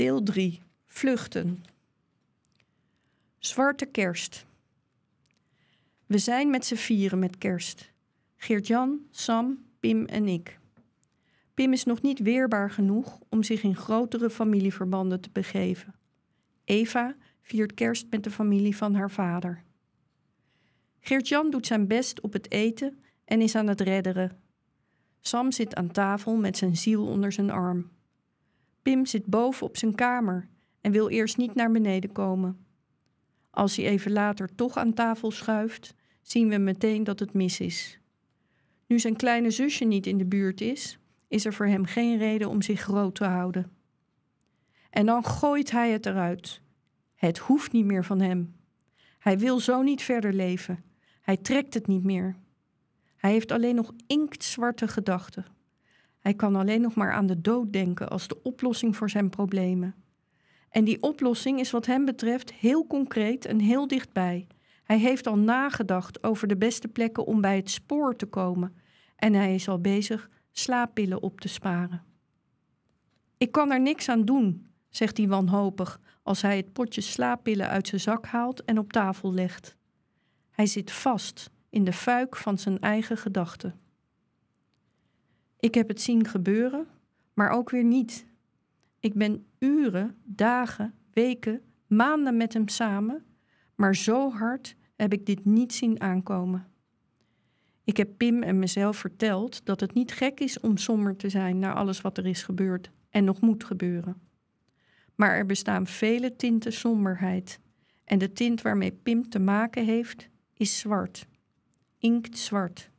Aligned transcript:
Deel 0.00 0.22
3. 0.22 0.60
Vluchten. 0.86 1.64
Zwarte 3.38 3.86
kerst. 3.86 4.46
We 6.06 6.18
zijn 6.18 6.50
met 6.50 6.64
z'n 6.64 6.74
vieren 6.74 7.18
met 7.18 7.38
kerst. 7.38 7.90
Geert-Jan, 8.36 9.00
Sam, 9.10 9.64
Pim 9.80 10.04
en 10.04 10.28
ik. 10.28 10.58
Pim 11.54 11.72
is 11.72 11.84
nog 11.84 12.02
niet 12.02 12.18
weerbaar 12.18 12.70
genoeg 12.70 13.18
om 13.28 13.42
zich 13.42 13.62
in 13.62 13.76
grotere 13.76 14.30
familieverbanden 14.30 15.20
te 15.20 15.30
begeven. 15.32 15.94
Eva 16.64 17.16
viert 17.42 17.74
kerst 17.74 18.06
met 18.10 18.24
de 18.24 18.30
familie 18.30 18.76
van 18.76 18.94
haar 18.94 19.10
vader. 19.10 19.62
Geert-Jan 21.00 21.50
doet 21.50 21.66
zijn 21.66 21.86
best 21.86 22.20
op 22.20 22.32
het 22.32 22.50
eten 22.50 23.02
en 23.24 23.40
is 23.40 23.54
aan 23.54 23.66
het 23.66 23.80
redderen. 23.80 24.40
Sam 25.20 25.52
zit 25.52 25.74
aan 25.74 25.90
tafel 25.90 26.36
met 26.36 26.56
zijn 26.56 26.76
ziel 26.76 27.06
onder 27.06 27.32
zijn 27.32 27.50
arm. 27.50 27.90
Pim 28.82 29.06
zit 29.06 29.26
boven 29.26 29.66
op 29.66 29.76
zijn 29.76 29.94
kamer 29.94 30.48
en 30.80 30.92
wil 30.92 31.08
eerst 31.08 31.36
niet 31.36 31.54
naar 31.54 31.70
beneden 31.70 32.12
komen. 32.12 32.66
Als 33.50 33.76
hij 33.76 33.86
even 33.86 34.12
later 34.12 34.54
toch 34.54 34.76
aan 34.76 34.94
tafel 34.94 35.30
schuift, 35.30 35.94
zien 36.22 36.48
we 36.48 36.58
meteen 36.58 37.04
dat 37.04 37.18
het 37.18 37.32
mis 37.32 37.60
is. 37.60 37.98
Nu 38.86 38.98
zijn 38.98 39.16
kleine 39.16 39.50
zusje 39.50 39.84
niet 39.84 40.06
in 40.06 40.18
de 40.18 40.26
buurt 40.26 40.60
is, 40.60 40.98
is 41.28 41.44
er 41.44 41.52
voor 41.52 41.66
hem 41.66 41.84
geen 41.84 42.18
reden 42.18 42.48
om 42.48 42.62
zich 42.62 42.80
groot 42.80 43.14
te 43.14 43.24
houden. 43.24 43.70
En 44.90 45.06
dan 45.06 45.24
gooit 45.24 45.70
hij 45.70 45.90
het 45.90 46.06
eruit. 46.06 46.62
Het 47.14 47.38
hoeft 47.38 47.72
niet 47.72 47.84
meer 47.84 48.04
van 48.04 48.20
hem. 48.20 48.54
Hij 49.18 49.38
wil 49.38 49.60
zo 49.60 49.82
niet 49.82 50.02
verder 50.02 50.32
leven. 50.32 50.84
Hij 51.20 51.36
trekt 51.36 51.74
het 51.74 51.86
niet 51.86 52.04
meer. 52.04 52.36
Hij 53.16 53.30
heeft 53.30 53.52
alleen 53.52 53.74
nog 53.74 53.92
inktzwarte 54.06 54.88
gedachten. 54.88 55.44
Hij 56.20 56.34
kan 56.34 56.56
alleen 56.56 56.80
nog 56.80 56.94
maar 56.94 57.12
aan 57.12 57.26
de 57.26 57.40
dood 57.40 57.72
denken 57.72 58.08
als 58.08 58.28
de 58.28 58.42
oplossing 58.42 58.96
voor 58.96 59.10
zijn 59.10 59.30
problemen. 59.30 59.94
En 60.70 60.84
die 60.84 61.02
oplossing 61.02 61.60
is 61.60 61.70
wat 61.70 61.86
hem 61.86 62.04
betreft 62.04 62.52
heel 62.52 62.86
concreet 62.86 63.44
en 63.44 63.58
heel 63.58 63.86
dichtbij. 63.86 64.46
Hij 64.84 64.98
heeft 64.98 65.26
al 65.26 65.38
nagedacht 65.38 66.22
over 66.22 66.48
de 66.48 66.56
beste 66.56 66.88
plekken 66.88 67.26
om 67.26 67.40
bij 67.40 67.56
het 67.56 67.70
spoor 67.70 68.16
te 68.16 68.26
komen. 68.26 68.74
En 69.16 69.34
hij 69.34 69.54
is 69.54 69.68
al 69.68 69.80
bezig 69.80 70.30
slaappillen 70.52 71.22
op 71.22 71.40
te 71.40 71.48
sparen. 71.48 72.02
Ik 73.36 73.52
kan 73.52 73.70
er 73.70 73.80
niks 73.80 74.08
aan 74.08 74.24
doen, 74.24 74.66
zegt 74.88 75.16
hij 75.16 75.28
wanhopig 75.28 76.00
als 76.22 76.42
hij 76.42 76.56
het 76.56 76.72
potje 76.72 77.00
slaappillen 77.00 77.68
uit 77.68 77.88
zijn 77.88 78.00
zak 78.00 78.26
haalt 78.26 78.64
en 78.64 78.78
op 78.78 78.92
tafel 78.92 79.32
legt. 79.32 79.76
Hij 80.50 80.66
zit 80.66 80.90
vast 80.92 81.50
in 81.70 81.84
de 81.84 81.92
fuik 81.92 82.36
van 82.36 82.58
zijn 82.58 82.80
eigen 82.80 83.16
gedachten. 83.16 83.79
Ik 85.60 85.74
heb 85.74 85.88
het 85.88 86.00
zien 86.00 86.26
gebeuren, 86.26 86.86
maar 87.34 87.50
ook 87.50 87.70
weer 87.70 87.84
niet. 87.84 88.26
Ik 89.00 89.14
ben 89.14 89.46
uren, 89.58 90.16
dagen, 90.24 90.94
weken, 91.12 91.60
maanden 91.86 92.36
met 92.36 92.52
hem 92.52 92.68
samen, 92.68 93.24
maar 93.74 93.96
zo 93.96 94.30
hard 94.30 94.76
heb 94.96 95.12
ik 95.12 95.26
dit 95.26 95.44
niet 95.44 95.72
zien 95.72 96.00
aankomen. 96.00 96.66
Ik 97.84 97.96
heb 97.96 98.08
Pim 98.16 98.42
en 98.42 98.58
mezelf 98.58 98.96
verteld 98.96 99.64
dat 99.64 99.80
het 99.80 99.94
niet 99.94 100.12
gek 100.12 100.40
is 100.40 100.60
om 100.60 100.76
somber 100.76 101.16
te 101.16 101.28
zijn 101.28 101.58
na 101.58 101.72
alles 101.72 102.00
wat 102.00 102.18
er 102.18 102.26
is 102.26 102.42
gebeurd 102.42 102.90
en 103.10 103.24
nog 103.24 103.40
moet 103.40 103.64
gebeuren. 103.64 104.20
Maar 105.14 105.36
er 105.36 105.46
bestaan 105.46 105.86
vele 105.86 106.36
tinten 106.36 106.72
somberheid 106.72 107.60
en 108.04 108.18
de 108.18 108.32
tint 108.32 108.62
waarmee 108.62 108.92
Pim 108.92 109.28
te 109.28 109.38
maken 109.38 109.84
heeft 109.84 110.28
is 110.54 110.78
zwart, 110.78 111.26
inktzwart. 111.98 112.90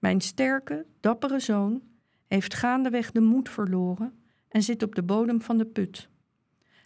Mijn 0.00 0.20
sterke, 0.20 0.86
dappere 1.00 1.38
zoon 1.38 1.82
heeft 2.26 2.54
gaandeweg 2.54 3.10
de 3.10 3.20
moed 3.20 3.48
verloren 3.48 4.22
en 4.48 4.62
zit 4.62 4.82
op 4.82 4.94
de 4.94 5.02
bodem 5.02 5.42
van 5.42 5.58
de 5.58 5.66
put. 5.66 6.08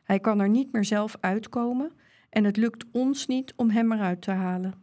Hij 0.02 0.20
kan 0.20 0.40
er 0.40 0.48
niet 0.48 0.72
meer 0.72 0.84
zelf 0.84 1.16
uitkomen 1.20 1.92
en 2.30 2.44
het 2.44 2.56
lukt 2.56 2.84
ons 2.90 3.26
niet 3.26 3.52
om 3.56 3.70
hem 3.70 3.92
eruit 3.92 4.22
te 4.22 4.30
halen. 4.30 4.82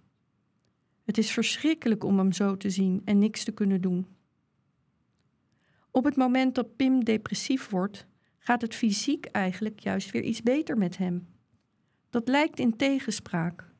Het 1.03 1.17
is 1.17 1.31
verschrikkelijk 1.31 2.03
om 2.03 2.17
hem 2.17 2.31
zo 2.31 2.57
te 2.57 2.69
zien 2.69 3.01
en 3.05 3.19
niks 3.19 3.43
te 3.43 3.51
kunnen 3.51 3.81
doen. 3.81 4.07
Op 5.91 6.03
het 6.03 6.15
moment 6.15 6.55
dat 6.55 6.75
Pim 6.75 7.03
depressief 7.03 7.69
wordt, 7.69 8.07
gaat 8.37 8.61
het 8.61 8.75
fysiek 8.75 9.25
eigenlijk 9.25 9.79
juist 9.79 10.11
weer 10.11 10.23
iets 10.23 10.41
beter 10.41 10.77
met 10.77 10.97
hem. 10.97 11.27
Dat 12.09 12.27
lijkt 12.27 12.59
in 12.59 12.75
tegenspraak. 12.75 13.70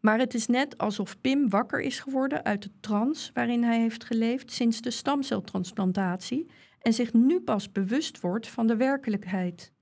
Maar 0.00 0.18
het 0.18 0.34
is 0.34 0.46
net 0.46 0.78
alsof 0.78 1.20
Pim 1.20 1.48
wakker 1.48 1.80
is 1.80 2.00
geworden 2.00 2.44
uit 2.44 2.62
de 2.62 2.70
trance 2.80 3.30
waarin 3.34 3.62
hij 3.62 3.80
heeft 3.80 4.04
geleefd 4.04 4.52
sinds 4.52 4.80
de 4.80 4.90
stamceltransplantatie 4.90 6.50
en 6.78 6.92
zich 6.92 7.12
nu 7.12 7.40
pas 7.40 7.72
bewust 7.72 8.20
wordt 8.20 8.48
van 8.48 8.66
de 8.66 8.76
werkelijkheid. 8.76 9.72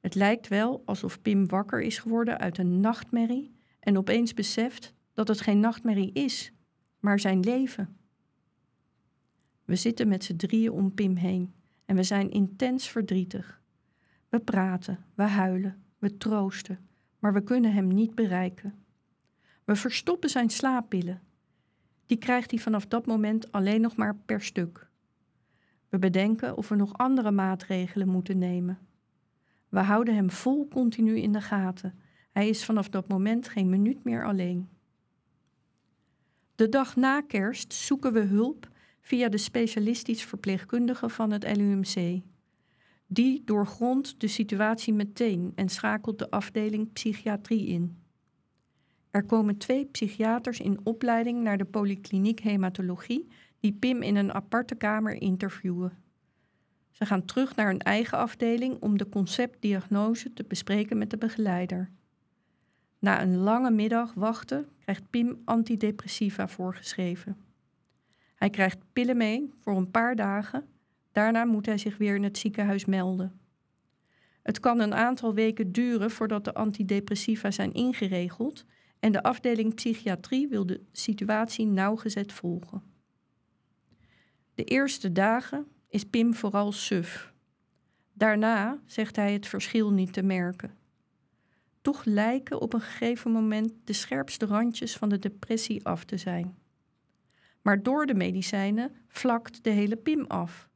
Het 0.00 0.14
lijkt 0.14 0.48
wel 0.48 0.82
alsof 0.84 1.22
Pim 1.22 1.46
wakker 1.46 1.80
is 1.80 1.98
geworden 1.98 2.38
uit 2.38 2.58
een 2.58 2.80
nachtmerrie 2.80 3.54
en 3.80 3.98
opeens 3.98 4.34
beseft 4.34 4.94
dat 5.12 5.28
het 5.28 5.40
geen 5.40 5.60
nachtmerrie 5.60 6.12
is, 6.12 6.52
maar 7.00 7.20
zijn 7.20 7.40
leven. 7.40 7.96
We 9.64 9.76
zitten 9.76 10.08
met 10.08 10.24
z'n 10.24 10.36
drieën 10.36 10.72
om 10.72 10.94
Pim 10.94 11.16
heen 11.16 11.54
en 11.84 11.96
we 11.96 12.02
zijn 12.02 12.30
intens 12.30 12.88
verdrietig. 12.88 13.62
We 14.28 14.40
praten, 14.40 15.04
we 15.14 15.22
huilen, 15.22 15.82
we 15.98 16.16
troosten, 16.16 16.88
maar 17.18 17.32
we 17.32 17.42
kunnen 17.42 17.72
hem 17.72 17.88
niet 17.88 18.14
bereiken. 18.14 18.83
We 19.64 19.76
verstoppen 19.76 20.30
zijn 20.30 20.50
slaappillen. 20.50 21.22
Die 22.06 22.18
krijgt 22.18 22.50
hij 22.50 22.60
vanaf 22.60 22.86
dat 22.86 23.06
moment 23.06 23.52
alleen 23.52 23.80
nog 23.80 23.96
maar 23.96 24.16
per 24.16 24.40
stuk. 24.40 24.88
We 25.88 25.98
bedenken 25.98 26.56
of 26.56 26.68
we 26.68 26.74
nog 26.74 26.98
andere 26.98 27.30
maatregelen 27.30 28.08
moeten 28.08 28.38
nemen. 28.38 28.78
We 29.68 29.80
houden 29.80 30.14
hem 30.14 30.30
vol 30.30 30.68
continu 30.68 31.18
in 31.18 31.32
de 31.32 31.40
gaten. 31.40 31.98
Hij 32.32 32.48
is 32.48 32.64
vanaf 32.64 32.88
dat 32.88 33.08
moment 33.08 33.48
geen 33.48 33.68
minuut 33.68 34.04
meer 34.04 34.24
alleen. 34.24 34.68
De 36.54 36.68
dag 36.68 36.96
na 36.96 37.20
kerst 37.20 37.72
zoeken 37.72 38.12
we 38.12 38.20
hulp 38.20 38.68
via 39.00 39.28
de 39.28 39.38
specialistisch 39.38 40.24
verpleegkundige 40.24 41.08
van 41.08 41.30
het 41.30 41.56
LUMC. 41.56 42.22
Die 43.06 43.42
doorgrondt 43.44 44.20
de 44.20 44.28
situatie 44.28 44.92
meteen 44.92 45.52
en 45.54 45.68
schakelt 45.68 46.18
de 46.18 46.30
afdeling 46.30 46.92
psychiatrie 46.92 47.66
in. 47.66 48.03
Er 49.14 49.24
komen 49.24 49.56
twee 49.56 49.84
psychiaters 49.84 50.60
in 50.60 50.80
opleiding 50.82 51.42
naar 51.42 51.58
de 51.58 51.64
polykliniek 51.64 52.40
hematologie 52.40 53.28
die 53.60 53.72
Pim 53.72 54.02
in 54.02 54.16
een 54.16 54.32
aparte 54.32 54.74
kamer 54.74 55.22
interviewen. 55.22 55.92
Ze 56.90 57.06
gaan 57.06 57.24
terug 57.24 57.56
naar 57.56 57.66
hun 57.66 57.78
eigen 57.78 58.18
afdeling 58.18 58.80
om 58.80 58.98
de 58.98 59.08
conceptdiagnose 59.08 60.32
te 60.32 60.44
bespreken 60.44 60.98
met 60.98 61.10
de 61.10 61.18
begeleider. 61.18 61.90
Na 62.98 63.22
een 63.22 63.36
lange 63.36 63.70
middag 63.70 64.14
wachten 64.14 64.68
krijgt 64.78 65.10
Pim 65.10 65.42
antidepressiva 65.44 66.48
voorgeschreven. 66.48 67.36
Hij 68.34 68.50
krijgt 68.50 68.78
pillen 68.92 69.16
mee 69.16 69.50
voor 69.60 69.76
een 69.76 69.90
paar 69.90 70.16
dagen, 70.16 70.66
daarna 71.12 71.44
moet 71.44 71.66
hij 71.66 71.78
zich 71.78 71.96
weer 71.96 72.14
in 72.14 72.24
het 72.24 72.38
ziekenhuis 72.38 72.84
melden. 72.84 73.40
Het 74.42 74.60
kan 74.60 74.80
een 74.80 74.94
aantal 74.94 75.34
weken 75.34 75.72
duren 75.72 76.10
voordat 76.10 76.44
de 76.44 76.54
antidepressiva 76.54 77.50
zijn 77.50 77.72
ingeregeld 77.72 78.64
en 79.04 79.12
de 79.12 79.22
afdeling 79.22 79.74
psychiatrie 79.74 80.48
wil 80.48 80.66
de 80.66 80.80
situatie 80.92 81.66
nauwgezet 81.66 82.32
volgen. 82.32 82.82
De 84.54 84.64
eerste 84.64 85.12
dagen 85.12 85.66
is 85.88 86.04
Pim 86.04 86.34
vooral 86.34 86.72
suf. 86.72 87.32
Daarna 88.12 88.82
zegt 88.86 89.16
hij 89.16 89.32
het 89.32 89.46
verschil 89.46 89.92
niet 89.92 90.12
te 90.12 90.22
merken. 90.22 90.74
Toch 91.80 92.04
lijken 92.04 92.60
op 92.60 92.72
een 92.72 92.80
gegeven 92.80 93.30
moment 93.30 93.72
de 93.84 93.92
scherpste 93.92 94.46
randjes 94.46 94.96
van 94.96 95.08
de 95.08 95.18
depressie 95.18 95.84
af 95.84 96.04
te 96.04 96.16
zijn. 96.16 96.56
Maar 97.62 97.82
door 97.82 98.06
de 98.06 98.14
medicijnen 98.14 98.92
vlakt 99.08 99.64
de 99.64 99.70
hele 99.70 99.96
Pim 99.96 100.24
af. 100.26 100.68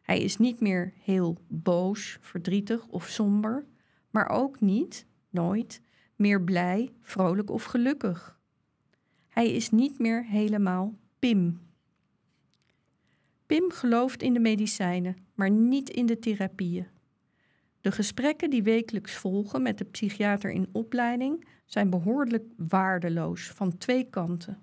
Hij 0.00 0.20
is 0.20 0.36
niet 0.36 0.60
meer 0.60 0.92
heel 0.96 1.38
boos, 1.48 2.18
verdrietig 2.20 2.86
of 2.86 3.08
somber, 3.08 3.66
maar 4.10 4.28
ook 4.28 4.60
niet, 4.60 5.06
nooit, 5.30 5.80
meer 6.22 6.42
blij, 6.42 6.92
vrolijk 7.00 7.50
of 7.50 7.64
gelukkig. 7.64 8.38
Hij 9.28 9.52
is 9.52 9.70
niet 9.70 9.98
meer 9.98 10.24
helemaal 10.24 10.94
Pim. 11.18 11.60
Pim 13.46 13.70
gelooft 13.70 14.22
in 14.22 14.32
de 14.32 14.40
medicijnen, 14.40 15.16
maar 15.34 15.50
niet 15.50 15.90
in 15.90 16.06
de 16.06 16.18
therapieën. 16.18 16.86
De 17.80 17.92
gesprekken 17.92 18.50
die 18.50 18.62
wekelijks 18.62 19.14
volgen 19.14 19.62
met 19.62 19.78
de 19.78 19.84
psychiater 19.84 20.50
in 20.50 20.68
opleiding 20.72 21.46
zijn 21.64 21.90
behoorlijk 21.90 22.44
waardeloos 22.56 23.48
van 23.48 23.78
twee 23.78 24.10
kanten. 24.10 24.62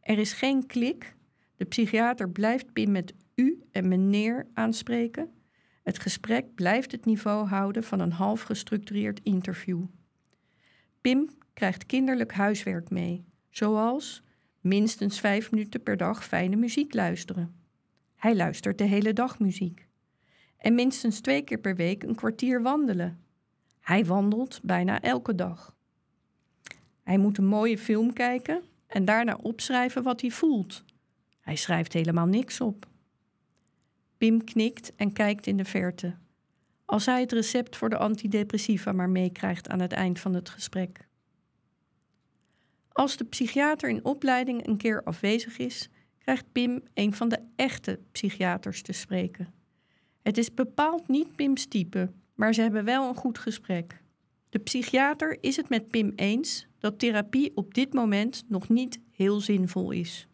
Er 0.00 0.18
is 0.18 0.32
geen 0.32 0.66
klik. 0.66 1.16
De 1.56 1.64
psychiater 1.64 2.30
blijft 2.30 2.72
Pim 2.72 2.90
met 2.90 3.14
u 3.34 3.62
en 3.70 3.88
meneer 3.88 4.46
aanspreken. 4.54 5.30
Het 5.82 5.98
gesprek 5.98 6.54
blijft 6.54 6.92
het 6.92 7.04
niveau 7.04 7.46
houden 7.46 7.84
van 7.84 8.00
een 8.00 8.12
half 8.12 8.42
gestructureerd 8.42 9.20
interview. 9.22 9.84
Pim 11.00 11.30
krijgt 11.52 11.86
kinderlijk 11.86 12.32
huiswerk 12.32 12.90
mee, 12.90 13.24
zoals 13.50 14.22
minstens 14.60 15.20
vijf 15.20 15.50
minuten 15.50 15.82
per 15.82 15.96
dag 15.96 16.24
fijne 16.24 16.56
muziek 16.56 16.94
luisteren. 16.94 17.54
Hij 18.16 18.36
luistert 18.36 18.78
de 18.78 18.84
hele 18.84 19.12
dag 19.12 19.38
muziek. 19.38 19.88
en 20.56 20.74
minstens 20.74 21.20
twee 21.20 21.42
keer 21.42 21.58
per 21.58 21.76
week 21.76 22.02
een 22.02 22.14
kwartier 22.14 22.62
wandelen. 22.62 23.24
Hij 23.80 24.04
wandelt 24.04 24.60
bijna 24.62 25.00
elke 25.00 25.34
dag. 25.34 25.76
Hij 27.02 27.18
moet 27.18 27.38
een 27.38 27.46
mooie 27.46 27.78
film 27.78 28.12
kijken 28.12 28.62
en 28.86 29.04
daarna 29.04 29.38
opschrijven 29.42 30.02
wat 30.02 30.20
hij 30.20 30.30
voelt. 30.30 30.84
Hij 31.40 31.56
schrijft 31.56 31.92
helemaal 31.92 32.26
niks 32.26 32.60
op. 32.60 32.88
Pim 34.18 34.44
knikt 34.44 34.92
en 34.96 35.12
kijkt 35.12 35.46
in 35.46 35.56
de 35.56 35.64
verte. 35.64 36.16
Als 36.90 37.06
hij 37.06 37.20
het 37.20 37.32
recept 37.32 37.76
voor 37.76 37.88
de 37.88 37.98
antidepressiva 37.98 38.92
maar 38.92 39.08
meekrijgt 39.08 39.68
aan 39.68 39.80
het 39.80 39.92
eind 39.92 40.20
van 40.20 40.34
het 40.34 40.48
gesprek. 40.48 41.08
Als 42.92 43.16
de 43.16 43.24
psychiater 43.24 43.88
in 43.88 44.04
opleiding 44.04 44.66
een 44.66 44.76
keer 44.76 45.02
afwezig 45.02 45.58
is, 45.58 45.88
krijgt 46.18 46.52
Pim 46.52 46.82
een 46.94 47.14
van 47.14 47.28
de 47.28 47.38
echte 47.56 48.00
psychiaters 48.12 48.82
te 48.82 48.92
spreken. 48.92 49.52
Het 50.22 50.38
is 50.38 50.54
bepaald 50.54 51.08
niet 51.08 51.36
Pims 51.36 51.66
type, 51.66 52.10
maar 52.34 52.54
ze 52.54 52.60
hebben 52.60 52.84
wel 52.84 53.08
een 53.08 53.14
goed 53.14 53.38
gesprek. 53.38 54.02
De 54.48 54.58
psychiater 54.58 55.38
is 55.40 55.56
het 55.56 55.68
met 55.68 55.90
Pim 55.90 56.12
eens 56.16 56.66
dat 56.78 56.98
therapie 56.98 57.52
op 57.54 57.74
dit 57.74 57.92
moment 57.92 58.44
nog 58.48 58.68
niet 58.68 59.00
heel 59.10 59.40
zinvol 59.40 59.90
is. 59.90 60.26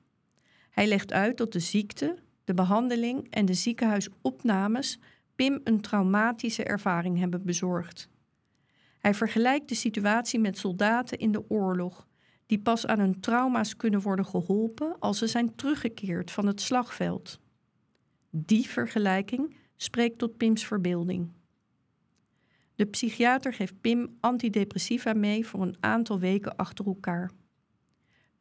Hij 0.70 0.86
legt 0.86 1.12
uit 1.12 1.36
dat 1.36 1.52
de 1.52 1.60
ziekte, 1.60 2.18
de 2.44 2.54
behandeling 2.54 3.26
en 3.30 3.44
de 3.44 3.54
ziekenhuisopnames 3.54 4.98
Pim 5.36 5.60
een 5.64 5.80
traumatische 5.80 6.64
ervaring 6.64 7.18
hebben 7.18 7.44
bezorgd. 7.44 8.08
Hij 8.98 9.14
vergelijkt 9.14 9.68
de 9.68 9.74
situatie 9.74 10.38
met 10.38 10.58
soldaten 10.58 11.18
in 11.18 11.32
de 11.32 11.50
oorlog, 11.50 12.06
die 12.46 12.58
pas 12.58 12.86
aan 12.86 12.98
hun 12.98 13.20
trauma's 13.20 13.76
kunnen 13.76 14.00
worden 14.00 14.26
geholpen 14.26 14.98
als 14.98 15.18
ze 15.18 15.26
zijn 15.26 15.54
teruggekeerd 15.54 16.30
van 16.30 16.46
het 16.46 16.60
slagveld. 16.60 17.40
Die 18.30 18.68
vergelijking 18.68 19.56
spreekt 19.76 20.18
tot 20.18 20.36
Pims 20.36 20.66
verbeelding. 20.66 21.32
De 22.74 22.84
psychiater 22.84 23.52
geeft 23.52 23.80
Pim 23.80 24.16
antidepressiva 24.20 25.12
mee 25.12 25.46
voor 25.46 25.62
een 25.62 25.76
aantal 25.80 26.18
weken 26.18 26.56
achter 26.56 26.86
elkaar. 26.86 27.30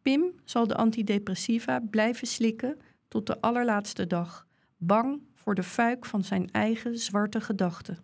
Pim 0.02 0.32
zal 0.44 0.68
de 0.68 0.76
antidepressiva 0.76 1.80
blijven 1.80 2.28
slikken 2.28 2.78
tot 3.08 3.28
de 3.28 3.42
allerlaatste 3.42 4.08
dag, 4.08 4.48
bang 4.78 5.22
voor 5.46 5.56
de 5.56 5.64
fuik 5.64 6.06
van 6.06 6.24
zijn 6.24 6.52
eigen 6.52 6.98
zwarte 6.98 7.42
gedachten. 7.42 7.98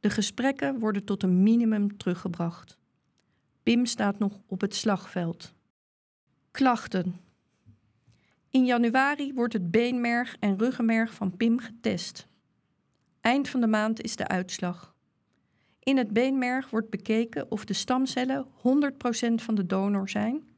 De 0.00 0.10
gesprekken 0.10 0.78
worden 0.78 1.04
tot 1.04 1.22
een 1.22 1.42
minimum 1.42 1.96
teruggebracht. 1.96 2.78
Pim 3.62 3.86
staat 3.86 4.18
nog 4.18 4.40
op 4.46 4.60
het 4.60 4.74
slagveld. 4.74 5.54
Klachten. 6.50 7.20
In 8.50 8.64
januari 8.64 9.34
wordt 9.34 9.52
het 9.52 9.70
beenmerg 9.70 10.36
en 10.40 10.58
ruggenmerg 10.58 11.14
van 11.14 11.36
Pim 11.36 11.58
getest. 11.58 12.26
Eind 13.20 13.48
van 13.48 13.60
de 13.60 13.66
maand 13.66 14.02
is 14.02 14.16
de 14.16 14.28
uitslag. 14.28 14.94
In 15.78 15.96
het 15.96 16.10
beenmerg 16.12 16.70
wordt 16.70 16.90
bekeken 16.90 17.50
of 17.50 17.64
de 17.64 17.74
stamcellen 17.74 18.46
100% 18.46 18.50
van 19.34 19.54
de 19.54 19.66
donor 19.66 20.08
zijn, 20.08 20.48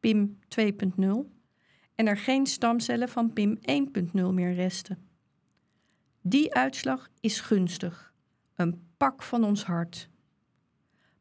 PIM 0.00 0.38
2.0, 0.60 1.04
en 1.94 2.06
er 2.06 2.18
geen 2.18 2.46
stamcellen 2.46 3.08
van 3.08 3.32
PIM 3.32 3.58
1.0 4.12 4.22
meer 4.32 4.54
resten. 4.54 5.12
Die 6.26 6.54
uitslag 6.54 7.10
is 7.20 7.40
gunstig, 7.40 8.12
een 8.54 8.86
pak 8.96 9.22
van 9.22 9.44
ons 9.44 9.64
hart. 9.64 10.08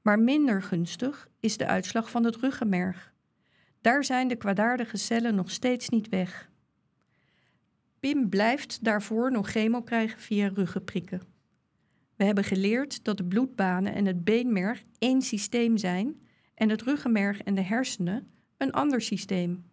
Maar 0.02 0.20
minder 0.20 0.62
gunstig 0.62 1.30
is 1.40 1.58
de 1.58 1.66
uitslag 1.66 2.10
van 2.10 2.24
het 2.24 2.36
ruggenmerg. 2.36 3.14
Daar 3.82 4.04
zijn 4.04 4.28
de 4.28 4.36
kwaadaardige 4.36 4.98
cellen 4.98 5.36
nog 5.36 5.52
steeds 5.52 5.90
niet 5.90 6.10
weg. 6.10 6.50
Pim 8.00 8.30
blijft 8.30 8.84
daarvoor 8.84 9.32
nog 9.32 9.50
chemo 9.50 9.82
krijgen 9.82 10.20
via 10.20 10.48
ruggenprikken. 10.48 11.22
We 12.16 12.24
hebben 12.24 12.44
geleerd 12.44 13.04
dat 13.04 13.18
de 13.18 13.26
bloedbanen 13.26 13.94
en 13.94 14.06
het 14.06 14.24
beenmerg 14.24 14.84
één 15.00 15.22
systeem 15.22 15.78
zijn 15.78 16.28
en 16.54 16.70
het 16.70 16.82
ruggenmerg 16.82 17.42
en 17.42 17.56
de 17.56 17.62
hersenen 17.62 18.32
een 18.58 18.72
ander 18.72 19.02
systeem. 19.02 19.66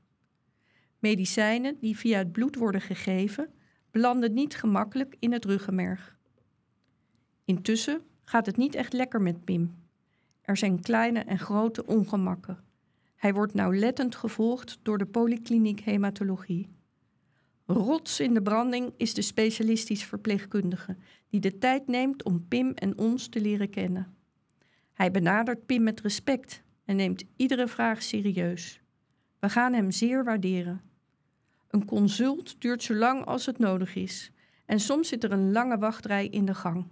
Medicijnen 0.98 1.76
die 1.80 1.96
via 1.96 2.18
het 2.18 2.32
bloed 2.32 2.56
worden 2.56 2.80
gegeven, 2.80 3.50
belanden 3.90 4.34
niet 4.34 4.56
gemakkelijk 4.56 5.16
in 5.18 5.32
het 5.32 5.44
ruggenmerg. 5.44 6.16
Intussen 7.44 8.02
gaat 8.24 8.46
het 8.46 8.56
niet 8.56 8.74
echt 8.74 8.92
lekker 8.92 9.22
met 9.22 9.44
Pim. 9.44 9.74
Er 10.42 10.56
zijn 10.56 10.80
kleine 10.80 11.20
en 11.20 11.38
grote 11.38 11.86
ongemakken. 11.86 12.58
Hij 13.16 13.34
wordt 13.34 13.54
nauwlettend 13.54 14.14
gevolgd 14.14 14.78
door 14.82 14.98
de 14.98 15.06
polykliniek 15.06 15.80
hematologie. 15.80 16.68
Rots 17.66 18.20
in 18.20 18.34
de 18.34 18.42
branding 18.42 18.92
is 18.96 19.14
de 19.14 19.22
specialistisch 19.22 20.04
verpleegkundige 20.04 20.96
die 21.28 21.40
de 21.40 21.58
tijd 21.58 21.86
neemt 21.86 22.22
om 22.22 22.48
Pim 22.48 22.70
en 22.70 22.98
ons 22.98 23.28
te 23.28 23.40
leren 23.40 23.70
kennen. 23.70 24.14
Hij 24.92 25.10
benadert 25.10 25.66
Pim 25.66 25.82
met 25.82 26.00
respect 26.00 26.62
en 26.84 26.96
neemt 26.96 27.24
iedere 27.36 27.68
vraag 27.68 28.02
serieus. 28.02 28.80
We 29.38 29.48
gaan 29.48 29.72
hem 29.72 29.90
zeer 29.90 30.24
waarderen. 30.24 30.80
Een 31.70 31.84
consult 31.84 32.60
duurt 32.60 32.82
zo 32.82 32.94
lang 32.94 33.24
als 33.24 33.46
het 33.46 33.58
nodig 33.58 33.94
is 33.94 34.32
en 34.66 34.80
soms 34.80 35.08
zit 35.08 35.24
er 35.24 35.32
een 35.32 35.52
lange 35.52 35.78
wachtrij 35.78 36.26
in 36.26 36.44
de 36.44 36.54
gang. 36.54 36.86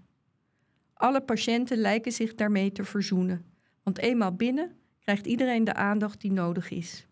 Alle 0.95 1.21
patiënten 1.21 1.77
lijken 1.77 2.13
zich 2.13 2.35
daarmee 2.35 2.73
te 2.73 2.85
verzoenen, 2.85 3.45
want 3.83 3.99
eenmaal 3.99 4.33
binnen 4.33 4.77
krijgt 5.01 5.27
iedereen 5.27 5.65
de 5.65 5.75
aandacht 5.75 6.21
die 6.21 6.33
nodig 6.33 6.71
is. 6.71 7.07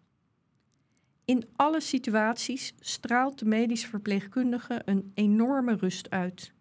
In 1.24 1.48
alle 1.56 1.80
situaties 1.80 2.74
straalt 2.80 3.38
de 3.38 3.44
medisch 3.44 3.86
verpleegkundige 3.86 4.82
een 4.84 5.10
enorme 5.14 5.76
rust 5.76 6.10
uit. 6.10 6.52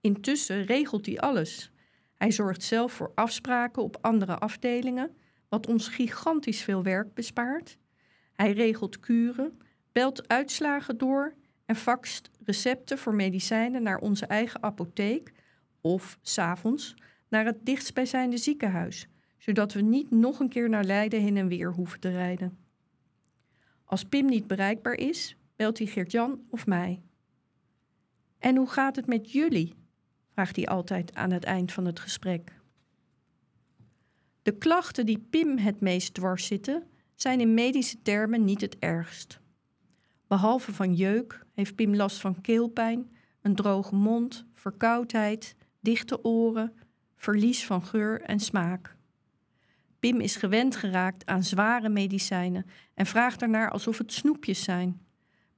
Intussen 0.00 0.64
regelt 0.64 1.06
hij 1.06 1.18
alles. 1.18 1.70
Hij 2.14 2.30
zorgt 2.30 2.62
zelf 2.62 2.92
voor 2.92 3.12
afspraken 3.14 3.82
op 3.82 3.98
andere 4.00 4.38
afdelingen, 4.38 5.16
wat 5.48 5.66
ons 5.66 5.88
gigantisch 5.88 6.62
veel 6.62 6.82
werk 6.82 7.14
bespaart. 7.14 7.78
Hij 8.32 8.52
regelt 8.52 9.00
kuren, 9.00 9.58
belt 9.92 10.28
uitslagen 10.28 10.98
door 10.98 11.34
en 11.66 11.76
faxt 11.76 12.30
recepten 12.44 12.98
voor 12.98 13.14
medicijnen 13.14 13.82
naar 13.82 13.98
onze 13.98 14.26
eigen 14.26 14.62
apotheek 14.62 15.32
of, 15.80 16.18
s'avonds, 16.22 16.94
naar 17.28 17.44
het 17.44 17.66
dichtstbijzijnde 17.66 18.36
ziekenhuis, 18.36 19.08
zodat 19.38 19.72
we 19.72 19.80
niet 19.80 20.10
nog 20.10 20.40
een 20.40 20.48
keer 20.48 20.68
naar 20.68 20.84
Leiden 20.84 21.20
heen 21.20 21.36
en 21.36 21.48
weer 21.48 21.72
hoeven 21.72 22.00
te 22.00 22.10
rijden. 22.10 22.58
Als 23.84 24.04
Pim 24.04 24.26
niet 24.26 24.46
bereikbaar 24.46 24.94
is, 24.94 25.36
belt 25.56 25.78
hij 25.78 25.86
Geert-Jan 25.86 26.40
of 26.48 26.66
mij. 26.66 27.02
En 28.38 28.56
hoe 28.56 28.68
gaat 28.68 28.96
het 28.96 29.06
met 29.06 29.32
jullie? 29.32 29.74
vraagt 30.32 30.56
hij 30.56 30.66
altijd 30.66 31.14
aan 31.14 31.30
het 31.30 31.44
eind 31.44 31.72
van 31.72 31.84
het 31.84 32.00
gesprek. 32.00 32.60
De 34.42 34.58
klachten 34.58 35.06
die 35.06 35.18
Pim 35.18 35.58
het 35.58 35.80
meest 35.80 36.14
dwars 36.14 36.46
zitten, 36.46 36.86
zijn 37.14 37.40
in 37.40 37.54
medische 37.54 38.02
termen 38.02 38.44
niet 38.44 38.60
het 38.60 38.78
ergst. 38.78 39.40
Behalve 40.32 40.72
van 40.72 40.94
jeuk 40.94 41.44
heeft 41.54 41.74
Pim 41.74 41.94
last 41.94 42.20
van 42.20 42.40
keelpijn, 42.40 43.10
een 43.42 43.54
droge 43.54 43.94
mond, 43.94 44.46
verkoudheid, 44.54 45.56
dichte 45.80 46.24
oren, 46.24 46.72
verlies 47.16 47.66
van 47.66 47.82
geur 47.82 48.20
en 48.20 48.40
smaak. 48.40 48.96
Pim 49.98 50.20
is 50.20 50.36
gewend 50.36 50.76
geraakt 50.76 51.26
aan 51.26 51.42
zware 51.42 51.88
medicijnen 51.88 52.66
en 52.94 53.06
vraagt 53.06 53.42
ernaar 53.42 53.70
alsof 53.70 53.98
het 53.98 54.12
snoepjes 54.12 54.62
zijn. 54.62 55.00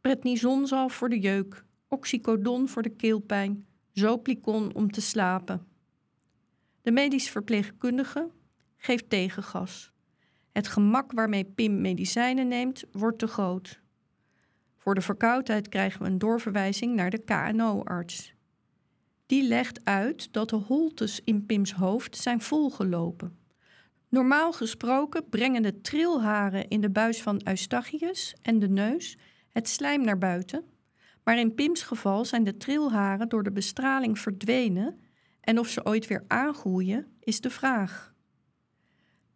Prednisonzal 0.00 0.88
voor 0.88 1.08
de 1.08 1.20
jeuk, 1.20 1.64
oxycodon 1.88 2.68
voor 2.68 2.82
de 2.82 2.96
keelpijn, 2.96 3.66
zoplicon 3.92 4.74
om 4.74 4.90
te 4.90 5.00
slapen. 5.00 5.66
De 6.82 6.90
medisch 6.90 7.30
verpleegkundige 7.30 8.30
geeft 8.76 9.10
tegengas. 9.10 9.92
Het 10.52 10.68
gemak 10.68 11.12
waarmee 11.12 11.44
Pim 11.44 11.80
medicijnen 11.80 12.48
neemt 12.48 12.84
wordt 12.92 13.18
te 13.18 13.26
groot. 13.26 13.82
Voor 14.84 14.94
de 14.94 15.00
verkoudheid 15.00 15.68
krijgen 15.68 16.02
we 16.02 16.08
een 16.08 16.18
doorverwijzing 16.18 16.94
naar 16.94 17.10
de 17.10 17.24
KNO-arts. 17.24 18.34
Die 19.26 19.48
legt 19.48 19.84
uit 19.84 20.32
dat 20.32 20.50
de 20.50 20.56
holtes 20.56 21.20
in 21.24 21.46
Pims 21.46 21.72
hoofd 21.72 22.16
zijn 22.16 22.40
volgelopen. 22.40 23.38
Normaal 24.08 24.52
gesproken 24.52 25.28
brengen 25.28 25.62
de 25.62 25.80
trilharen 25.80 26.68
in 26.68 26.80
de 26.80 26.90
buis 26.90 27.22
van 27.22 27.40
Eustachius 27.44 28.34
en 28.42 28.58
de 28.58 28.68
neus 28.68 29.18
het 29.48 29.68
slijm 29.68 30.04
naar 30.04 30.18
buiten, 30.18 30.64
maar 31.22 31.38
in 31.38 31.54
Pims 31.54 31.82
geval 31.82 32.24
zijn 32.24 32.44
de 32.44 32.56
trilharen 32.56 33.28
door 33.28 33.42
de 33.42 33.52
bestraling 33.52 34.18
verdwenen 34.18 35.00
en 35.40 35.58
of 35.58 35.68
ze 35.68 35.84
ooit 35.84 36.06
weer 36.06 36.24
aangroeien 36.28 37.06
is 37.20 37.40
de 37.40 37.50
vraag. 37.50 38.14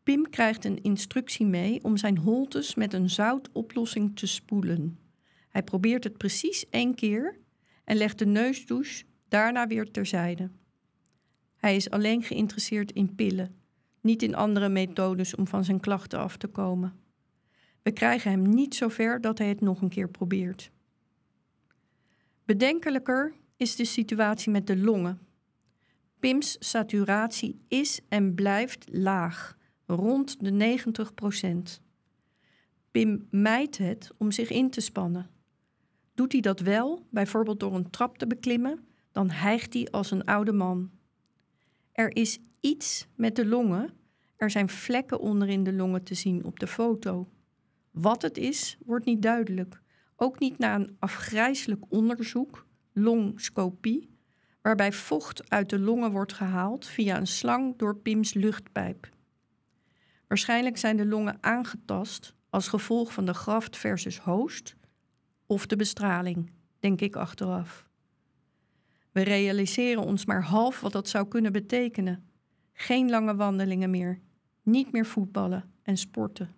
Pim 0.03 0.31
krijgt 0.31 0.65
een 0.65 0.83
instructie 0.83 1.47
mee 1.47 1.85
om 1.85 1.97
zijn 1.97 2.19
holtes 2.19 2.75
met 2.75 2.93
een 2.93 3.11
zoutoplossing 3.11 4.17
te 4.17 4.27
spoelen. 4.27 5.08
Hij 5.59 5.67
probeert 5.67 6.05
het 6.05 6.17
precies 6.17 6.69
één 6.71 6.95
keer 6.95 7.39
en 7.85 7.97
legt 7.97 8.19
de 8.19 8.27
neusdouche 8.27 9.05
daarna 9.29 9.67
weer 9.67 9.91
terzijde. 9.91 10.51
Hij 11.57 11.77
is 11.77 11.91
alleen 11.91 12.23
geïnteresseerd 12.23 12.93
in 12.93 13.15
pillen 13.15 13.57
niet 14.01 14.23
in 14.23 14.35
andere 14.35 14.69
methodes 14.69 15.35
om 15.35 15.47
van 15.47 15.65
zijn 15.65 15.81
klachten 15.81 16.19
af 16.19 16.37
te 16.37 16.47
komen. 16.47 17.01
We 17.83 17.93
krijgen 17.93 18.31
hem 18.31 18.49
niet 18.49 18.75
zover 18.75 19.21
dat 19.21 19.39
hij 19.39 19.49
het 19.49 19.61
nog 19.61 19.83
een 19.83 19.89
keer 19.89 20.09
probeert. 20.09 20.71
Bedenkelijker 22.45 23.35
is 23.57 23.77
de 23.77 23.85
situatie 23.85 24.53
met 24.53 24.67
de 24.67 24.77
longen. 24.77 25.19
Pim's 26.19 26.57
saturatie 26.59 27.61
is 27.69 28.01
en 28.09 28.35
blijft 28.35 28.85
laag, 28.91 29.57
rond 29.87 30.37
de 30.41 30.79
90% 31.81 31.83
Pim 32.91 33.27
mijt 33.31 33.79
het 33.79 34.11
om 34.19 34.31
zich 34.31 34.51
in 34.51 34.71
te 34.71 34.81
spannen. 34.81 35.38
Doet 36.19 36.33
hij 36.33 36.41
dat 36.41 36.61
wel, 36.61 37.07
bijvoorbeeld 37.11 37.61
door 37.61 37.75
een 37.75 37.91
trap 37.91 38.19
te 38.19 38.27
beklimmen, 38.27 38.87
dan 39.13 39.31
hijgt 39.31 39.75
hij 39.75 39.89
als 39.91 40.11
een 40.11 40.25
oude 40.25 40.53
man. 40.53 40.91
Er 41.93 42.17
is 42.17 42.39
iets 42.61 43.07
met 43.15 43.37
de 43.37 43.47
longen. 43.47 43.91
Er 44.37 44.51
zijn 44.51 44.69
vlekken 44.69 45.21
onderin 45.21 45.65
de 45.65 45.73
longen 45.73 46.03
te 46.03 46.15
zien 46.15 46.45
op 46.45 46.59
de 46.59 46.67
foto. 46.67 47.29
Wat 47.91 48.23
het 48.23 48.39
is, 48.39 48.79
wordt 48.85 49.05
niet 49.05 49.23
duidelijk. 49.23 49.83
Ook 50.17 50.39
niet 50.39 50.59
na 50.59 50.75
een 50.75 50.97
afgrijselijk 50.99 51.85
onderzoek, 51.89 52.67
longscopie, 52.93 54.11
waarbij 54.63 54.93
vocht 54.93 55.51
uit 55.51 55.71
de 55.71 55.79
longen 55.79 56.11
wordt 56.11 56.33
gehaald 56.33 56.87
via 56.87 57.17
een 57.17 57.27
slang 57.27 57.77
door 57.77 57.97
Pim's 57.97 58.35
luchtpijp. 58.35 59.09
Waarschijnlijk 60.29 60.77
zijn 60.77 60.97
de 60.97 61.07
longen 61.07 61.39
aangetast 61.41 62.35
als 62.51 62.69
gevolg 62.69 63.13
van 63.13 63.25
de 63.25 63.35
graft 63.35 63.77
versus 63.77 64.19
host 64.19 64.77
of 65.49 65.67
de 65.67 65.77
bestraling, 65.77 66.51
denk 66.79 67.01
ik 67.01 67.17
achteraf. 67.17 67.89
We 69.13 69.23
realiseren 69.23 70.03
ons 70.03 70.25
maar 70.25 70.43
half 70.43 70.81
wat 70.81 70.93
dat 70.93 71.09
zou 71.09 71.29
kunnen 71.29 71.53
betekenen. 71.53 72.29
Geen 72.73 73.11
lange 73.11 73.35
wandelingen 73.35 73.91
meer, 73.91 74.21
niet 74.63 74.93
meer 74.93 75.07
voetballen 75.07 75.73
en 75.83 75.97
sporten. 75.97 76.55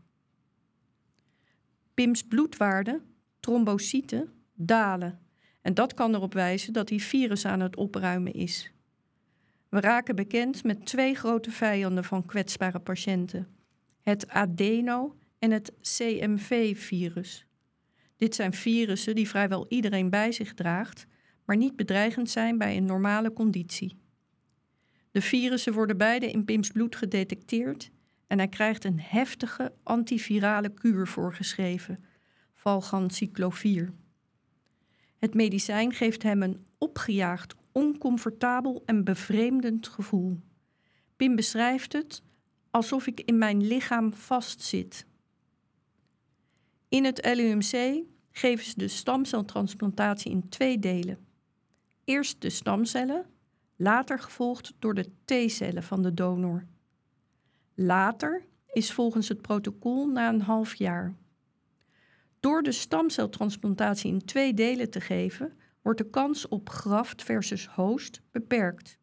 Pim's 1.94 2.22
bloedwaarden, 2.22 3.02
trombocyten, 3.40 4.32
dalen. 4.54 5.18
En 5.60 5.74
dat 5.74 5.94
kan 5.94 6.14
erop 6.14 6.34
wijzen 6.34 6.72
dat 6.72 6.88
die 6.88 7.02
virus 7.02 7.44
aan 7.44 7.60
het 7.60 7.76
opruimen 7.76 8.32
is. 8.32 8.72
We 9.68 9.80
raken 9.80 10.16
bekend 10.16 10.64
met 10.64 10.86
twee 10.86 11.14
grote 11.14 11.50
vijanden 11.50 12.04
van 12.04 12.26
kwetsbare 12.26 12.78
patiënten: 12.78 13.48
het 14.00 14.28
adeno- 14.28 15.16
en 15.38 15.50
het 15.50 15.72
CMV-virus. 15.80 17.46
Dit 18.20 18.34
zijn 18.34 18.52
virussen 18.52 19.14
die 19.14 19.28
vrijwel 19.28 19.66
iedereen 19.68 20.10
bij 20.10 20.32
zich 20.32 20.54
draagt, 20.54 21.06
maar 21.44 21.56
niet 21.56 21.76
bedreigend 21.76 22.30
zijn 22.30 22.58
bij 22.58 22.76
een 22.76 22.84
normale 22.84 23.32
conditie. 23.32 23.96
De 25.10 25.22
virussen 25.22 25.72
worden 25.72 25.96
beide 25.96 26.30
in 26.30 26.44
Pim's 26.44 26.70
bloed 26.70 26.96
gedetecteerd 26.96 27.90
en 28.26 28.38
hij 28.38 28.48
krijgt 28.48 28.84
een 28.84 29.00
heftige 29.00 29.72
antivirale 29.82 30.68
kuur 30.74 31.06
voorgeschreven, 31.06 32.04
valganciclovir. 32.54 33.92
Het 35.18 35.34
medicijn 35.34 35.92
geeft 35.92 36.22
hem 36.22 36.42
een 36.42 36.66
opgejaagd, 36.78 37.54
oncomfortabel 37.72 38.82
en 38.84 39.04
bevreemdend 39.04 39.88
gevoel. 39.88 40.38
Pim 41.16 41.36
beschrijft 41.36 41.92
het 41.92 42.22
alsof 42.70 43.06
ik 43.06 43.20
in 43.20 43.38
mijn 43.38 43.66
lichaam 43.66 44.12
vastzit. 44.12 45.06
In 46.90 47.04
het 47.04 47.34
LUMC 47.34 48.02
geven 48.30 48.64
ze 48.64 48.72
de 48.76 48.88
stamceltransplantatie 48.88 50.30
in 50.30 50.48
twee 50.48 50.78
delen. 50.78 51.18
Eerst 52.04 52.40
de 52.40 52.50
stamcellen, 52.50 53.26
later 53.76 54.18
gevolgd 54.18 54.72
door 54.78 54.94
de 54.94 55.10
T-cellen 55.24 55.82
van 55.82 56.02
de 56.02 56.14
donor. 56.14 56.66
Later 57.74 58.44
is 58.72 58.92
volgens 58.92 59.28
het 59.28 59.42
protocol 59.42 60.06
na 60.06 60.28
een 60.28 60.40
half 60.40 60.74
jaar. 60.74 61.16
Door 62.40 62.62
de 62.62 62.72
stamceltransplantatie 62.72 64.12
in 64.12 64.24
twee 64.24 64.54
delen 64.54 64.90
te 64.90 65.00
geven, 65.00 65.52
wordt 65.82 65.98
de 65.98 66.10
kans 66.10 66.48
op 66.48 66.68
graft 66.68 67.22
versus 67.22 67.66
host 67.66 68.22
beperkt. 68.30 68.98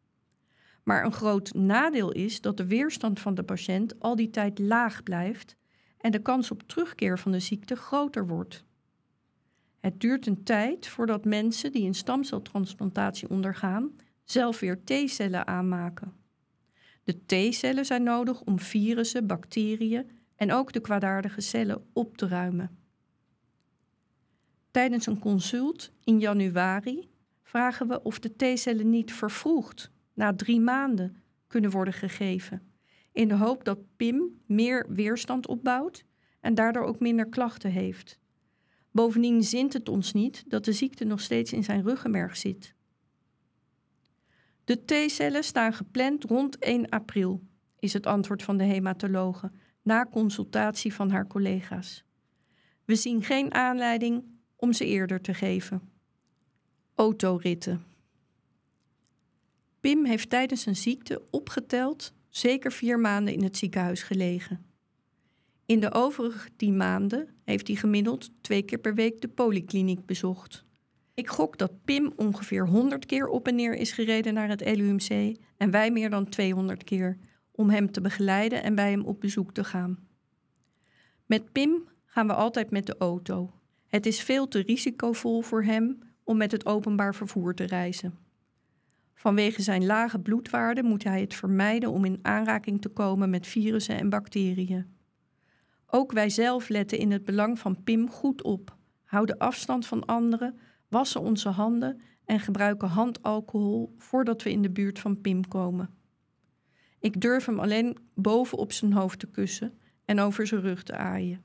Maar 0.84 1.06
een 1.06 1.12
groot 1.12 1.54
nadeel 1.54 2.12
is 2.12 2.42
dat 2.42 2.58
de 2.58 2.68
weerstand 2.68 3.20
van 3.20 3.36
de 3.36 3.44
patiënt 3.44 4.00
al 4.00 4.16
die 4.16 4.30
tijd 4.30 4.60
laag 4.60 5.04
blijft 5.04 5.56
en 5.98 6.12
de 6.12 6.22
kans 6.22 6.52
op 6.52 6.64
terugkeer 6.64 7.20
van 7.20 7.32
de 7.32 7.40
ziekte 7.40 7.76
groter 7.76 8.28
wordt. 8.28 8.66
Het 9.80 10.00
duurt 10.00 10.28
een 10.28 10.44
tijd 10.44 10.88
voordat 10.88 11.26
mensen 11.26 11.72
die 11.72 11.88
een 11.88 11.96
stamceltransplantatie 11.96 13.30
ondergaan 13.30 13.96
zelf 14.24 14.60
weer 14.60 14.84
T-cellen 14.84 15.48
aanmaken. 15.48 16.14
De 17.04 17.26
T-cellen 17.26 17.86
zijn 17.86 18.04
nodig 18.04 18.42
om 18.42 18.60
virussen, 18.60 19.28
bacteriën 19.28 20.12
en 20.36 20.52
ook 20.52 20.72
de 20.74 20.80
kwaadaardige 20.80 21.42
cellen 21.42 21.86
op 21.94 22.18
te 22.18 22.28
ruimen. 22.28 22.78
Tijdens 24.72 25.06
een 25.06 25.20
consult 25.20 25.92
in 26.04 26.20
januari 26.20 27.10
vragen 27.44 27.88
we 27.88 28.04
of 28.04 28.20
de 28.20 28.36
T-cellen 28.36 28.90
niet 28.90 29.14
vervroegd, 29.14 29.92
na 30.14 30.36
drie 30.36 30.60
maanden, 30.60 31.22
kunnen 31.48 31.72
worden 31.72 31.94
gegeven 31.94 32.77
in 33.18 33.28
de 33.28 33.36
hoop 33.36 33.64
dat 33.64 33.80
Pim 33.96 34.42
meer 34.46 34.86
weerstand 34.90 35.48
opbouwt 35.48 36.04
en 36.40 36.56
daardoor 36.56 36.84
ook 36.84 37.00
minder 37.00 37.30
klachten 37.30 37.72
heeft. 37.72 38.20
Bovendien 38.92 39.44
zint 39.44 39.74
het 39.74 39.90
ons 39.90 40.14
niet 40.14 40.44
dat 40.48 40.66
de 40.66 40.74
ziekte 40.74 41.06
nog 41.06 41.22
steeds 41.22 41.54
in 41.54 41.64
zijn 41.64 41.84
ruggenmerg 41.84 42.38
zit. 42.38 42.74
De 44.64 44.86
T-cellen 44.86 45.44
staan 45.44 45.74
gepland 45.74 46.24
rond 46.24 46.58
1 46.58 46.90
april, 46.90 47.42
is 47.80 47.94
het 47.94 48.06
antwoord 48.06 48.44
van 48.44 48.58
de 48.58 48.64
hematologe 48.64 49.52
na 49.82 50.06
consultatie 50.06 50.94
van 50.94 51.10
haar 51.10 51.28
collega's. 51.28 52.04
We 52.86 52.96
zien 52.96 53.24
geen 53.24 53.54
aanleiding 53.54 54.24
om 54.56 54.74
ze 54.74 54.86
eerder 54.86 55.22
te 55.22 55.34
geven. 55.34 55.82
Autoritten. 56.96 57.84
Pim 59.80 60.06
heeft 60.06 60.30
tijdens 60.30 60.62
zijn 60.62 60.76
ziekte 60.76 61.22
opgeteld 61.30 62.16
zeker 62.38 62.72
vier 62.72 63.00
maanden 63.00 63.34
in 63.34 63.44
het 63.44 63.58
ziekenhuis 63.58 64.04
gelegen. 64.04 64.66
In 65.66 65.80
de 65.80 65.94
overige 65.94 66.50
tien 66.56 66.78
maanden 66.78 67.28
heeft 67.44 67.68
hij 67.68 67.76
gemiddeld 67.76 68.32
twee 68.42 68.62
keer 68.62 68.78
per 68.78 68.96
week 68.96 69.22
de 69.22 69.28
polykliniek 69.28 70.06
bezocht. 70.06 70.66
Ik 71.14 71.28
gok 71.28 71.58
dat 71.58 71.84
Pim 71.86 72.14
ongeveer 72.16 72.68
100 72.68 73.06
keer 73.06 73.28
op 73.28 73.48
en 73.48 73.56
neer 73.56 73.74
is 73.74 73.92
gereden 73.92 74.34
naar 74.34 74.50
het 74.50 74.76
LUMC 74.76 75.38
en 75.58 75.72
wij 75.72 75.92
meer 75.92 76.10
dan 76.10 76.30
200 76.30 76.84
keer 76.84 77.18
om 77.52 77.70
hem 77.70 77.92
te 77.92 78.02
begeleiden 78.02 78.64
en 78.64 78.76
bij 78.76 78.90
hem 78.90 79.06
op 79.06 79.20
bezoek 79.20 79.54
te 79.54 79.64
gaan. 79.64 80.08
Met 81.26 81.52
Pim 81.52 81.90
gaan 82.06 82.28
we 82.28 82.34
altijd 82.34 82.72
met 82.72 82.86
de 82.86 82.96
auto. 82.98 83.54
Het 83.88 84.06
is 84.06 84.22
veel 84.22 84.48
te 84.48 84.60
risicovol 84.60 85.42
voor 85.42 85.64
hem 85.64 86.00
om 86.24 86.38
met 86.38 86.52
het 86.52 86.66
openbaar 86.66 87.16
vervoer 87.16 87.54
te 87.54 87.64
reizen. 87.64 88.27
Vanwege 89.18 89.62
zijn 89.62 89.86
lage 89.86 90.20
bloedwaarde 90.20 90.84
moet 90.84 91.04
hij 91.04 91.22
het 91.22 91.34
vermijden 91.34 91.92
om 91.92 92.06
in 92.06 92.20
aanraking 92.22 92.82
te 92.82 92.90
komen 92.90 93.30
met 93.30 93.48
virussen 93.48 93.98
en 93.98 94.10
bacteriën. 94.10 94.96
Ook 95.88 96.12
wij 96.12 96.30
zelf 96.30 96.70
letten 96.70 96.98
in 96.98 97.12
het 97.12 97.24
belang 97.24 97.60
van 97.60 97.84
PIM 97.84 98.10
goed 98.10 98.44
op, 98.44 98.76
houden 99.04 99.38
afstand 99.38 99.86
van 99.86 100.06
anderen, 100.06 100.60
wassen 100.88 101.22
onze 101.22 101.50
handen 101.50 102.02
en 102.26 102.40
gebruiken 102.40 102.88
handalcohol 102.88 103.96
voordat 103.98 104.44
we 104.44 104.52
in 104.52 104.62
de 104.62 104.70
buurt 104.70 105.00
van 105.00 105.22
Pim 105.22 105.48
komen. 105.48 105.90
Ik 107.00 107.22
durf 107.22 107.46
hem 107.46 107.60
alleen 107.60 107.98
boven 108.14 108.58
op 108.58 108.72
zijn 108.72 108.94
hoofd 108.94 109.20
te 109.20 109.28
kussen 109.28 109.80
en 110.06 110.20
over 110.20 110.48
zijn 110.48 110.62
rug 110.62 110.84
te 110.84 110.96
aaien. 110.96 111.42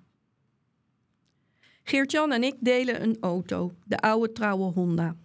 Geert-Jan 1.83 2.33
en 2.33 2.43
ik 2.43 2.57
delen 2.61 3.03
een 3.03 3.17
auto, 3.21 3.73
de 3.85 3.99
oude 3.99 4.33
trouwe 4.33 4.73
Honda. 4.73 5.17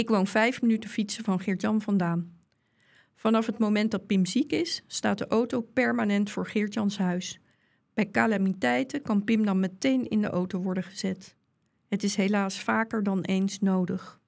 Ik 0.00 0.08
woon 0.08 0.26
vijf 0.26 0.62
minuten 0.62 0.90
fietsen 0.90 1.24
van 1.24 1.40
Geert-Jan 1.40 1.80
vandaan. 1.82 2.38
Vanaf 3.14 3.46
het 3.46 3.58
moment 3.58 3.90
dat 3.90 4.06
Pim 4.06 4.26
ziek 4.26 4.52
is, 4.52 4.82
staat 4.86 5.18
de 5.18 5.26
auto 5.26 5.60
permanent 5.60 6.30
voor 6.30 6.46
Geert-Jans 6.46 6.98
huis. 6.98 7.40
Bij 7.94 8.10
calamiteiten 8.10 9.02
kan 9.02 9.24
Pim 9.24 9.44
dan 9.44 9.60
meteen 9.60 10.08
in 10.08 10.20
de 10.20 10.28
auto 10.28 10.60
worden 10.60 10.82
gezet. 10.82 11.36
Het 11.88 12.02
is 12.02 12.16
helaas 12.16 12.60
vaker 12.60 13.02
dan 13.02 13.20
eens 13.20 13.58
nodig. 13.58 14.20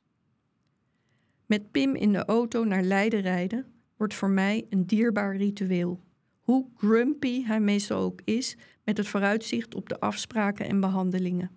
Met 1.46 1.70
Pim 1.70 1.94
in 1.94 2.12
de 2.12 2.24
auto 2.24 2.64
naar 2.64 2.82
Leiden 2.82 3.20
rijden 3.20 3.66
wordt 3.96 4.14
voor 4.14 4.30
mij 4.30 4.66
een 4.70 4.86
dierbaar 4.86 5.36
ritueel. 5.36 6.00
Hoe 6.40 6.66
grumpy 6.76 7.44
hij 7.44 7.60
meestal 7.60 8.02
ook 8.02 8.20
is 8.24 8.56
met 8.84 8.96
het 8.96 9.08
vooruitzicht 9.08 9.74
op 9.74 9.88
de 9.88 10.00
afspraken 10.00 10.68
en 10.68 10.80
behandelingen. 10.80 11.50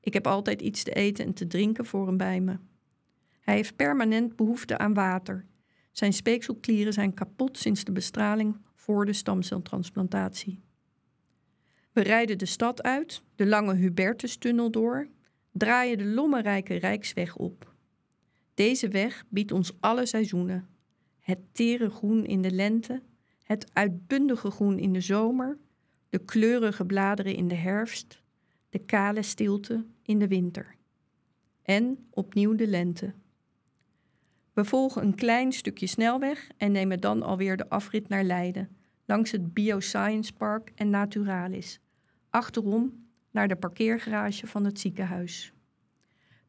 Ik 0.00 0.12
heb 0.12 0.26
altijd 0.26 0.62
iets 0.62 0.82
te 0.82 0.92
eten 0.92 1.24
en 1.24 1.34
te 1.34 1.46
drinken 1.46 1.86
voor 1.86 2.06
hem 2.06 2.16
bij 2.16 2.40
me. 2.40 2.56
Hij 3.50 3.58
heeft 3.58 3.76
permanent 3.76 4.36
behoefte 4.36 4.78
aan 4.78 4.94
water. 4.94 5.46
Zijn 5.92 6.12
speekselklieren 6.12 6.92
zijn 6.92 7.14
kapot 7.14 7.58
sinds 7.58 7.84
de 7.84 7.92
bestraling 7.92 8.56
voor 8.74 9.06
de 9.06 9.12
stamceltransplantatie. 9.12 10.60
We 11.92 12.00
rijden 12.00 12.38
de 12.38 12.46
stad 12.46 12.82
uit, 12.82 13.22
de 13.34 13.46
lange 13.46 13.74
Hubertustunnel 13.74 14.70
door, 14.70 15.08
draaien 15.52 15.98
de 15.98 16.04
lommerrijke 16.04 16.74
Rijksweg 16.74 17.36
op. 17.36 17.74
Deze 18.54 18.88
weg 18.88 19.24
biedt 19.28 19.52
ons 19.52 19.72
alle 19.80 20.06
seizoenen. 20.06 20.68
Het 21.18 21.38
tere 21.52 21.90
groen 21.90 22.26
in 22.26 22.42
de 22.42 22.50
lente, 22.50 23.02
het 23.42 23.70
uitbundige 23.72 24.50
groen 24.50 24.78
in 24.78 24.92
de 24.92 25.00
zomer, 25.00 25.58
de 26.08 26.18
kleurige 26.18 26.84
bladeren 26.84 27.34
in 27.34 27.48
de 27.48 27.54
herfst, 27.54 28.22
de 28.68 28.78
kale 28.78 29.22
stilte 29.22 29.86
in 30.02 30.18
de 30.18 30.28
winter. 30.28 30.76
En 31.62 32.06
opnieuw 32.10 32.54
de 32.54 32.66
lente 32.66 33.14
We 34.60 34.66
volgen 34.66 35.02
een 35.02 35.14
klein 35.14 35.52
stukje 35.52 35.86
snelweg 35.86 36.50
en 36.56 36.72
nemen 36.72 37.00
dan 37.00 37.22
alweer 37.22 37.56
de 37.56 37.68
afrit 37.68 38.08
naar 38.08 38.24
Leiden, 38.24 38.76
langs 39.04 39.30
het 39.30 39.54
Bioscience 39.54 40.32
Park 40.32 40.72
en 40.74 40.90
Naturalis. 40.90 41.80
Achterom 42.30 43.06
naar 43.30 43.48
de 43.48 43.56
parkeergarage 43.56 44.46
van 44.46 44.64
het 44.64 44.80
ziekenhuis. 44.80 45.52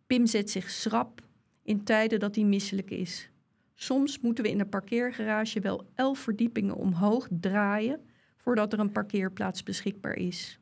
Pim 0.08 0.26
zet 0.26 0.50
zich 0.50 0.70
schrap 0.70 1.22
in 1.64 1.84
tijden 1.84 2.20
dat 2.20 2.36
hij 2.36 2.44
misselijk 2.44 2.90
is. 2.90 3.30
Soms 3.76 4.20
moeten 4.20 4.44
we 4.44 4.50
in 4.50 4.58
de 4.58 4.66
parkeergarage 4.66 5.60
wel 5.60 5.86
elf 5.96 6.20
verdiepingen 6.20 6.76
omhoog 6.76 7.28
draaien 7.30 8.06
voordat 8.38 8.74
er 8.74 8.80
een 8.80 8.92
parkeerplaats 8.92 9.64
beschikbaar 9.64 10.16
is. 10.16 10.60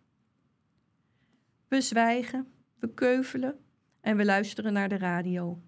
We 1.67 1.81
zwijgen, 1.81 2.47
we 2.79 2.93
keuvelen 2.93 3.59
en 4.01 4.17
we 4.17 4.25
luisteren 4.25 4.73
naar 4.73 4.89
de 4.89 4.97
radio. 4.97 5.61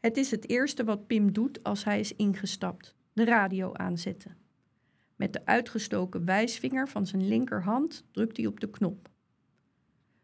Het 0.00 0.16
is 0.16 0.30
het 0.30 0.48
eerste 0.48 0.84
wat 0.84 1.06
Pim 1.06 1.32
doet 1.32 1.62
als 1.62 1.84
hij 1.84 2.00
is 2.00 2.16
ingestapt: 2.16 2.94
de 3.12 3.24
radio 3.24 3.72
aanzetten. 3.72 4.36
Met 5.16 5.32
de 5.32 5.44
uitgestoken 5.44 6.24
wijsvinger 6.24 6.88
van 6.88 7.06
zijn 7.06 7.28
linkerhand 7.28 8.04
drukt 8.10 8.36
hij 8.36 8.46
op 8.46 8.60
de 8.60 8.70
knop. 8.70 9.08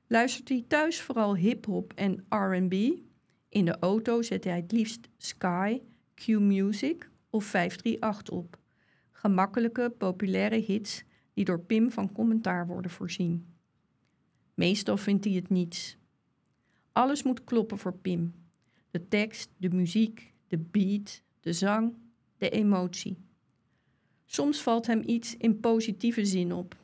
Luistert 0.06 0.49
hij 0.49 0.64
thuis 0.68 1.00
vooral 1.00 1.37
hip-hop 1.37 1.92
en 1.92 2.25
RB? 2.28 2.73
In 3.49 3.64
de 3.64 3.78
auto 3.78 4.23
zet 4.23 4.45
hij 4.45 4.56
het 4.56 4.73
liefst 4.73 5.09
Sky, 5.16 5.80
Q-Music 6.14 7.11
of 7.30 7.45
538 7.45 8.35
op. 8.35 8.59
Gemakkelijke, 9.11 9.95
populaire 9.99 10.56
hits 10.56 11.04
die 11.35 11.45
door 11.45 11.61
Pim 11.61 11.90
van 11.90 12.12
commentaar 12.12 12.66
worden 12.66 12.90
voorzien. 12.90 13.54
Meestal 14.54 14.97
vindt 14.97 15.25
hij 15.25 15.35
het 15.35 15.49
niets. 15.49 15.99
Alles 16.92 17.23
moet 17.23 17.45
kloppen 17.45 17.78
voor 17.78 17.97
Pim. 17.97 18.35
De 18.97 19.09
tekst, 19.09 19.50
de 19.57 19.71
muziek, 19.71 20.33
de 20.49 20.59
beat, 20.59 21.23
de 21.41 21.53
zang, 21.53 21.95
de 22.37 22.50
emotie. 22.50 23.19
Soms 24.25 24.62
valt 24.62 24.87
hem 24.87 25.03
iets 25.07 25.37
in 25.37 25.61
positieve 25.61 26.25
zin 26.25 26.53
op. 26.53 26.76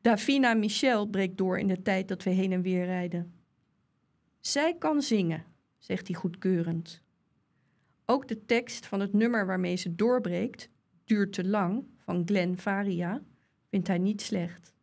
Davina 0.00 0.54
Michel 0.54 1.06
breekt 1.06 1.36
door 1.36 1.58
in 1.58 1.66
de 1.66 1.82
tijd 1.82 2.08
dat 2.08 2.22
we 2.22 2.30
heen 2.30 2.52
en 2.52 2.62
weer 2.62 2.84
rijden. 2.84 3.32
Zij 4.40 4.76
kan 4.78 5.02
zingen, 5.02 5.44
zegt 5.78 6.06
hij 6.06 6.16
goedkeurend. 6.16 7.02
Ook 8.04 8.28
de 8.28 8.44
tekst 8.44 8.86
van 8.86 9.00
het 9.00 9.12
nummer 9.12 9.46
waarmee 9.46 9.76
ze 9.76 9.94
doorbreekt, 9.94 10.70
Duurt 11.04 11.32
te 11.32 11.44
lang, 11.44 11.84
van 11.96 12.22
Glenn 12.26 12.58
Faria, 12.58 13.22
vindt 13.70 13.88
hij 13.88 13.98
niet 13.98 14.20
slecht. 14.20 14.74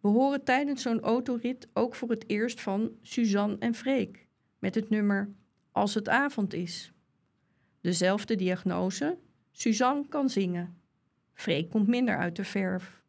We 0.00 0.08
horen 0.08 0.44
tijdens 0.44 0.82
zo'n 0.82 1.00
autorit 1.00 1.68
ook 1.72 1.94
voor 1.94 2.10
het 2.10 2.28
eerst 2.28 2.60
van 2.60 2.92
Suzanne 3.00 3.56
en 3.58 3.74
Freek 3.74 4.22
met 4.62 4.74
het 4.74 4.90
nummer 4.90 5.32
Als 5.72 5.94
het 5.94 6.08
avond 6.08 6.54
is. 6.54 6.92
Dezelfde 7.80 8.34
diagnose, 8.34 9.18
Suzanne 9.50 10.08
kan 10.08 10.30
zingen. 10.30 10.76
Freek 11.32 11.70
komt 11.70 11.86
minder 11.86 12.16
uit 12.16 12.36
de 12.36 12.44
verf. 12.44 13.02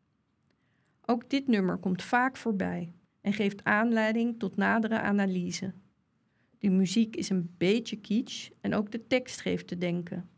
Ook 1.06 1.30
dit 1.30 1.48
nummer 1.48 1.78
komt 1.78 2.04
vaak 2.04 2.38
voorbij 2.38 2.94
en 3.22 3.34
geeft 3.34 3.64
aanleiding 3.64 4.40
tot 4.40 4.56
nadere 4.56 5.00
analyse. 5.00 5.74
De 6.60 6.70
muziek 6.70 7.16
is 7.16 7.30
een 7.30 7.54
beetje 7.58 7.96
kitsch 7.96 8.50
en 8.62 8.74
ook 8.74 8.92
de 8.92 9.08
tekst 9.08 9.42
geeft 9.42 9.68
te 9.68 9.78
denken. 9.78 10.30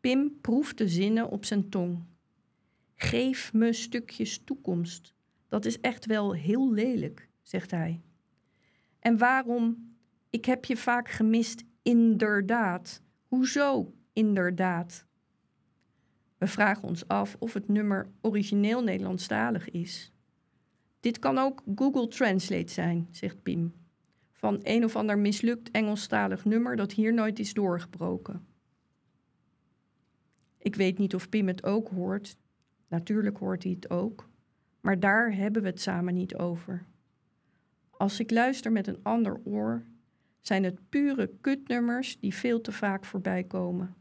Pim 0.00 0.38
proeft 0.40 0.78
de 0.78 0.88
zinnen 0.88 1.28
op 1.28 1.44
zijn 1.44 1.68
tong. 1.68 2.04
Geef 2.94 3.52
me 3.52 3.72
stukjes 3.72 4.44
toekomst. 4.44 5.14
Dat 5.48 5.64
is 5.64 5.80
echt 5.80 6.06
wel 6.06 6.32
heel 6.32 6.72
lelijk, 6.72 7.28
zegt 7.42 7.70
hij. 7.70 8.00
En 8.98 9.18
waarom? 9.18 9.91
Ik 10.32 10.44
heb 10.44 10.64
je 10.64 10.76
vaak 10.76 11.08
gemist, 11.08 11.64
inderdaad. 11.82 13.02
Hoezo, 13.28 13.94
inderdaad? 14.12 15.06
We 16.38 16.46
vragen 16.46 16.88
ons 16.88 17.08
af 17.08 17.36
of 17.38 17.52
het 17.52 17.68
nummer 17.68 18.10
origineel 18.20 18.82
Nederlandstalig 18.82 19.70
is. 19.70 20.12
Dit 21.00 21.18
kan 21.18 21.38
ook 21.38 21.62
Google 21.74 22.08
Translate 22.08 22.72
zijn, 22.72 23.08
zegt 23.10 23.42
Pim. 23.42 23.74
Van 24.30 24.60
een 24.62 24.84
of 24.84 24.96
ander 24.96 25.18
mislukt 25.18 25.70
Engelstalig 25.70 26.44
nummer 26.44 26.76
dat 26.76 26.92
hier 26.92 27.14
nooit 27.14 27.38
is 27.38 27.54
doorgebroken. 27.54 28.46
Ik 30.58 30.74
weet 30.74 30.98
niet 30.98 31.14
of 31.14 31.28
Pim 31.28 31.46
het 31.46 31.64
ook 31.64 31.88
hoort. 31.88 32.36
Natuurlijk 32.88 33.36
hoort 33.36 33.62
hij 33.62 33.72
het 33.72 33.90
ook. 33.90 34.28
Maar 34.80 35.00
daar 35.00 35.34
hebben 35.34 35.62
we 35.62 35.68
het 35.68 35.80
samen 35.80 36.14
niet 36.14 36.34
over. 36.34 36.86
Als 37.90 38.20
ik 38.20 38.30
luister 38.30 38.72
met 38.72 38.86
een 38.86 39.02
ander 39.02 39.40
oor, 39.44 39.90
zijn 40.42 40.64
het 40.64 40.88
pure 40.88 41.30
kutnummers 41.40 42.20
die 42.20 42.34
veel 42.34 42.60
te 42.60 42.72
vaak 42.72 43.04
voorbij 43.04 43.44
komen. 43.44 43.94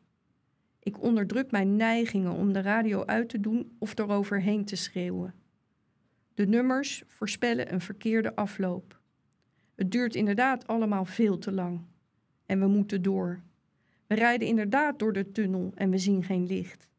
Ik 0.80 1.02
onderdruk 1.02 1.52
mijn 1.52 1.76
neigingen 1.76 2.32
om 2.32 2.54
de 2.54 2.62
radio 2.62 3.06
uit 3.06 3.30
te 3.30 3.40
doen 3.40 3.76
of 3.80 3.98
eroverheen 3.98 4.66
te 4.66 4.76
schreeuwen. 4.76 5.34
De 6.34 6.48
nummers 6.48 7.04
voorspellen 7.08 7.74
een 7.74 7.82
verkeerde 7.82 8.36
afloop. 8.36 9.00
Het 9.76 9.92
duurt 9.92 10.16
inderdaad 10.16 10.68
allemaal 10.68 11.06
veel 11.06 11.38
te 11.38 11.52
lang. 11.52 11.82
En 12.46 12.60
we 12.60 12.68
moeten 12.68 13.02
door. 13.02 13.42
We 14.08 14.16
rijden 14.16 14.48
inderdaad 14.48 15.00
door 15.00 15.14
de 15.14 15.32
tunnel 15.32 15.72
en 15.76 15.90
we 15.90 15.98
zien 15.98 16.24
geen 16.24 16.46
licht. 16.46 16.90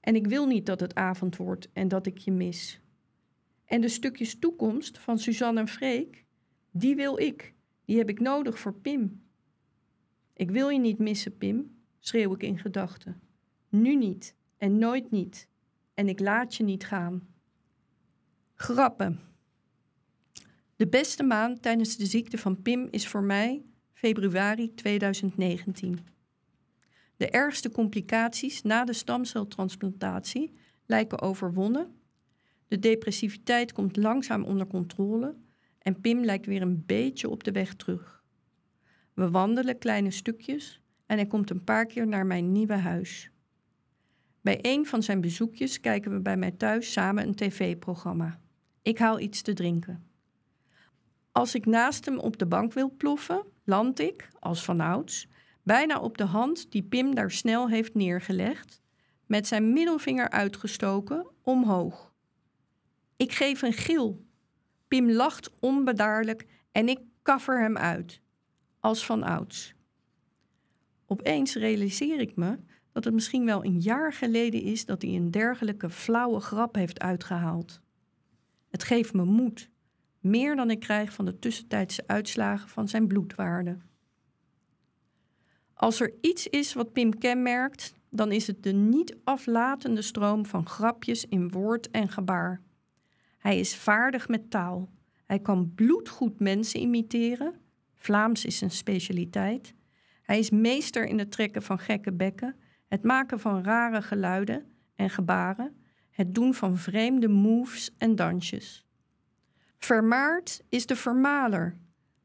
En 0.00 0.14
ik 0.14 0.26
wil 0.26 0.46
niet 0.46 0.66
dat 0.66 0.80
het 0.80 0.94
avond 0.94 1.36
wordt 1.36 1.68
en 1.72 1.88
dat 1.88 2.06
ik 2.06 2.18
je 2.18 2.32
mis. 2.32 2.80
En 3.64 3.80
de 3.80 3.88
stukjes 3.88 4.38
toekomst 4.38 4.98
van 4.98 5.18
Suzanne 5.18 5.60
en 5.60 5.68
Freek, 5.68 6.24
die 6.70 6.96
wil 6.96 7.18
ik. 7.18 7.54
Die 7.88 7.98
heb 7.98 8.08
ik 8.08 8.20
nodig 8.20 8.58
voor 8.58 8.74
Pim. 8.74 9.22
Ik 10.32 10.50
wil 10.50 10.68
je 10.68 10.78
niet 10.78 10.98
missen, 10.98 11.36
Pim, 11.36 11.78
schreeuw 11.98 12.34
ik 12.34 12.42
in 12.42 12.58
gedachten. 12.58 13.20
Nu 13.68 13.96
niet 13.96 14.34
en 14.58 14.78
nooit 14.78 15.10
niet. 15.10 15.48
En 15.94 16.08
ik 16.08 16.20
laat 16.20 16.54
je 16.54 16.64
niet 16.64 16.84
gaan. 16.84 17.28
Grappen. 18.54 19.20
De 20.76 20.88
beste 20.88 21.22
maand 21.22 21.62
tijdens 21.62 21.96
de 21.96 22.06
ziekte 22.06 22.38
van 22.38 22.62
Pim 22.62 22.88
is 22.90 23.08
voor 23.08 23.22
mij 23.22 23.64
februari 23.92 24.74
2019. 24.74 25.98
De 27.16 27.30
ergste 27.30 27.70
complicaties 27.70 28.62
na 28.62 28.84
de 28.84 28.92
stamceltransplantatie 28.92 30.52
lijken 30.86 31.20
overwonnen. 31.20 32.00
De 32.66 32.78
depressiviteit 32.78 33.72
komt 33.72 33.96
langzaam 33.96 34.44
onder 34.44 34.66
controle 34.66 35.34
en 35.78 36.00
Pim 36.00 36.24
lijkt 36.24 36.46
weer 36.46 36.62
een 36.62 36.82
beetje 36.86 37.28
op 37.28 37.44
de 37.44 37.52
weg 37.52 37.74
terug. 37.74 38.22
We 39.14 39.30
wandelen 39.30 39.78
kleine 39.78 40.10
stukjes 40.10 40.80
en 41.06 41.16
hij 41.16 41.26
komt 41.26 41.50
een 41.50 41.64
paar 41.64 41.86
keer 41.86 42.06
naar 42.06 42.26
mijn 42.26 42.52
nieuwe 42.52 42.76
huis. 42.76 43.30
Bij 44.40 44.58
een 44.62 44.86
van 44.86 45.02
zijn 45.02 45.20
bezoekjes 45.20 45.80
kijken 45.80 46.12
we 46.12 46.20
bij 46.20 46.36
mij 46.36 46.50
thuis 46.50 46.92
samen 46.92 47.26
een 47.26 47.34
tv-programma. 47.34 48.40
Ik 48.82 48.98
haal 48.98 49.20
iets 49.20 49.42
te 49.42 49.52
drinken. 49.52 50.06
Als 51.32 51.54
ik 51.54 51.66
naast 51.66 52.04
hem 52.04 52.18
op 52.18 52.38
de 52.38 52.46
bank 52.46 52.72
wil 52.72 52.94
ploffen, 52.96 53.42
land 53.64 54.00
ik, 54.00 54.28
als 54.38 54.64
vanouds, 54.64 55.28
bijna 55.62 56.00
op 56.00 56.18
de 56.18 56.24
hand 56.24 56.70
die 56.70 56.82
Pim 56.82 57.14
daar 57.14 57.30
snel 57.30 57.68
heeft 57.68 57.94
neergelegd, 57.94 58.80
met 59.26 59.46
zijn 59.46 59.72
middelvinger 59.72 60.30
uitgestoken, 60.30 61.26
omhoog. 61.42 62.12
Ik 63.16 63.32
geef 63.32 63.62
een 63.62 63.72
gil. 63.72 64.26
Pim 64.88 65.10
lacht 65.10 65.50
onbedaarlijk 65.60 66.46
en 66.72 66.88
ik 66.88 67.00
kaffer 67.22 67.60
hem 67.60 67.76
uit, 67.76 68.20
als 68.80 69.06
vanouds. 69.06 69.74
Opeens 71.06 71.54
realiseer 71.54 72.20
ik 72.20 72.36
me 72.36 72.58
dat 72.92 73.04
het 73.04 73.14
misschien 73.14 73.44
wel 73.44 73.64
een 73.64 73.80
jaar 73.80 74.12
geleden 74.12 74.62
is 74.62 74.84
dat 74.84 75.02
hij 75.02 75.10
een 75.10 75.30
dergelijke 75.30 75.90
flauwe 75.90 76.40
grap 76.40 76.74
heeft 76.74 77.00
uitgehaald. 77.00 77.80
Het 78.68 78.84
geeft 78.84 79.12
me 79.12 79.24
moed, 79.24 79.70
meer 80.20 80.56
dan 80.56 80.70
ik 80.70 80.80
krijg 80.80 81.12
van 81.12 81.24
de 81.24 81.38
tussentijdse 81.38 82.02
uitslagen 82.06 82.68
van 82.68 82.88
zijn 82.88 83.06
bloedwaarde. 83.06 83.78
Als 85.74 86.00
er 86.00 86.14
iets 86.20 86.46
is 86.46 86.72
wat 86.72 86.92
Pim 86.92 87.18
kenmerkt, 87.18 87.92
dan 88.10 88.32
is 88.32 88.46
het 88.46 88.62
de 88.62 88.72
niet 88.72 89.16
aflatende 89.24 90.02
stroom 90.02 90.46
van 90.46 90.66
grapjes 90.66 91.24
in 91.24 91.50
woord 91.50 91.90
en 91.90 92.08
gebaar. 92.08 92.62
Hij 93.38 93.58
is 93.58 93.76
vaardig 93.76 94.28
met 94.28 94.50
taal. 94.50 94.88
Hij 95.26 95.38
kan 95.38 95.72
bloedgoed 95.74 96.40
mensen 96.40 96.80
imiteren. 96.80 97.54
Vlaams 97.94 98.44
is 98.44 98.58
zijn 98.58 98.70
specialiteit. 98.70 99.74
Hij 100.22 100.38
is 100.38 100.50
meester 100.50 101.06
in 101.06 101.18
het 101.18 101.30
trekken 101.30 101.62
van 101.62 101.78
gekke 101.78 102.12
bekken, 102.12 102.56
het 102.88 103.02
maken 103.02 103.40
van 103.40 103.64
rare 103.64 104.02
geluiden 104.02 104.66
en 104.94 105.10
gebaren, 105.10 105.76
het 106.10 106.34
doen 106.34 106.54
van 106.54 106.76
vreemde 106.76 107.28
moves 107.28 107.90
en 107.98 108.16
dansjes. 108.16 108.86
Vermaard 109.78 110.62
is 110.68 110.86
de 110.86 110.96
vermaler, 110.96 111.76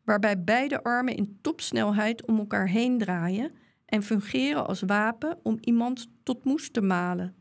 waarbij 0.04 0.44
beide 0.44 0.84
armen 0.84 1.16
in 1.16 1.38
topsnelheid 1.42 2.26
om 2.26 2.38
elkaar 2.38 2.68
heen 2.68 2.98
draaien 2.98 3.52
en 3.86 4.04
fungeren 4.04 4.68
als 4.68 4.82
wapen 4.82 5.40
om 5.44 5.58
iemand 5.62 6.08
tot 6.24 6.44
moes 6.44 6.70
te 6.72 6.82
malen. 6.82 7.36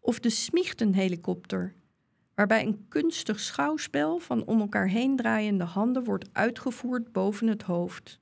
Of 0.00 0.20
de 0.20 0.30
smichtenhelikopter, 0.30 1.74
waarbij 2.40 2.66
een 2.66 2.86
kunstig 2.88 3.40
schouwspel 3.40 4.18
van 4.18 4.44
om 4.44 4.60
elkaar 4.60 4.88
heen 4.88 5.16
draaiende 5.16 5.64
handen 5.64 6.04
wordt 6.04 6.28
uitgevoerd 6.32 7.12
boven 7.12 7.46
het 7.46 7.62
hoofd. 7.62 8.20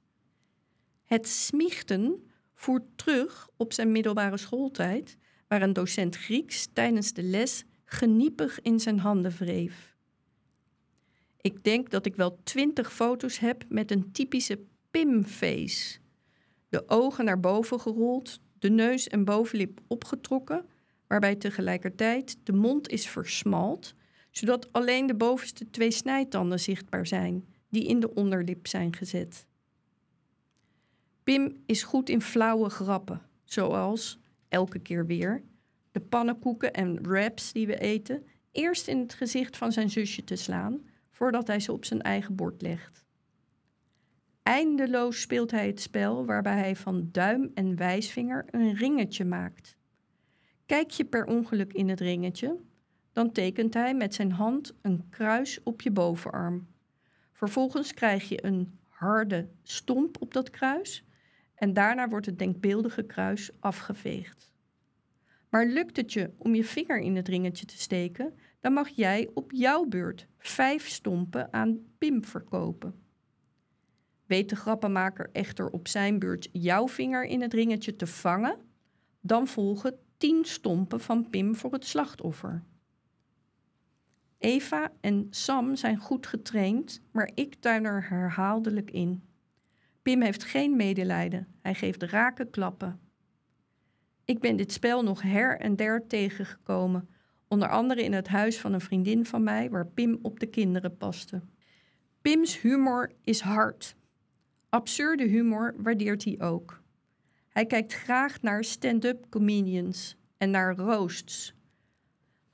Het 1.05 1.29
smiechten 1.29 2.31
voert 2.55 2.83
terug 2.97 3.49
op 3.57 3.73
zijn 3.73 3.93
middelbare 3.93 4.37
schooltijd, 4.37 5.17
waar 5.49 5.63
een 5.63 5.73
docent 5.73 6.17
Grieks 6.17 6.69
tijdens 6.73 7.13
de 7.13 7.23
les 7.23 7.65
geniepig 7.85 8.61
in 8.61 8.81
zijn 8.81 8.99
handen 8.99 9.33
wreef. 9.39 9.97
Ik 11.41 11.65
denk 11.65 11.91
dat 11.91 12.07
ik 12.07 12.17
wel 12.17 12.41
twintig 12.43 12.93
foto's 12.93 13.39
heb 13.39 13.65
met 13.69 13.91
een 13.91 14.13
typische 14.13 14.61
pimface. 14.91 15.99
De 16.69 16.89
ogen 16.89 17.25
naar 17.25 17.41
boven 17.41 17.81
gerold, 17.81 18.41
de 18.59 18.71
neus 18.71 19.09
en 19.09 19.25
bovenlip 19.25 19.81
opgetrokken, 19.87 20.67
waarbij 21.07 21.37
tegelijkertijd 21.37 22.37
de 22.43 22.53
mond 22.53 22.89
is 22.89 23.09
versmalt, 23.09 23.97
zodat 24.39 24.73
alleen 24.73 25.07
de 25.07 25.15
bovenste 25.15 25.71
twee 25.71 25.91
snijtanden 25.91 26.61
zichtbaar 26.61 27.07
zijn, 27.07 27.45
die 27.69 27.87
in 27.87 28.01
de 28.01 28.15
onderlip 28.15 28.67
zijn 28.67 28.97
gezet. 28.97 29.47
Pim 31.25 31.63
is 31.67 31.83
goed 31.83 32.09
in 32.09 32.23
flauwe 32.23 32.69
grappen, 32.69 33.23
zoals, 33.45 34.19
elke 34.49 34.79
keer 34.79 35.07
weer, 35.07 35.43
de 35.91 36.01
pannenkoeken 36.01 36.73
en 36.73 37.03
wraps 37.03 37.53
die 37.53 37.67
we 37.67 37.79
eten, 37.79 38.27
eerst 38.53 38.89
in 38.89 38.99
het 38.99 39.15
gezicht 39.15 39.57
van 39.57 39.73
zijn 39.73 39.91
zusje 39.91 40.25
te 40.25 40.37
slaan, 40.37 40.81
voordat 41.11 41.47
hij 41.47 41.61
ze 41.61 41.73
op 41.73 41.85
zijn 41.85 42.03
eigen 42.03 42.35
bord 42.35 42.63
legt. 42.63 43.07
Eindeloos 44.43 45.21
speelt 45.21 45.51
hij 45.51 45.67
het 45.67 45.81
spel 45.81 46.27
waarbij 46.27 46.59
hij 46.59 46.77
van 46.77 47.09
duim 47.13 47.51
en 47.55 47.77
wijsvinger 47.77 48.45
een 48.51 48.75
ringetje 48.75 49.25
maakt. 49.25 49.77
Kijk 50.67 50.91
je 50.91 51.05
per 51.05 51.27
ongeluk 51.27 51.73
in 51.73 51.89
het 51.89 52.01
ringetje, 52.01 52.57
dan 53.19 53.33
tekent 53.33 53.75
hij 53.75 53.95
met 53.95 54.15
zijn 54.15 54.33
hand 54.33 54.75
een 54.83 55.07
kruis 55.11 55.63
op 55.63 55.81
je 55.81 55.91
bovenarm. 55.91 56.67
Vervolgens 57.33 57.95
krijg 57.95 58.29
je 58.29 58.45
een 58.45 58.79
harde 58.89 59.49
stomp 59.63 60.17
op 60.21 60.33
dat 60.33 60.51
kruis 60.51 61.05
en 61.55 61.73
daarna 61.73 62.09
wordt 62.09 62.27
het 62.27 62.39
denkbeeldige 62.39 63.03
kruis 63.03 63.51
afgeveegd. 63.61 64.53
Maar 65.49 65.67
lukt 65.67 65.97
het 65.97 66.13
je 66.13 66.31
om 66.37 66.55
je 66.55 66.65
vinger 66.65 66.99
in 66.99 67.17
het 67.17 67.29
ringetje 67.29 67.67
te 67.67 67.79
steken, 67.79 68.35
dan 68.61 68.73
mag 68.73 68.89
jij 68.89 69.31
op 69.35 69.53
jouw 69.53 69.85
beurt 69.85 70.27
vijf 70.39 70.89
stompen 70.89 71.53
aan 71.53 71.79
Pim 71.99 72.25
verkopen. 72.25 72.95
Weet 74.27 74.49
de 74.49 74.57
grappenmaker 74.57 75.31
echter 75.33 75.71
op 75.71 75.89
zijn 75.89 76.19
beurt 76.19 76.49
jouw 76.53 76.89
vinger 76.89 77.25
in 77.25 77.41
het 77.41 77.53
ringetje 77.53 77.97
te 77.97 78.07
vangen, 78.07 78.57
dan 79.21 79.47
volgen 79.47 79.99
tien 80.17 80.45
stompen 80.45 81.01
van 81.01 81.31
Pim 81.31 81.55
voor 81.55 81.73
het 81.73 81.85
slachtoffer. 81.85 82.65
Eva 84.39 84.93
en 85.01 85.27
Sam 85.31 85.77
zijn 85.77 85.97
goed 85.97 86.27
getraind, 86.27 87.03
maar 87.11 87.31
ik 87.35 87.55
tuin 87.55 87.85
er 87.85 88.09
herhaaldelijk 88.09 88.91
in. 88.91 89.23
Pim 90.03 90.23
heeft 90.23 90.45
geen 90.45 90.77
medelijden, 90.77 91.47
hij 91.61 91.75
geeft 91.75 92.03
rake 92.03 92.51
klappen. 92.51 93.01
Ik 94.25 94.41
ben 94.41 94.57
dit 94.57 94.73
spel 94.73 95.03
nog 95.03 95.23
her 95.23 95.61
en 95.61 95.77
der 95.77 96.07
tegengekomen, 96.07 97.09
onder 97.49 97.69
andere 97.69 98.03
in 98.03 98.13
het 98.13 98.29
huis 98.29 98.59
van 98.59 98.73
een 98.73 98.81
vriendin 98.81 99.27
van 99.27 99.43
mij 99.43 99.71
waar 99.71 99.87
Pim 99.87 100.19
op 100.23 100.41
de 100.41 100.47
kinderen 100.47 100.97
paste. 100.97 101.43
Pims 102.23 102.61
humor 102.61 103.13
is 103.25 103.41
hard. 103.41 103.97
Absurde 104.69 105.25
humor 105.25 105.75
waardeert 105.77 106.25
hij 106.25 106.41
ook. 106.41 106.83
Hij 107.49 107.67
kijkt 107.67 107.93
graag 107.93 108.43
naar 108.43 108.65
stand-up 108.65 109.27
comedians 109.29 110.17
en 110.37 110.51
naar 110.51 110.77
roasts. 110.77 111.55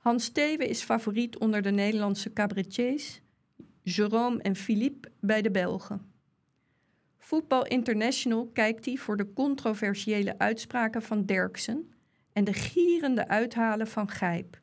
Hans 0.05 0.23
Steven 0.23 0.67
is 0.67 0.81
favoriet 0.81 1.37
onder 1.37 1.61
de 1.61 1.71
Nederlandse 1.71 2.33
cabaretiers, 2.33 3.21
Jerome 3.81 4.41
en 4.41 4.55
Philippe 4.55 5.11
bij 5.19 5.41
de 5.41 5.51
Belgen. 5.51 6.11
Voetbal 7.17 7.65
International 7.65 8.47
kijkt 8.47 8.85
hij 8.85 8.95
voor 8.95 9.17
de 9.17 9.33
controversiële 9.33 10.37
uitspraken 10.37 11.01
van 11.01 11.25
Derksen 11.25 11.93
en 12.33 12.43
de 12.43 12.53
gierende 12.53 13.27
uithalen 13.27 13.87
van 13.87 14.09
Gijp. 14.09 14.61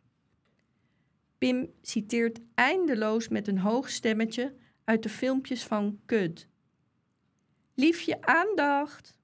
Pim 1.38 1.72
citeert 1.80 2.40
eindeloos 2.54 3.28
met 3.28 3.48
een 3.48 3.58
hoog 3.58 3.90
stemmetje 3.90 4.54
uit 4.84 5.02
de 5.02 5.08
filmpjes 5.08 5.64
van 5.64 6.00
Kud. 6.06 6.48
Liefje, 7.74 8.20
aandacht! 8.20 9.18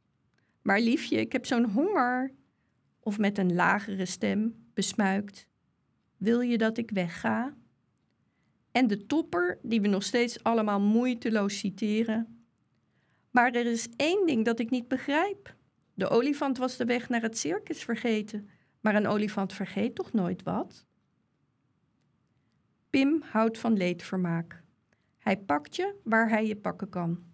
Maar 0.62 0.80
liefje, 0.80 1.16
ik 1.16 1.32
heb 1.32 1.46
zo'n 1.46 1.70
honger. 1.70 2.32
Of 3.00 3.18
met 3.18 3.38
een 3.38 3.54
lagere 3.54 4.06
stem, 4.06 4.68
besmuikt. 4.74 5.47
Wil 6.18 6.40
je 6.40 6.58
dat 6.58 6.78
ik 6.78 6.90
wegga? 6.90 7.56
En 8.72 8.86
de 8.86 9.06
topper, 9.06 9.58
die 9.62 9.80
we 9.80 9.88
nog 9.88 10.02
steeds 10.02 10.42
allemaal 10.42 10.80
moeiteloos 10.80 11.58
citeren. 11.58 12.44
Maar 13.30 13.52
er 13.52 13.66
is 13.66 13.88
één 13.96 14.26
ding 14.26 14.44
dat 14.44 14.58
ik 14.58 14.70
niet 14.70 14.88
begrijp. 14.88 15.56
De 15.94 16.08
olifant 16.08 16.58
was 16.58 16.76
de 16.76 16.84
weg 16.84 17.08
naar 17.08 17.22
het 17.22 17.38
circus 17.38 17.82
vergeten, 17.84 18.48
maar 18.80 18.94
een 18.94 19.06
olifant 19.06 19.52
vergeet 19.52 19.94
toch 19.94 20.12
nooit 20.12 20.42
wat? 20.42 20.86
Pim 22.90 23.22
houdt 23.22 23.58
van 23.58 23.76
leedvermaak. 23.76 24.62
Hij 25.18 25.38
pakt 25.38 25.76
je 25.76 25.94
waar 26.04 26.28
hij 26.28 26.46
je 26.46 26.56
pakken 26.56 26.88
kan. 26.88 27.24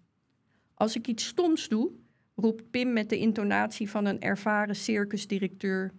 Als 0.73 0.95
ik 0.95 1.07
iets 1.07 1.25
stoms 1.25 1.67
doe, 1.67 1.91
roept 2.35 2.69
Pim 2.71 2.93
met 2.93 3.09
de 3.09 3.17
intonatie 3.17 3.89
van 3.89 4.05
een 4.05 4.21
ervaren 4.21 4.75
circusdirecteur. 4.75 5.93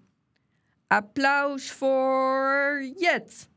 Applaus 0.86 1.70
voor 1.70 2.92
Jet! 2.96 3.48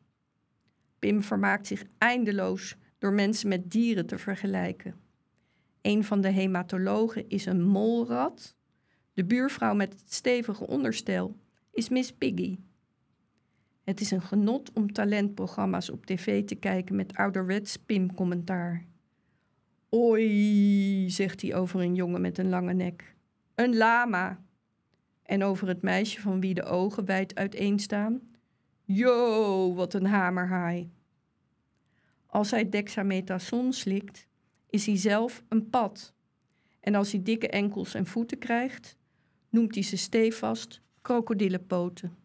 Pim 0.99 1.23
vermaakt 1.23 1.67
zich 1.67 1.83
eindeloos 1.97 2.75
door 2.97 3.13
mensen 3.13 3.49
met 3.49 3.71
dieren 3.71 4.05
te 4.05 4.17
vergelijken. 4.17 4.95
Een 5.81 6.03
van 6.03 6.21
de 6.21 6.29
hematologen 6.29 7.29
is 7.29 7.45
een 7.45 7.63
molrat. 7.63 8.55
De 9.13 9.25
buurvrouw 9.25 9.73
met 9.73 9.93
het 9.93 10.13
stevige 10.13 10.67
onderstel 10.67 11.35
is 11.71 11.89
Miss 11.89 12.11
Piggy. 12.11 12.59
Het 13.83 14.01
is 14.01 14.11
een 14.11 14.21
genot 14.21 14.71
om 14.73 14.93
talentprogramma's 14.93 15.89
op 15.89 16.05
tv 16.05 16.45
te 16.45 16.55
kijken 16.55 16.95
met 16.95 17.15
ouderwets 17.15 17.77
Pim-commentaar. 17.77 18.85
Oei, 19.93 21.09
zegt 21.09 21.41
hij 21.41 21.55
over 21.55 21.79
een 21.79 21.95
jongen 21.95 22.21
met 22.21 22.37
een 22.37 22.49
lange 22.49 22.73
nek. 22.73 23.15
Een 23.55 23.77
lama. 23.77 24.39
En 25.29 25.43
over 25.43 25.67
het 25.67 25.81
meisje 25.81 26.21
van 26.21 26.39
wie 26.39 26.53
de 26.53 26.63
ogen 26.63 27.05
wijd 27.05 27.35
uiteenstaan. 27.35 28.21
Yo, 28.83 29.73
wat 29.73 29.93
een 29.93 30.05
hamerhaai. 30.05 30.91
Als 32.25 32.51
hij 32.51 32.69
dexamethason 32.69 33.73
slikt, 33.73 34.27
is 34.69 34.85
hij 34.85 34.97
zelf 34.97 35.43
een 35.47 35.69
pad. 35.69 36.13
En 36.79 36.95
als 36.95 37.11
hij 37.11 37.23
dikke 37.23 37.49
enkels 37.49 37.93
en 37.93 38.05
voeten 38.05 38.37
krijgt, 38.37 38.97
noemt 39.49 39.73
hij 39.73 39.83
ze 39.83 39.97
stevast 39.97 40.81
krokodillenpoten. 41.01 42.17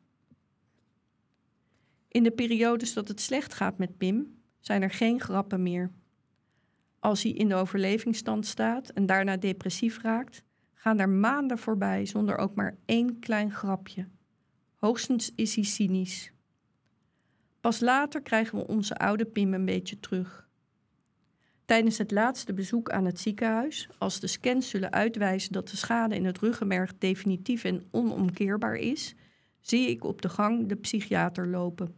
In 2.08 2.22
de 2.22 2.30
periodes 2.30 2.92
dat 2.92 3.08
het 3.08 3.20
slecht 3.20 3.54
gaat 3.54 3.78
met 3.78 3.96
Pim, 3.96 4.38
zijn 4.60 4.82
er 4.82 4.90
geen 4.90 5.20
grappen 5.20 5.62
meer. 5.62 5.90
Als 6.98 7.22
hij 7.22 7.32
in 7.32 7.48
de 7.48 7.54
overlevingsstand 7.54 8.46
staat 8.46 8.88
en 8.88 9.06
daarna 9.06 9.36
depressief 9.36 10.02
raakt, 10.02 10.44
gaan 10.84 10.98
er 10.98 11.08
maanden 11.08 11.58
voorbij 11.58 12.06
zonder 12.06 12.36
ook 12.36 12.54
maar 12.54 12.76
één 12.84 13.18
klein 13.18 13.52
grapje. 13.52 14.08
Hoogstens 14.74 15.32
is 15.34 15.54
hij 15.54 15.64
cynisch. 15.64 16.32
Pas 17.60 17.80
later 17.80 18.22
krijgen 18.22 18.58
we 18.58 18.66
onze 18.66 18.96
oude 18.96 19.24
Pim 19.24 19.54
een 19.54 19.64
beetje 19.64 20.00
terug. 20.00 20.48
Tijdens 21.64 21.98
het 21.98 22.10
laatste 22.10 22.54
bezoek 22.54 22.90
aan 22.90 23.04
het 23.04 23.20
ziekenhuis, 23.20 23.88
als 23.98 24.20
de 24.20 24.26
scans 24.26 24.68
zullen 24.68 24.92
uitwijzen 24.92 25.52
dat 25.52 25.68
de 25.68 25.76
schade 25.76 26.14
in 26.14 26.24
het 26.24 26.38
ruggenmerg 26.38 26.98
definitief 26.98 27.64
en 27.64 27.82
onomkeerbaar 27.90 28.76
is, 28.76 29.14
zie 29.60 29.88
ik 29.88 30.04
op 30.04 30.22
de 30.22 30.28
gang 30.28 30.66
de 30.68 30.76
psychiater 30.76 31.48
lopen. 31.48 31.94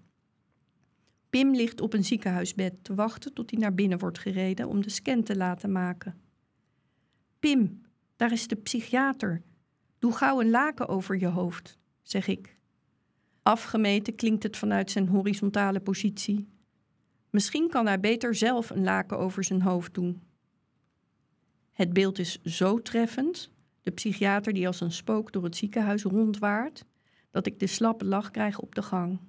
Pim 1.30 1.54
ligt 1.54 1.80
op 1.80 1.92
een 1.92 2.04
ziekenhuisbed 2.04 2.84
te 2.84 2.94
wachten 2.94 3.32
tot 3.34 3.50
hij 3.50 3.60
naar 3.60 3.74
binnen 3.74 3.98
wordt 3.98 4.18
gereden 4.18 4.68
om 4.68 4.82
de 4.82 4.90
scan 4.90 5.22
te 5.22 5.36
laten 5.36 5.72
maken. 5.72 6.20
Pim, 7.38 7.84
daar 8.16 8.32
is 8.32 8.48
de 8.48 8.56
psychiater. 8.56 9.42
Doe 9.98 10.12
gauw 10.12 10.40
een 10.40 10.50
laken 10.50 10.88
over 10.88 11.18
je 11.18 11.26
hoofd, 11.26 11.78
zeg 12.02 12.26
ik. 12.26 12.58
Afgemeten 13.42 14.14
klinkt 14.14 14.42
het 14.42 14.56
vanuit 14.56 14.90
zijn 14.90 15.08
horizontale 15.08 15.80
positie. 15.80 16.48
Misschien 17.30 17.68
kan 17.68 17.86
hij 17.86 18.00
beter 18.00 18.34
zelf 18.34 18.70
een 18.70 18.84
laken 18.84 19.18
over 19.18 19.44
zijn 19.44 19.62
hoofd 19.62 19.94
doen. 19.94 20.22
Het 21.72 21.92
beeld 21.92 22.18
is 22.18 22.42
zo 22.42 22.82
treffend, 22.82 23.50
de 23.82 23.90
psychiater 23.90 24.52
die 24.52 24.66
als 24.66 24.80
een 24.80 24.92
spook 24.92 25.32
door 25.32 25.44
het 25.44 25.56
ziekenhuis 25.56 26.02
rondwaart, 26.02 26.84
dat 27.30 27.46
ik 27.46 27.58
de 27.58 27.66
slappe 27.66 28.04
lach 28.04 28.30
krijg 28.30 28.58
op 28.58 28.74
de 28.74 28.82
gang. 28.82 29.20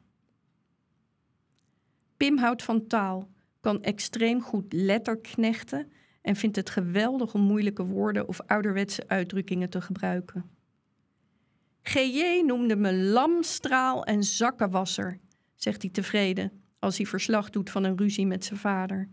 Pim 2.18 2.38
houdt 2.38 2.64
van 2.64 2.88
taal, 2.88 3.30
kan 3.60 3.84
extreem 3.84 4.42
goed 4.42 4.74
letterknechten 4.74 5.92
en 6.28 6.36
vindt 6.36 6.56
het 6.56 6.70
geweldig 6.70 7.34
om 7.34 7.42
moeilijke 7.42 7.86
woorden 7.86 8.28
of 8.28 8.42
ouderwetse 8.42 9.08
uitdrukkingen 9.08 9.70
te 9.70 9.82
gebruiken. 9.82 10.50
GJ 11.82 12.44
noemde 12.46 12.76
me 12.76 12.94
lamstraal 12.94 14.06
en 14.06 14.24
zakkenwasser, 14.24 15.20
zegt 15.56 15.82
hij 15.82 15.92
tevreden 15.92 16.52
als 16.80 16.98
hij 16.98 17.06
verslag 17.06 17.50
doet 17.50 17.70
van 17.70 17.84
een 17.84 17.98
ruzie 17.98 18.26
met 18.26 18.46
zijn 18.46 18.60
vader. 18.60 19.10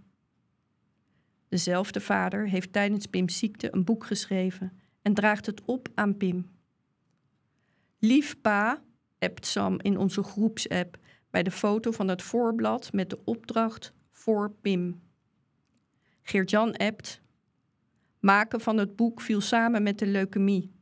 Dezelfde 1.49 2.01
vader 2.01 2.49
heeft 2.49 2.73
tijdens 2.73 3.07
Pim's 3.07 3.39
ziekte 3.39 3.75
een 3.75 3.85
boek 3.85 4.05
geschreven 4.05 4.73
en 5.03 5.15
draagt 5.15 5.47
het 5.47 5.65
op 5.65 5.89
aan 5.95 6.17
Pim. 6.17 6.51
Lief 7.99 8.41
pa, 8.41 8.83
appt 9.19 9.47
Sam 9.47 9.81
in 9.81 9.99
onze 9.99 10.23
groepsapp 10.23 10.99
bij 11.31 11.43
de 11.43 11.51
foto 11.51 11.91
van 11.91 12.09
het 12.09 12.23
voorblad 12.23 12.93
met 12.93 13.11
de 13.11 13.19
opdracht 13.25 13.93
voor 14.11 14.51
Pim. 14.61 15.03
Geert-Jan 16.27 16.77
appt. 16.77 17.21
Maken 18.21 18.61
van 18.61 18.77
het 18.77 18.97
boek 18.97 19.21
viel 19.21 19.41
samen 19.41 19.83
met 19.83 19.99
de 19.99 20.07
leukemie. 20.07 20.73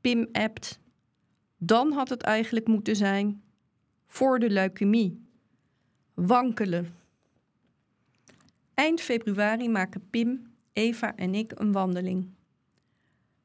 Pim 0.00 0.28
appt. 0.32 0.80
Dan 1.56 1.92
had 1.92 2.08
het 2.08 2.22
eigenlijk 2.22 2.66
moeten 2.66 2.96
zijn 2.96 3.42
voor 4.06 4.38
de 4.38 4.50
leukemie. 4.50 5.26
Wankelen. 6.14 6.94
Eind 8.74 9.00
februari 9.00 9.68
maken 9.68 10.10
Pim, 10.10 10.52
Eva 10.72 11.16
en 11.16 11.34
ik 11.34 11.52
een 11.54 11.72
wandeling. 11.72 12.28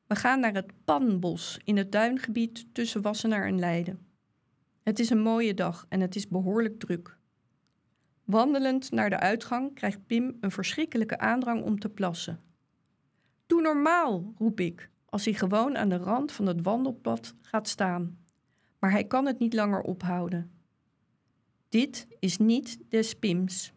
We 0.08 0.16
gaan 0.16 0.40
naar 0.40 0.54
het 0.54 0.72
Panbos 0.86 1.60
in 1.64 1.78
het 1.78 1.92
duingebied 1.92 2.66
tussen 2.72 3.02
Wassenaar 3.02 3.48
en 3.48 3.60
Leiden. 3.60 4.00
Het 4.84 5.00
is 5.00 5.10
een 5.10 5.22
mooie 5.22 5.54
dag 5.54 5.86
en 5.90 6.00
het 6.00 6.16
is 6.16 6.28
behoorlijk 6.28 6.80
druk. 6.80 7.18
Wandelend 8.34 8.92
naar 8.92 9.10
de 9.10 9.20
uitgang 9.20 9.74
krijgt 9.74 10.06
Pim 10.06 10.38
een 10.40 10.52
verschrikkelijke 10.52 11.18
aandrang 11.18 11.64
om 11.64 11.80
te 11.80 11.90
plassen. 11.90 12.40
Doe 13.46 13.62
normaal, 13.62 14.34
roep 14.38 14.60
ik, 14.60 14.90
als 15.06 15.26
hij 15.26 15.34
gewoon 15.34 15.78
aan 15.78 15.90
de 15.90 15.98
rand 15.98 16.32
van 16.32 16.46
het 16.46 16.62
wandelpad 16.62 17.36
gaat 17.42 17.68
staan. 17.68 18.18
Maar 18.80 18.92
hij 18.92 19.04
kan 19.04 19.26
het 19.26 19.40
niet 19.40 19.54
langer 19.54 19.82
ophouden. 19.82 20.52
Dit 21.70 22.08
is 22.20 22.38
niet 22.38 22.80
des 22.90 23.14
Pims. 23.16 23.74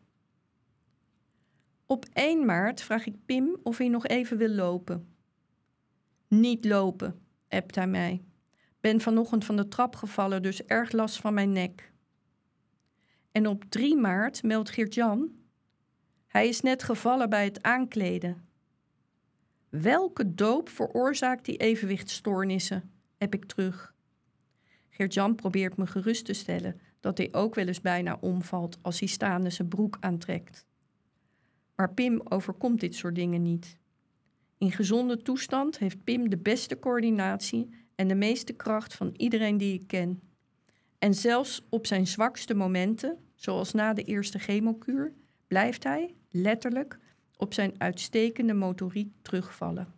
Op 1.86 2.04
1 2.12 2.44
maart 2.44 2.82
vraag 2.82 3.06
ik 3.06 3.24
Pim 3.24 3.56
of 3.62 3.78
hij 3.78 3.88
nog 3.88 4.06
even 4.06 4.36
wil 4.36 4.50
lopen. 4.50 5.16
Niet 6.28 6.64
lopen, 6.64 7.20
appt 7.48 7.74
hij 7.74 7.86
mij. 7.86 8.22
Ben 8.80 9.00
vanochtend 9.00 9.44
van 9.44 9.56
de 9.56 9.68
trap 9.68 9.96
gevallen, 9.96 10.42
dus 10.42 10.64
erg 10.64 10.92
last 10.92 11.16
van 11.16 11.34
mijn 11.34 11.52
nek. 11.52 11.94
En 13.36 13.46
op 13.46 13.64
3 13.68 13.96
maart 13.96 14.42
meldt 14.42 14.70
Geert-Jan... 14.70 15.30
Hij 16.26 16.48
is 16.48 16.60
net 16.60 16.82
gevallen 16.82 17.30
bij 17.30 17.44
het 17.44 17.62
aankleden. 17.62 18.48
Welke 19.68 20.34
doop 20.34 20.68
veroorzaakt 20.68 21.44
die 21.44 21.56
evenwichtstoornissen? 21.56 22.90
heb 23.16 23.34
ik 23.34 23.44
terug. 23.44 23.94
Geert-Jan 24.88 25.34
probeert 25.34 25.76
me 25.76 25.86
gerust 25.86 26.24
te 26.24 26.32
stellen 26.32 26.80
dat 27.00 27.18
hij 27.18 27.28
ook 27.32 27.54
wel 27.54 27.66
eens 27.66 27.80
bijna 27.80 28.18
omvalt 28.20 28.78
als 28.82 28.98
hij 28.98 29.08
staande 29.08 29.50
zijn 29.50 29.68
broek 29.68 29.96
aantrekt. 30.00 30.66
Maar 31.74 31.94
Pim 31.94 32.20
overkomt 32.24 32.80
dit 32.80 32.94
soort 32.94 33.14
dingen 33.14 33.42
niet. 33.42 33.78
In 34.58 34.72
gezonde 34.72 35.22
toestand 35.22 35.78
heeft 35.78 36.04
Pim 36.04 36.30
de 36.30 36.38
beste 36.38 36.78
coördinatie 36.78 37.68
en 37.94 38.08
de 38.08 38.14
meeste 38.14 38.52
kracht 38.52 38.94
van 38.94 39.14
iedereen 39.16 39.56
die 39.56 39.74
ik 39.74 39.86
ken. 39.86 40.20
En 40.98 41.14
zelfs 41.14 41.66
op 41.68 41.86
zijn 41.86 42.06
zwakste 42.06 42.54
momenten, 42.54 43.18
zoals 43.36 43.72
na 43.72 43.92
de 43.92 44.02
eerste 44.02 44.38
chemokuur, 44.38 45.12
blijft 45.46 45.84
hij, 45.84 46.14
letterlijk, 46.30 46.98
op 47.36 47.54
zijn 47.54 47.74
uitstekende 47.78 48.54
motoriek 48.54 49.12
terugvallen. 49.22 49.94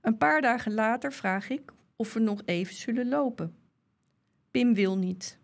Een 0.00 0.18
paar 0.18 0.40
dagen 0.40 0.74
later 0.74 1.12
vraag 1.12 1.48
ik 1.48 1.72
of 1.96 2.12
we 2.12 2.20
nog 2.20 2.42
even 2.44 2.74
zullen 2.74 3.08
lopen. 3.08 3.54
Pim 4.50 4.74
wil 4.74 4.98
niet. 4.98 5.38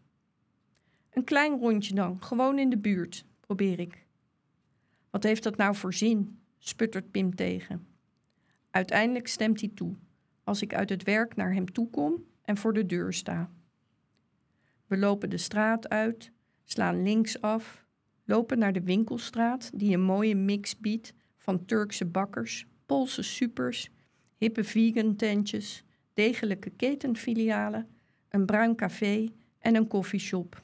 Een 1.10 1.24
klein 1.24 1.58
rondje 1.58 1.94
dan, 1.94 2.22
gewoon 2.22 2.58
in 2.58 2.70
de 2.70 2.78
buurt, 2.78 3.24
probeer 3.40 3.80
ik. 3.80 4.06
Wat 5.10 5.22
heeft 5.22 5.42
dat 5.42 5.56
nou 5.56 5.74
voor 5.74 5.94
zin? 5.94 6.38
sputtert 6.58 7.10
Pim 7.10 7.34
tegen. 7.34 7.86
Uiteindelijk 8.70 9.28
stemt 9.28 9.60
hij 9.60 9.70
toe, 9.74 9.94
als 10.44 10.62
ik 10.62 10.74
uit 10.74 10.88
het 10.88 11.02
werk 11.02 11.36
naar 11.36 11.54
hem 11.54 11.72
toe 11.72 11.90
kom 11.90 12.24
en 12.42 12.56
voor 12.56 12.72
de 12.72 12.86
deur 12.86 13.12
sta. 13.12 13.50
We 14.88 14.96
lopen 14.96 15.30
de 15.30 15.36
straat 15.36 15.88
uit, 15.88 16.32
slaan 16.64 17.02
links 17.02 17.40
af, 17.40 17.86
lopen 18.24 18.58
naar 18.58 18.72
de 18.72 18.82
winkelstraat 18.82 19.70
die 19.74 19.94
een 19.94 20.02
mooie 20.02 20.34
mix 20.34 20.78
biedt 20.78 21.14
van 21.36 21.64
Turkse 21.64 22.06
bakkers, 22.06 22.66
Poolse 22.86 23.22
supers, 23.22 23.90
hippe 24.36 24.64
vegan 24.64 25.16
tentjes, 25.16 25.84
degelijke 26.14 26.70
ketenfilialen, 26.70 27.88
een 28.28 28.46
bruin 28.46 28.76
café 28.76 29.28
en 29.58 29.74
een 29.74 29.86
koffieshop. 29.86 30.62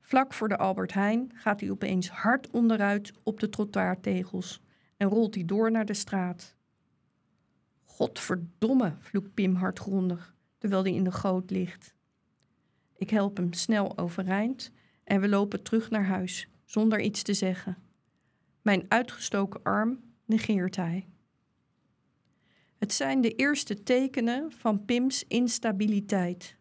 Vlak 0.00 0.32
voor 0.32 0.48
de 0.48 0.56
Albert 0.56 0.92
Heijn 0.92 1.30
gaat 1.34 1.60
hij 1.60 1.70
opeens 1.70 2.08
hard 2.08 2.50
onderuit 2.50 3.12
op 3.22 3.40
de 3.40 3.48
trottoirtegels 3.48 4.62
en 4.96 5.08
rolt 5.08 5.34
hij 5.34 5.44
door 5.44 5.70
naar 5.70 5.84
de 5.84 5.94
straat. 5.94 6.56
Godverdomme, 7.84 8.94
vloekt 8.98 9.34
Pim 9.34 9.54
hardgrondig, 9.54 10.34
terwijl 10.58 10.82
hij 10.82 10.94
in 10.94 11.04
de 11.04 11.12
goot 11.12 11.50
ligt. 11.50 11.94
Ik 13.02 13.10
help 13.10 13.36
hem 13.36 13.52
snel 13.52 13.98
overeind 13.98 14.72
en 15.04 15.20
we 15.20 15.28
lopen 15.28 15.62
terug 15.62 15.90
naar 15.90 16.04
huis, 16.04 16.48
zonder 16.64 17.00
iets 17.00 17.22
te 17.22 17.34
zeggen. 17.34 17.76
Mijn 18.60 18.84
uitgestoken 18.88 19.62
arm 19.62 20.00
negeert 20.24 20.76
hij. 20.76 21.06
Het 22.78 22.92
zijn 22.92 23.20
de 23.20 23.34
eerste 23.34 23.82
tekenen 23.82 24.52
van 24.52 24.84
Pims 24.84 25.24
instabiliteit. 25.28 26.56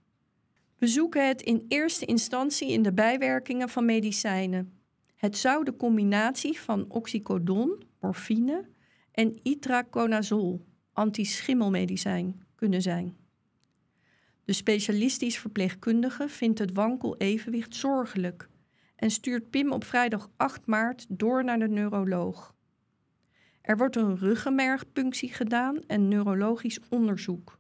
We 0.77 0.87
zoeken 0.87 1.27
het 1.27 1.41
in 1.41 1.65
eerste 1.67 2.05
instantie 2.05 2.71
in 2.71 2.81
de 2.81 2.93
bijwerkingen 2.93 3.69
van 3.69 3.85
medicijnen. 3.85 4.81
Het 5.15 5.37
zou 5.37 5.63
de 5.63 5.75
combinatie 5.75 6.59
van 6.59 6.85
oxycodon, 6.89 7.83
morfine, 7.99 8.69
en 9.11 9.39
itraconazol, 9.43 10.65
antischimmelmedicijn, 10.93 12.45
kunnen 12.55 12.81
zijn. 12.81 13.20
De 14.45 14.53
specialistisch 14.53 15.39
verpleegkundige 15.39 16.29
vindt 16.29 16.59
het 16.59 16.73
wankel 16.73 17.17
evenwicht 17.17 17.75
zorgelijk 17.75 18.49
en 18.95 19.11
stuurt 19.11 19.49
Pim 19.49 19.71
op 19.71 19.83
vrijdag 19.83 20.29
8 20.37 20.65
maart 20.65 21.05
door 21.09 21.43
naar 21.43 21.59
de 21.59 21.67
neuroloog. 21.67 22.55
Er 23.61 23.77
wordt 23.77 23.95
een 23.95 24.17
ruggenmergpunctie 24.17 25.33
gedaan 25.33 25.79
en 25.87 26.07
neurologisch 26.07 26.79
onderzoek. 26.89 27.59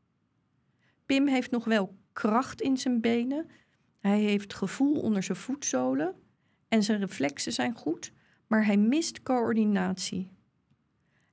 Pim 1.05 1.27
heeft 1.27 1.51
nog 1.51 1.65
wel 1.65 1.97
kracht 2.13 2.61
in 2.61 2.77
zijn 2.77 3.01
benen, 3.01 3.49
hij 3.99 4.19
heeft 4.19 4.53
gevoel 4.53 4.99
onder 4.99 5.23
zijn 5.23 5.37
voetzolen 5.37 6.15
en 6.67 6.83
zijn 6.83 6.99
reflexen 6.99 7.53
zijn 7.53 7.75
goed, 7.75 8.11
maar 8.47 8.65
hij 8.65 8.77
mist 8.77 9.23
coördinatie. 9.23 10.29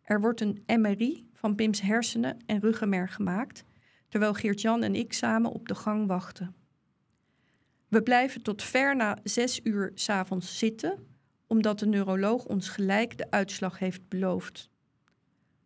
Er 0.03 0.21
wordt 0.21 0.41
een 0.41 0.63
MRI 0.67 1.29
van 1.33 1.55
Pims 1.55 1.81
hersenen 1.81 2.37
en 2.47 2.61
ruggenmerg 2.61 3.15
gemaakt, 3.15 3.65
terwijl 4.09 4.35
Geert-Jan 4.35 4.83
en 4.83 4.95
ik 4.95 5.13
samen 5.13 5.51
op 5.51 5.69
de 5.69 5.75
gang 5.75 6.07
wachten. 6.07 6.55
We 7.89 8.03
blijven 8.03 8.43
tot 8.43 8.63
ver 8.63 8.97
na 8.97 9.19
zes 9.23 9.61
uur 9.65 9.91
s'avonds 9.95 10.59
zitten, 10.59 11.07
omdat 11.47 11.79
de 11.79 11.87
neuroloog 11.87 12.45
ons 12.45 12.69
gelijk 12.69 13.19
de 13.19 13.31
uitslag 13.31 13.79
heeft 13.79 14.09
beloofd. 14.09 14.71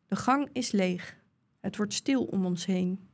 De 0.07 0.17
gang 0.17 0.49
is 0.53 0.73
leeg. 0.73 1.17
Het 1.61 1.77
wordt 1.77 1.93
stil 1.93 2.25
om 2.25 2.47
ons 2.47 2.67
heen. 2.67 3.09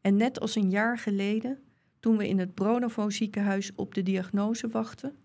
En 0.00 0.16
net 0.16 0.40
als 0.40 0.54
een 0.54 0.70
jaar 0.70 0.98
geleden, 0.98 1.58
toen 2.00 2.16
we 2.16 2.28
in 2.28 2.38
het 2.38 2.54
Bronovo 2.54 3.10
ziekenhuis 3.10 3.74
op 3.74 3.94
de 3.94 4.02
diagnose 4.02 4.68
wachten, 4.68 5.16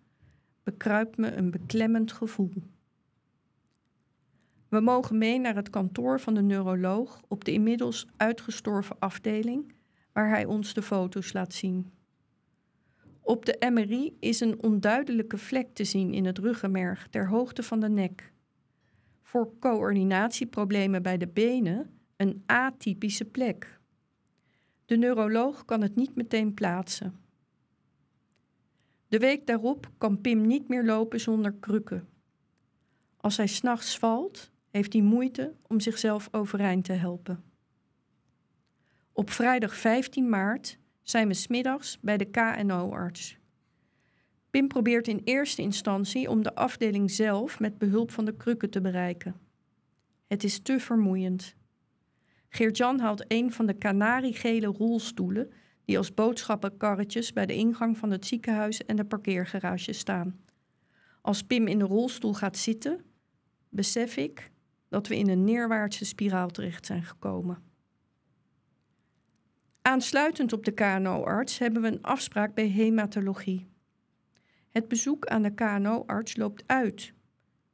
bekruipt 0.63 1.17
me 1.17 1.31
een 1.31 1.51
beklemmend 1.51 2.11
gevoel. 2.11 2.53
We 4.69 4.79
mogen 4.79 5.17
mee 5.17 5.39
naar 5.39 5.55
het 5.55 5.69
kantoor 5.69 6.19
van 6.19 6.33
de 6.33 6.41
neuroloog 6.41 7.21
op 7.27 7.45
de 7.45 7.51
inmiddels 7.51 8.07
uitgestorven 8.17 8.95
afdeling, 8.99 9.73
waar 10.13 10.29
hij 10.29 10.45
ons 10.45 10.73
de 10.73 10.81
foto's 10.81 11.33
laat 11.33 11.53
zien. 11.53 11.91
Op 13.21 13.45
de 13.45 13.69
MRI 13.71 14.15
is 14.19 14.39
een 14.39 14.63
onduidelijke 14.63 15.37
vlek 15.37 15.73
te 15.73 15.83
zien 15.83 16.13
in 16.13 16.25
het 16.25 16.37
ruggenmerg 16.37 17.07
ter 17.07 17.27
hoogte 17.27 17.63
van 17.63 17.79
de 17.79 17.89
nek. 17.89 18.33
Voor 19.21 19.51
coördinatieproblemen 19.59 21.01
bij 21.01 21.17
de 21.17 21.27
benen 21.27 21.89
een 22.15 22.43
atypische 22.45 23.25
plek. 23.25 23.79
De 24.85 24.97
neuroloog 24.97 25.65
kan 25.65 25.81
het 25.81 25.95
niet 25.95 26.15
meteen 26.15 26.53
plaatsen. 26.53 27.19
De 29.07 29.17
week 29.17 29.47
daarop 29.47 29.89
kan 29.97 30.21
Pim 30.21 30.41
niet 30.41 30.67
meer 30.67 30.85
lopen 30.85 31.19
zonder 31.19 31.53
krukken. 31.53 32.07
Als 33.17 33.37
hij 33.37 33.47
s'nachts 33.47 33.97
valt, 33.97 34.51
heeft 34.69 34.93
hij 34.93 35.01
moeite 35.01 35.55
om 35.67 35.79
zichzelf 35.79 36.27
overeind 36.31 36.83
te 36.83 36.93
helpen. 36.93 37.43
Op 39.13 39.29
vrijdag 39.29 39.75
15 39.75 40.29
maart 40.29 40.77
zijn 41.01 41.27
we 41.27 41.33
smiddags 41.33 41.99
bij 42.01 42.17
de 42.17 42.25
KNO-arts. 42.25 43.37
Pim 44.49 44.67
probeert 44.67 45.07
in 45.07 45.21
eerste 45.23 45.61
instantie 45.61 46.29
om 46.29 46.43
de 46.43 46.55
afdeling 46.55 47.11
zelf 47.11 47.59
met 47.59 47.77
behulp 47.77 48.11
van 48.11 48.25
de 48.25 48.35
krukken 48.35 48.69
te 48.69 48.81
bereiken. 48.81 49.35
Het 50.27 50.43
is 50.43 50.59
te 50.59 50.79
vermoeiend. 50.79 51.55
Geert-Jan 52.49 52.99
haalt 52.99 53.25
een 53.27 53.51
van 53.51 53.65
de 53.65 53.73
kanariegele 53.73 54.65
rolstoelen 54.67 55.51
die 55.85 55.97
als 55.97 56.13
boodschappenkarretjes 56.13 57.33
bij 57.33 57.45
de 57.45 57.55
ingang 57.55 57.97
van 57.97 58.11
het 58.11 58.25
ziekenhuis 58.25 58.85
en 58.85 58.95
de 58.95 59.05
parkeergarage 59.05 59.93
staan. 59.93 60.39
Als 61.21 61.43
Pim 61.43 61.67
in 61.67 61.79
de 61.79 61.85
rolstoel 61.85 62.33
gaat 62.33 62.57
zitten, 62.57 63.05
besef 63.69 64.17
ik 64.17 64.51
dat 64.89 65.07
we 65.07 65.17
in 65.17 65.29
een 65.29 65.43
neerwaartse 65.43 66.05
spiraal 66.05 66.49
terecht 66.49 66.85
zijn 66.85 67.03
gekomen. 67.03 67.57
Aansluitend 69.81 70.53
op 70.53 70.65
de 70.65 70.71
KNO-arts 70.71 71.57
hebben 71.57 71.81
we 71.81 71.87
een 71.87 72.01
afspraak 72.01 72.53
bij 72.53 72.67
hematologie. 72.67 73.67
Het 74.69 74.87
bezoek 74.87 75.25
aan 75.25 75.41
de 75.41 75.53
KNO-arts 75.53 76.35
loopt 76.35 76.63
uit. 76.65 77.13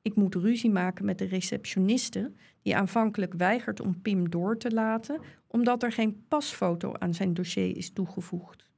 Ik 0.01 0.15
moet 0.15 0.35
ruzie 0.35 0.69
maken 0.69 1.05
met 1.05 1.17
de 1.17 1.25
receptioniste, 1.25 2.31
die 2.61 2.75
aanvankelijk 2.75 3.33
weigert 3.33 3.79
om 3.79 4.01
Pim 4.01 4.29
door 4.29 4.57
te 4.57 4.71
laten, 4.71 5.21
omdat 5.47 5.83
er 5.83 5.91
geen 5.91 6.25
pasfoto 6.27 6.93
aan 6.93 7.13
zijn 7.13 7.33
dossier 7.33 7.77
is 7.77 7.89
toegevoegd. 7.89 8.69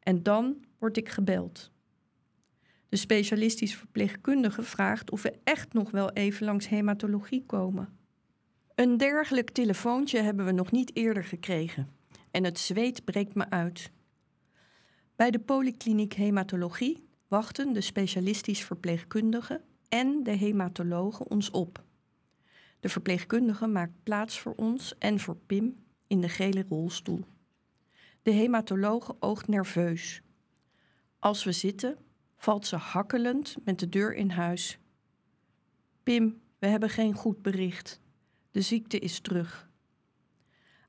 En 0.00 0.22
dan 0.22 0.64
word 0.78 0.96
ik 0.96 1.08
gebeld. 1.08 1.72
De 2.94 3.00
specialistisch 3.00 3.76
verpleegkundige 3.76 4.62
vraagt 4.62 5.10
of 5.10 5.22
we 5.22 5.32
echt 5.44 5.72
nog 5.72 5.90
wel 5.90 6.10
even 6.12 6.46
langs 6.46 6.68
hematologie 6.68 7.44
komen. 7.46 7.98
Een 8.74 8.96
dergelijk 8.96 9.50
telefoontje 9.50 10.20
hebben 10.20 10.44
we 10.44 10.52
nog 10.52 10.70
niet 10.70 10.96
eerder 10.96 11.24
gekregen 11.24 11.88
en 12.30 12.44
het 12.44 12.58
zweet 12.58 13.04
breekt 13.04 13.34
me 13.34 13.50
uit. 13.50 13.90
Bij 15.16 15.30
de 15.30 15.38
polykliniek 15.38 16.12
hematologie 16.12 17.08
wachten 17.28 17.72
de 17.72 17.80
specialistisch 17.80 18.64
verpleegkundige 18.64 19.60
en 19.88 20.22
de 20.22 20.36
hematologen 20.36 21.30
ons 21.30 21.50
op. 21.50 21.84
De 22.80 22.88
verpleegkundige 22.88 23.66
maakt 23.66 24.02
plaats 24.02 24.40
voor 24.40 24.54
ons 24.56 24.98
en 24.98 25.20
voor 25.20 25.36
Pim 25.46 25.76
in 26.06 26.20
de 26.20 26.28
gele 26.28 26.64
rolstoel. 26.68 27.24
De 28.22 28.30
hematologe 28.30 29.16
oogt 29.20 29.48
nerveus. 29.48 30.22
Als 31.18 31.44
we 31.44 31.52
zitten, 31.52 31.98
valt 32.44 32.66
ze 32.66 32.76
hakkelend 32.76 33.56
met 33.64 33.78
de 33.78 33.88
deur 33.88 34.14
in 34.14 34.30
huis. 34.30 34.78
Pim, 36.02 36.40
we 36.58 36.66
hebben 36.66 36.90
geen 36.90 37.14
goed 37.14 37.42
bericht. 37.42 38.00
De 38.50 38.60
ziekte 38.60 38.98
is 38.98 39.20
terug. 39.20 39.70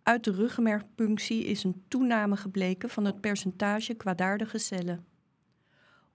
Uit 0.03 0.23
de 0.23 0.31
ruggenmergpunctie 0.31 1.43
is 1.43 1.63
een 1.63 1.83
toename 1.87 2.37
gebleken 2.37 2.89
van 2.89 3.05
het 3.05 3.21
percentage 3.21 3.93
kwaadaardige 3.93 4.57
cellen. 4.57 5.05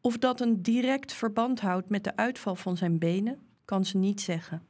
Of 0.01 0.19
dat 0.19 0.41
een 0.41 0.63
direct 0.63 1.13
verband 1.13 1.61
houdt 1.61 1.89
met 1.89 2.05
de 2.05 2.17
uitval 2.17 2.57
van 2.57 2.77
zijn 2.77 2.99
benen, 2.99 3.39
kan 3.65 3.85
ze 3.85 3.97
niet 3.97 4.21
zeggen. 4.21 4.63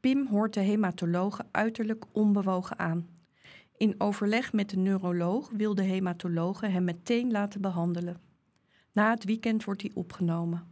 Pim 0.00 0.26
hoort 0.26 0.54
de 0.54 0.60
hematologe 0.60 1.46
uiterlijk 1.50 2.04
onbewogen 2.12 2.78
aan. 2.78 3.08
In 3.76 3.94
overleg 3.98 4.52
met 4.52 4.70
de 4.70 4.76
neuroloog 4.76 5.50
wil 5.50 5.74
de 5.74 5.82
hematologe 5.82 6.66
hem 6.66 6.84
meteen 6.84 7.30
laten 7.30 7.60
behandelen. 7.60 8.31
Na 8.92 9.10
het 9.10 9.24
weekend 9.24 9.64
wordt 9.64 9.82
hij 9.82 9.90
opgenomen. 9.94 10.66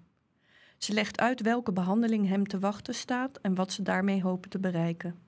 Ze 0.78 0.92
legt 0.92 1.20
uit 1.20 1.40
welke 1.40 1.72
behandeling 1.72 2.28
hem 2.28 2.46
te 2.46 2.58
wachten 2.58 2.94
staat 2.94 3.38
en 3.40 3.54
wat 3.54 3.72
ze 3.72 3.82
daarmee 3.82 4.22
hopen 4.22 4.50
te 4.50 4.58
bereiken. 4.58 5.18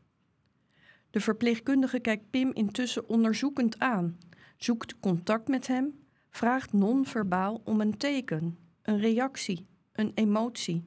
De 1.11 1.21
verpleegkundige 1.21 2.01
kijkt 2.01 2.31
Pim 2.31 2.53
intussen 2.53 3.09
onderzoekend 3.09 3.79
aan, 3.79 4.19
zoekt 4.57 5.01
contact 5.01 5.49
met 5.49 5.67
hem, 5.67 6.05
vraagt 6.31 6.73
non-verbaal 6.73 7.61
om 7.65 7.81
een 7.81 7.97
teken, 7.97 8.59
een 8.83 8.99
reactie, 8.99 9.67
een 9.93 10.13
emotie. 10.15 10.85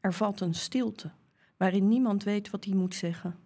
Er 0.00 0.12
valt 0.12 0.40
een 0.40 0.54
stilte, 0.54 1.10
waarin 1.56 1.88
niemand 1.88 2.24
weet 2.24 2.50
wat 2.50 2.64
hij 2.64 2.74
moet 2.74 2.94
zeggen. 2.94 3.38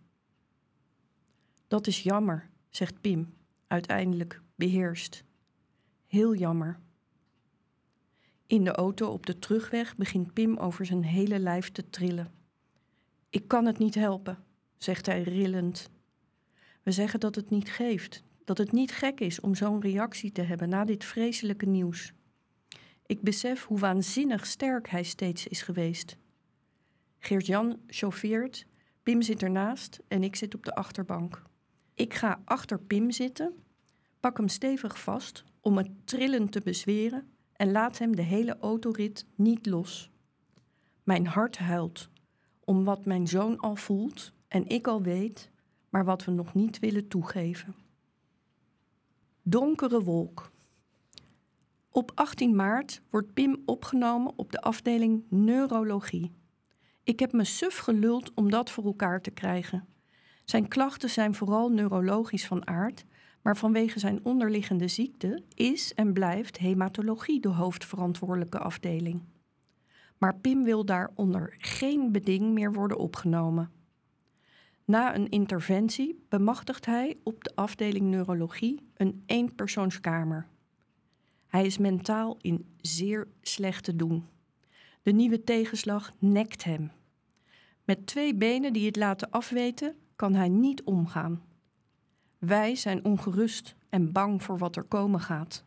Dat 1.68 1.86
is 1.86 2.02
jammer, 2.02 2.50
zegt 2.68 3.00
Pim, 3.00 3.34
uiteindelijk 3.66 4.42
beheerst. 4.54 5.24
Heel 6.06 6.34
jammer. 6.34 6.80
In 8.46 8.64
de 8.64 8.70
auto 8.70 9.08
op 9.08 9.26
de 9.26 9.38
terugweg 9.38 9.96
begint 9.96 10.32
Pim 10.32 10.56
over 10.56 10.86
zijn 10.86 11.04
hele 11.04 11.38
lijf 11.38 11.70
te 11.70 11.90
trillen. 11.90 12.32
Ik 13.30 13.48
kan 13.48 13.66
het 13.66 13.78
niet 13.78 13.94
helpen, 13.94 14.44
zegt 14.76 15.06
hij 15.06 15.22
rillend. 15.22 15.90
We 16.82 16.90
zeggen 16.92 17.20
dat 17.20 17.34
het 17.34 17.50
niet 17.50 17.70
geeft, 17.70 18.22
dat 18.44 18.58
het 18.58 18.72
niet 18.72 18.92
gek 18.92 19.20
is 19.20 19.40
om 19.40 19.54
zo'n 19.54 19.80
reactie 19.80 20.32
te 20.32 20.42
hebben 20.42 20.68
na 20.68 20.84
dit 20.84 21.04
vreselijke 21.04 21.66
nieuws. 21.66 22.12
Ik 23.06 23.20
besef 23.20 23.64
hoe 23.64 23.78
waanzinnig 23.78 24.46
sterk 24.46 24.88
hij 24.88 25.02
steeds 25.02 25.46
is 25.46 25.62
geweest. 25.62 26.16
Geert-Jan 27.18 27.80
chauffeert, 27.86 28.66
Pim 29.02 29.22
zit 29.22 29.42
ernaast 29.42 30.00
en 30.08 30.22
ik 30.22 30.36
zit 30.36 30.54
op 30.54 30.64
de 30.64 30.74
achterbank. 30.74 31.42
Ik 31.94 32.14
ga 32.14 32.42
achter 32.44 32.80
Pim 32.80 33.10
zitten, 33.10 33.54
pak 34.20 34.36
hem 34.36 34.48
stevig 34.48 35.00
vast 35.00 35.44
om 35.60 35.76
het 35.76 35.90
trillen 36.04 36.48
te 36.48 36.60
bezweren 36.60 37.30
en 37.56 37.72
laat 37.72 37.98
hem 37.98 38.16
de 38.16 38.22
hele 38.22 38.58
autorit 38.58 39.26
niet 39.34 39.66
los. 39.66 40.10
Mijn 41.02 41.26
hart 41.26 41.58
huilt 41.58 42.08
om 42.64 42.84
wat 42.84 43.04
mijn 43.04 43.28
zoon 43.28 43.58
al 43.58 43.76
voelt 43.76 44.32
en 44.48 44.68
ik 44.68 44.86
al 44.86 45.02
weet, 45.02 45.50
maar 45.88 46.04
wat 46.04 46.24
we 46.24 46.30
nog 46.30 46.54
niet 46.54 46.78
willen 46.78 47.08
toegeven. 47.08 47.74
Donkere 49.42 50.02
wolk. 50.02 50.50
Op 51.90 52.12
18 52.14 52.56
maart 52.56 53.02
wordt 53.10 53.34
Pim 53.34 53.62
opgenomen 53.64 54.32
op 54.36 54.52
de 54.52 54.60
afdeling 54.60 55.24
neurologie. 55.28 56.32
Ik 57.04 57.18
heb 57.20 57.32
me 57.32 57.44
suf 57.44 57.76
geluld 57.78 58.34
om 58.34 58.50
dat 58.50 58.70
voor 58.70 58.84
elkaar 58.84 59.20
te 59.20 59.30
krijgen. 59.30 59.88
Zijn 60.44 60.68
klachten 60.68 61.10
zijn 61.10 61.34
vooral 61.34 61.68
neurologisch 61.68 62.46
van 62.46 62.66
aard, 62.66 63.04
maar 63.46 63.56
vanwege 63.56 63.98
zijn 63.98 64.20
onderliggende 64.24 64.88
ziekte 64.88 65.42
is 65.54 65.94
en 65.94 66.12
blijft 66.12 66.58
hematologie 66.58 67.40
de 67.40 67.48
hoofdverantwoordelijke 67.48 68.58
afdeling. 68.58 69.22
Maar 70.18 70.36
Pim 70.36 70.64
wil 70.64 70.84
daar 70.84 71.10
onder 71.14 71.54
geen 71.58 72.12
beding 72.12 72.52
meer 72.52 72.72
worden 72.72 72.98
opgenomen. 72.98 73.70
Na 74.84 75.14
een 75.14 75.28
interventie 75.28 76.24
bemachtigt 76.28 76.86
hij 76.86 77.16
op 77.22 77.44
de 77.44 77.52
afdeling 77.54 78.06
neurologie 78.06 78.88
een 78.94 79.22
eenpersoonskamer. 79.26 80.46
Hij 81.46 81.66
is 81.66 81.78
mentaal 81.78 82.36
in 82.40 82.66
zeer 82.80 83.28
slecht 83.40 83.84
te 83.84 83.96
doen. 83.96 84.24
De 85.02 85.12
nieuwe 85.12 85.44
tegenslag 85.44 86.12
nekt 86.18 86.64
hem. 86.64 86.90
Met 87.84 88.06
twee 88.06 88.34
benen 88.34 88.72
die 88.72 88.86
het 88.86 88.96
laten 88.96 89.30
afweten, 89.30 89.96
kan 90.16 90.34
hij 90.34 90.48
niet 90.48 90.82
omgaan. 90.82 91.45
Wij 92.38 92.74
zijn 92.74 93.04
ongerust 93.04 93.74
en 93.88 94.12
bang 94.12 94.42
voor 94.42 94.58
wat 94.58 94.76
er 94.76 94.82
komen 94.84 95.20
gaat. 95.20 95.64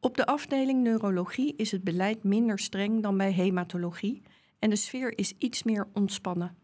Op 0.00 0.16
de 0.16 0.26
afdeling 0.26 0.82
neurologie 0.82 1.56
is 1.56 1.70
het 1.70 1.84
beleid 1.84 2.24
minder 2.24 2.58
streng 2.58 3.02
dan 3.02 3.16
bij 3.16 3.32
hematologie 3.32 4.22
en 4.58 4.70
de 4.70 4.76
sfeer 4.76 5.18
is 5.18 5.32
iets 5.38 5.62
meer 5.62 5.88
ontspannen. 5.92 6.56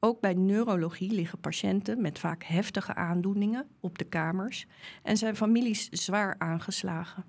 Ook 0.00 0.20
bij 0.20 0.34
neurologie 0.34 1.12
liggen 1.12 1.38
patiënten 1.40 2.00
met 2.00 2.18
vaak 2.18 2.42
heftige 2.42 2.94
aandoeningen 2.94 3.68
op 3.80 3.98
de 3.98 4.04
kamers 4.04 4.66
en 5.02 5.16
zijn 5.16 5.36
families 5.36 5.88
zwaar 5.88 6.34
aangeslagen. 6.38 7.24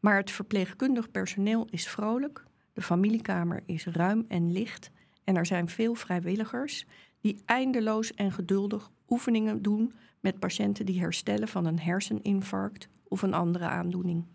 Maar 0.00 0.16
het 0.16 0.30
verpleegkundig 0.30 1.10
personeel 1.10 1.66
is 1.70 1.88
vrolijk, 1.88 2.44
de 2.72 2.82
familiekamer 2.82 3.62
is 3.66 3.86
ruim 3.86 4.24
en 4.28 4.52
licht 4.52 4.90
en 5.24 5.36
er 5.36 5.46
zijn 5.46 5.68
veel 5.68 5.94
vrijwilligers 5.94 6.86
die 7.20 7.42
eindeloos 7.44 8.14
en 8.14 8.32
geduldig 8.32 8.90
oefeningen 9.08 9.62
doen 9.62 9.92
met 10.20 10.38
patiënten 10.38 10.86
die 10.86 11.00
herstellen 11.00 11.48
van 11.48 11.64
een 11.64 11.80
herseninfarct 11.80 12.88
of 13.08 13.22
een 13.22 13.34
andere 13.34 13.66
aandoening. 13.66 14.26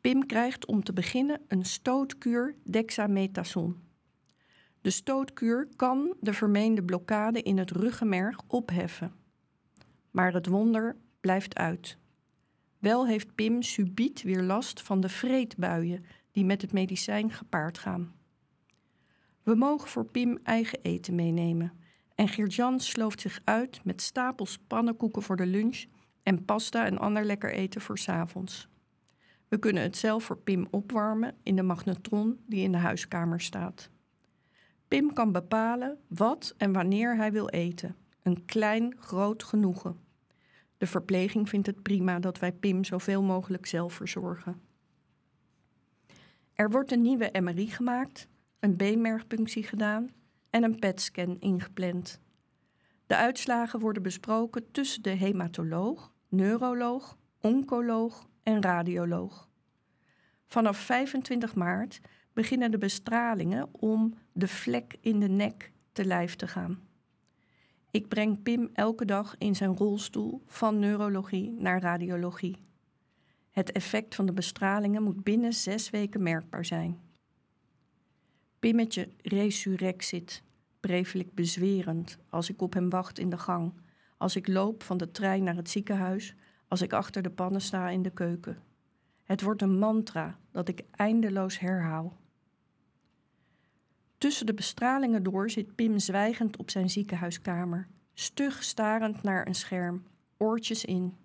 Pim 0.00 0.26
krijgt 0.26 0.66
om 0.66 0.82
te 0.82 0.92
beginnen 0.92 1.40
een 1.48 1.64
stootkuur 1.64 2.54
dexamethason. 2.62 3.82
De 4.80 4.90
stootkuur 4.90 5.68
kan 5.76 6.16
de 6.20 6.32
vermeende 6.32 6.82
blokkade 6.82 7.42
in 7.42 7.58
het 7.58 7.70
ruggenmerg 7.70 8.40
opheffen. 8.46 9.12
Maar 10.10 10.32
het 10.32 10.46
wonder 10.46 10.96
blijft 11.20 11.56
uit. 11.56 11.98
Wel 12.78 13.06
heeft 13.06 13.34
Pim 13.34 13.62
subiet 13.62 14.22
weer 14.22 14.42
last 14.42 14.82
van 14.82 15.00
de 15.00 15.08
vreedbuien 15.08 16.04
die 16.32 16.44
met 16.44 16.62
het 16.62 16.72
medicijn 16.72 17.30
gepaard 17.30 17.78
gaan. 17.78 18.14
We 19.44 19.54
mogen 19.54 19.88
voor 19.88 20.04
Pim 20.04 20.38
eigen 20.42 20.78
eten 20.82 21.14
meenemen. 21.14 21.72
En 22.14 22.28
Geert-Jan 22.28 22.80
slooft 22.80 23.20
zich 23.20 23.40
uit 23.44 23.84
met 23.84 24.02
stapels 24.02 24.58
pannenkoeken 24.58 25.22
voor 25.22 25.36
de 25.36 25.46
lunch 25.46 25.84
en 26.22 26.44
pasta 26.44 26.86
en 26.86 26.98
ander 26.98 27.24
lekker 27.24 27.52
eten 27.52 27.80
voor 27.80 27.98
s 27.98 28.08
avonds. 28.08 28.68
We 29.48 29.58
kunnen 29.58 29.82
het 29.82 29.96
zelf 29.96 30.24
voor 30.24 30.38
Pim 30.38 30.66
opwarmen 30.70 31.34
in 31.42 31.56
de 31.56 31.62
magnetron 31.62 32.40
die 32.46 32.62
in 32.62 32.72
de 32.72 32.78
huiskamer 32.78 33.40
staat. 33.40 33.90
Pim 34.88 35.12
kan 35.12 35.32
bepalen 35.32 35.98
wat 36.08 36.54
en 36.56 36.72
wanneer 36.72 37.16
hij 37.16 37.32
wil 37.32 37.48
eten. 37.48 37.96
Een 38.22 38.44
klein, 38.44 38.96
groot 38.98 39.42
genoegen. 39.42 39.98
De 40.78 40.86
verpleging 40.86 41.48
vindt 41.48 41.66
het 41.66 41.82
prima 41.82 42.18
dat 42.18 42.38
wij 42.38 42.52
Pim 42.52 42.84
zoveel 42.84 43.22
mogelijk 43.22 43.66
zelf 43.66 43.92
verzorgen. 43.92 44.60
Er 46.54 46.70
wordt 46.70 46.92
een 46.92 47.02
nieuwe 47.02 47.30
MRI 47.40 47.66
gemaakt, 47.66 48.28
een 48.64 48.76
beenmergpunctie 48.76 49.62
gedaan 49.62 50.10
en 50.50 50.62
een 50.62 50.78
PET-scan 50.78 51.36
ingepland. 51.40 52.20
De 53.06 53.16
uitslagen 53.16 53.80
worden 53.80 54.02
besproken 54.02 54.70
tussen 54.70 55.02
de 55.02 55.10
hematoloog, 55.10 56.12
neuroloog, 56.28 57.18
oncoloog 57.40 58.28
en 58.42 58.62
radioloog. 58.62 59.48
Vanaf 60.46 60.76
25 60.76 61.54
maart 61.54 62.00
beginnen 62.32 62.70
de 62.70 62.78
bestralingen 62.78 63.68
om 63.72 64.14
de 64.32 64.48
vlek 64.48 64.96
in 65.00 65.20
de 65.20 65.28
nek 65.28 65.72
te 65.92 66.04
lijf 66.04 66.36
te 66.36 66.48
gaan. 66.48 66.80
Ik 67.90 68.08
breng 68.08 68.42
Pim 68.42 68.70
elke 68.72 69.04
dag 69.04 69.34
in 69.38 69.56
zijn 69.56 69.76
rolstoel 69.76 70.42
van 70.46 70.78
neurologie 70.78 71.50
naar 71.50 71.80
radiologie. 71.80 72.56
Het 73.50 73.72
effect 73.72 74.14
van 74.14 74.26
de 74.26 74.32
bestralingen 74.32 75.02
moet 75.02 75.22
binnen 75.22 75.52
zes 75.52 75.90
weken 75.90 76.22
merkbaar 76.22 76.64
zijn. 76.64 77.03
Pimmetje 78.64 79.08
resurrexit, 79.22 80.42
brevelijk 80.80 81.34
bezwerend, 81.34 82.18
als 82.28 82.50
ik 82.50 82.62
op 82.62 82.72
hem 82.72 82.90
wacht 82.90 83.18
in 83.18 83.30
de 83.30 83.38
gang, 83.38 83.72
als 84.16 84.36
ik 84.36 84.48
loop 84.48 84.82
van 84.82 84.96
de 84.96 85.10
trein 85.10 85.44
naar 85.44 85.56
het 85.56 85.70
ziekenhuis, 85.70 86.34
als 86.68 86.82
ik 86.82 86.92
achter 86.92 87.22
de 87.22 87.30
pannen 87.30 87.60
sta 87.60 87.88
in 87.88 88.02
de 88.02 88.10
keuken. 88.10 88.62
Het 89.24 89.42
wordt 89.42 89.62
een 89.62 89.78
mantra 89.78 90.38
dat 90.50 90.68
ik 90.68 90.84
eindeloos 90.90 91.58
herhaal. 91.58 92.16
Tussen 94.18 94.46
de 94.46 94.54
bestralingen 94.54 95.22
door 95.22 95.50
zit 95.50 95.74
Pim 95.74 95.98
zwijgend 95.98 96.56
op 96.56 96.70
zijn 96.70 96.90
ziekenhuiskamer, 96.90 97.88
stug 98.14 98.62
starend 98.62 99.22
naar 99.22 99.46
een 99.46 99.54
scherm, 99.54 100.02
oortjes 100.36 100.84
in. 100.84 101.16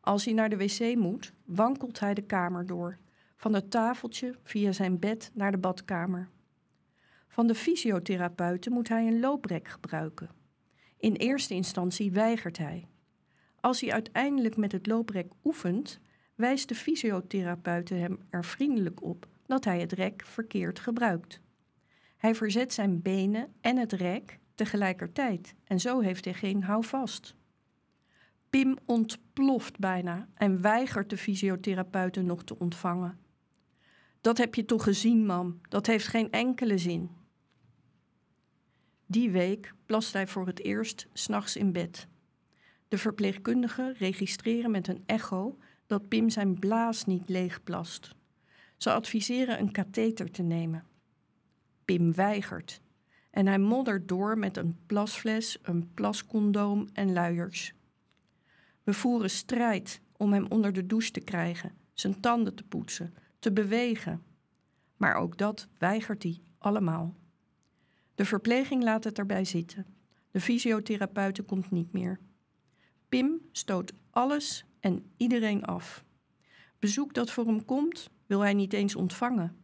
Als 0.00 0.24
hij 0.24 0.34
naar 0.34 0.48
de 0.48 0.56
wc 0.56 0.96
moet, 0.96 1.32
wankelt 1.44 2.00
hij 2.00 2.14
de 2.14 2.22
kamer 2.22 2.66
door, 2.66 2.98
van 3.36 3.54
het 3.54 3.70
tafeltje 3.70 4.34
via 4.42 4.72
zijn 4.72 4.98
bed 4.98 5.30
naar 5.34 5.50
de 5.50 5.58
badkamer. 5.58 6.28
Van 7.32 7.46
de 7.46 7.54
fysiotherapeuten 7.54 8.72
moet 8.72 8.88
hij 8.88 9.06
een 9.06 9.20
looprek 9.20 9.68
gebruiken. 9.68 10.30
In 10.96 11.14
eerste 11.14 11.54
instantie 11.54 12.12
weigert 12.12 12.58
hij. 12.58 12.86
Als 13.60 13.80
hij 13.80 13.92
uiteindelijk 13.92 14.56
met 14.56 14.72
het 14.72 14.86
looprek 14.86 15.32
oefent, 15.44 16.00
wijst 16.34 16.68
de 16.68 16.74
fysiotherapeute 16.74 17.94
hem 17.94 18.18
er 18.30 18.44
vriendelijk 18.44 19.02
op 19.02 19.28
dat 19.46 19.64
hij 19.64 19.80
het 19.80 19.92
rek 19.92 20.22
verkeerd 20.24 20.78
gebruikt. 20.78 21.40
Hij 22.16 22.34
verzet 22.34 22.72
zijn 22.72 23.02
benen 23.02 23.52
en 23.60 23.76
het 23.76 23.92
rek 23.92 24.38
tegelijkertijd 24.54 25.54
en 25.64 25.80
zo 25.80 26.00
heeft 26.00 26.24
hij 26.24 26.34
geen 26.34 26.62
houvast. 26.62 27.34
Pim 28.50 28.76
ontploft 28.84 29.78
bijna 29.78 30.28
en 30.34 30.60
weigert 30.60 31.10
de 31.10 31.16
fysiotherapeuten 31.16 32.26
nog 32.26 32.44
te 32.44 32.58
ontvangen. 32.58 33.18
Dat 34.20 34.38
heb 34.38 34.54
je 34.54 34.64
toch 34.64 34.82
gezien, 34.82 35.26
mam? 35.26 35.60
Dat 35.68 35.86
heeft 35.86 36.06
geen 36.06 36.30
enkele 36.30 36.78
zin. 36.78 37.18
Die 39.10 39.30
week 39.30 39.74
plast 39.86 40.12
hij 40.12 40.26
voor 40.26 40.46
het 40.46 40.64
eerst 40.64 41.06
s'nachts 41.12 41.56
in 41.56 41.72
bed. 41.72 42.08
De 42.88 42.98
verpleegkundigen 42.98 43.94
registreren 43.94 44.70
met 44.70 44.88
een 44.88 45.02
echo 45.06 45.58
dat 45.86 46.08
Pim 46.08 46.28
zijn 46.28 46.58
blaas 46.58 47.04
niet 47.04 47.28
leegplast. 47.28 48.14
Ze 48.76 48.92
adviseren 48.92 49.60
een 49.60 49.72
katheter 49.72 50.30
te 50.30 50.42
nemen. 50.42 50.84
Pim 51.84 52.14
weigert 52.14 52.80
en 53.30 53.46
hij 53.46 53.58
moddert 53.58 54.08
door 54.08 54.38
met 54.38 54.56
een 54.56 54.78
plasfles, 54.86 55.58
een 55.62 55.90
plascondoom 55.94 56.88
en 56.92 57.12
luiers. 57.12 57.72
We 58.82 58.92
voeren 58.92 59.30
strijd 59.30 60.00
om 60.16 60.32
hem 60.32 60.46
onder 60.48 60.72
de 60.72 60.86
douche 60.86 61.10
te 61.10 61.20
krijgen, 61.20 61.72
zijn 61.92 62.20
tanden 62.20 62.54
te 62.54 62.64
poetsen, 62.64 63.14
te 63.38 63.52
bewegen. 63.52 64.22
Maar 64.96 65.14
ook 65.14 65.38
dat 65.38 65.68
weigert 65.78 66.22
hij 66.22 66.40
allemaal. 66.58 67.19
De 68.20 68.26
verpleging 68.26 68.82
laat 68.82 69.04
het 69.04 69.18
erbij 69.18 69.44
zitten. 69.44 69.86
De 70.30 70.40
fysiotherapeute 70.40 71.42
komt 71.42 71.70
niet 71.70 71.92
meer. 71.92 72.20
Pim 73.08 73.40
stoot 73.52 73.92
alles 74.10 74.64
en 74.80 75.12
iedereen 75.16 75.64
af. 75.64 76.04
Bezoek 76.78 77.14
dat 77.14 77.30
voor 77.30 77.46
hem 77.46 77.64
komt, 77.64 78.10
wil 78.26 78.40
hij 78.40 78.54
niet 78.54 78.72
eens 78.72 78.94
ontvangen. 78.94 79.56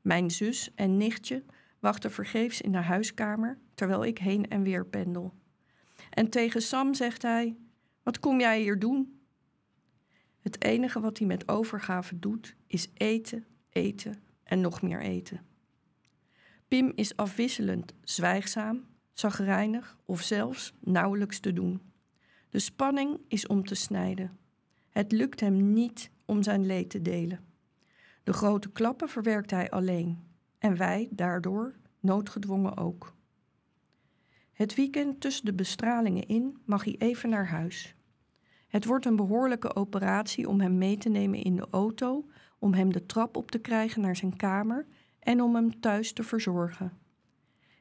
Mijn 0.00 0.30
zus 0.30 0.74
en 0.74 0.96
nichtje 0.96 1.44
wachten 1.80 2.10
vergeefs 2.10 2.60
in 2.60 2.72
de 2.72 2.78
huiskamer 2.78 3.58
terwijl 3.74 4.04
ik 4.04 4.18
heen 4.18 4.48
en 4.48 4.62
weer 4.62 4.86
pendel. 4.86 5.34
En 6.10 6.30
tegen 6.30 6.62
Sam 6.62 6.94
zegt 6.94 7.22
hij: 7.22 7.56
Wat 8.02 8.20
kom 8.20 8.40
jij 8.40 8.60
hier 8.60 8.78
doen? 8.78 9.20
Het 10.38 10.64
enige 10.64 11.00
wat 11.00 11.18
hij 11.18 11.26
met 11.26 11.48
overgave 11.48 12.18
doet, 12.18 12.56
is 12.66 12.88
eten, 12.94 13.46
eten 13.68 14.22
en 14.42 14.60
nog 14.60 14.82
meer 14.82 15.00
eten. 15.00 15.45
Pim 16.68 16.92
is 16.94 17.16
afwisselend 17.16 17.94
zwijgzaam, 18.02 18.84
zagrijnig 19.12 19.98
of 20.04 20.22
zelfs 20.22 20.74
nauwelijks 20.80 21.40
te 21.40 21.52
doen. 21.52 21.80
De 22.50 22.58
spanning 22.58 23.20
is 23.28 23.46
om 23.46 23.64
te 23.64 23.74
snijden. 23.74 24.38
Het 24.90 25.12
lukt 25.12 25.40
hem 25.40 25.72
niet 25.72 26.10
om 26.24 26.42
zijn 26.42 26.66
leed 26.66 26.90
te 26.90 27.02
delen. 27.02 27.44
De 28.24 28.32
grote 28.32 28.70
klappen 28.72 29.08
verwerkt 29.08 29.50
hij 29.50 29.70
alleen 29.70 30.18
en 30.58 30.76
wij 30.76 31.08
daardoor 31.10 31.74
noodgedwongen 32.00 32.76
ook. 32.76 33.14
Het 34.52 34.74
weekend 34.74 35.20
tussen 35.20 35.44
de 35.44 35.54
bestralingen 35.54 36.26
in 36.26 36.58
mag 36.64 36.84
hij 36.84 36.94
even 36.98 37.28
naar 37.28 37.48
huis. 37.48 37.94
Het 38.68 38.84
wordt 38.84 39.04
een 39.04 39.16
behoorlijke 39.16 39.76
operatie 39.76 40.48
om 40.48 40.60
hem 40.60 40.78
mee 40.78 40.98
te 40.98 41.08
nemen 41.08 41.42
in 41.42 41.56
de 41.56 41.66
auto, 41.70 42.28
om 42.58 42.74
hem 42.74 42.92
de 42.92 43.06
trap 43.06 43.36
op 43.36 43.50
te 43.50 43.58
krijgen 43.58 44.00
naar 44.00 44.16
zijn 44.16 44.36
kamer 44.36 44.86
en 45.26 45.42
om 45.42 45.54
hem 45.54 45.80
thuis 45.80 46.12
te 46.12 46.22
verzorgen. 46.22 46.98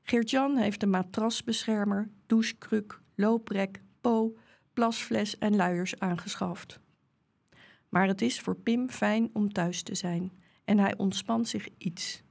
Geert-Jan 0.01 0.57
heeft 0.57 0.83
een 0.83 0.89
matrasbeschermer, 0.89 2.09
douchekruk, 2.25 3.01
looprek, 3.15 3.81
po, 4.01 4.37
plasfles 4.73 5.37
en 5.37 5.55
luiers 5.55 5.99
aangeschaft. 5.99 6.79
Maar 7.89 8.07
het 8.07 8.21
is 8.21 8.39
voor 8.39 8.55
Pim 8.55 8.89
fijn 8.89 9.29
om 9.33 9.51
thuis 9.51 9.83
te 9.83 9.95
zijn 9.95 10.31
en 10.63 10.77
hij 10.77 10.97
ontspant 10.97 11.47
zich 11.47 11.67
iets. 11.77 12.23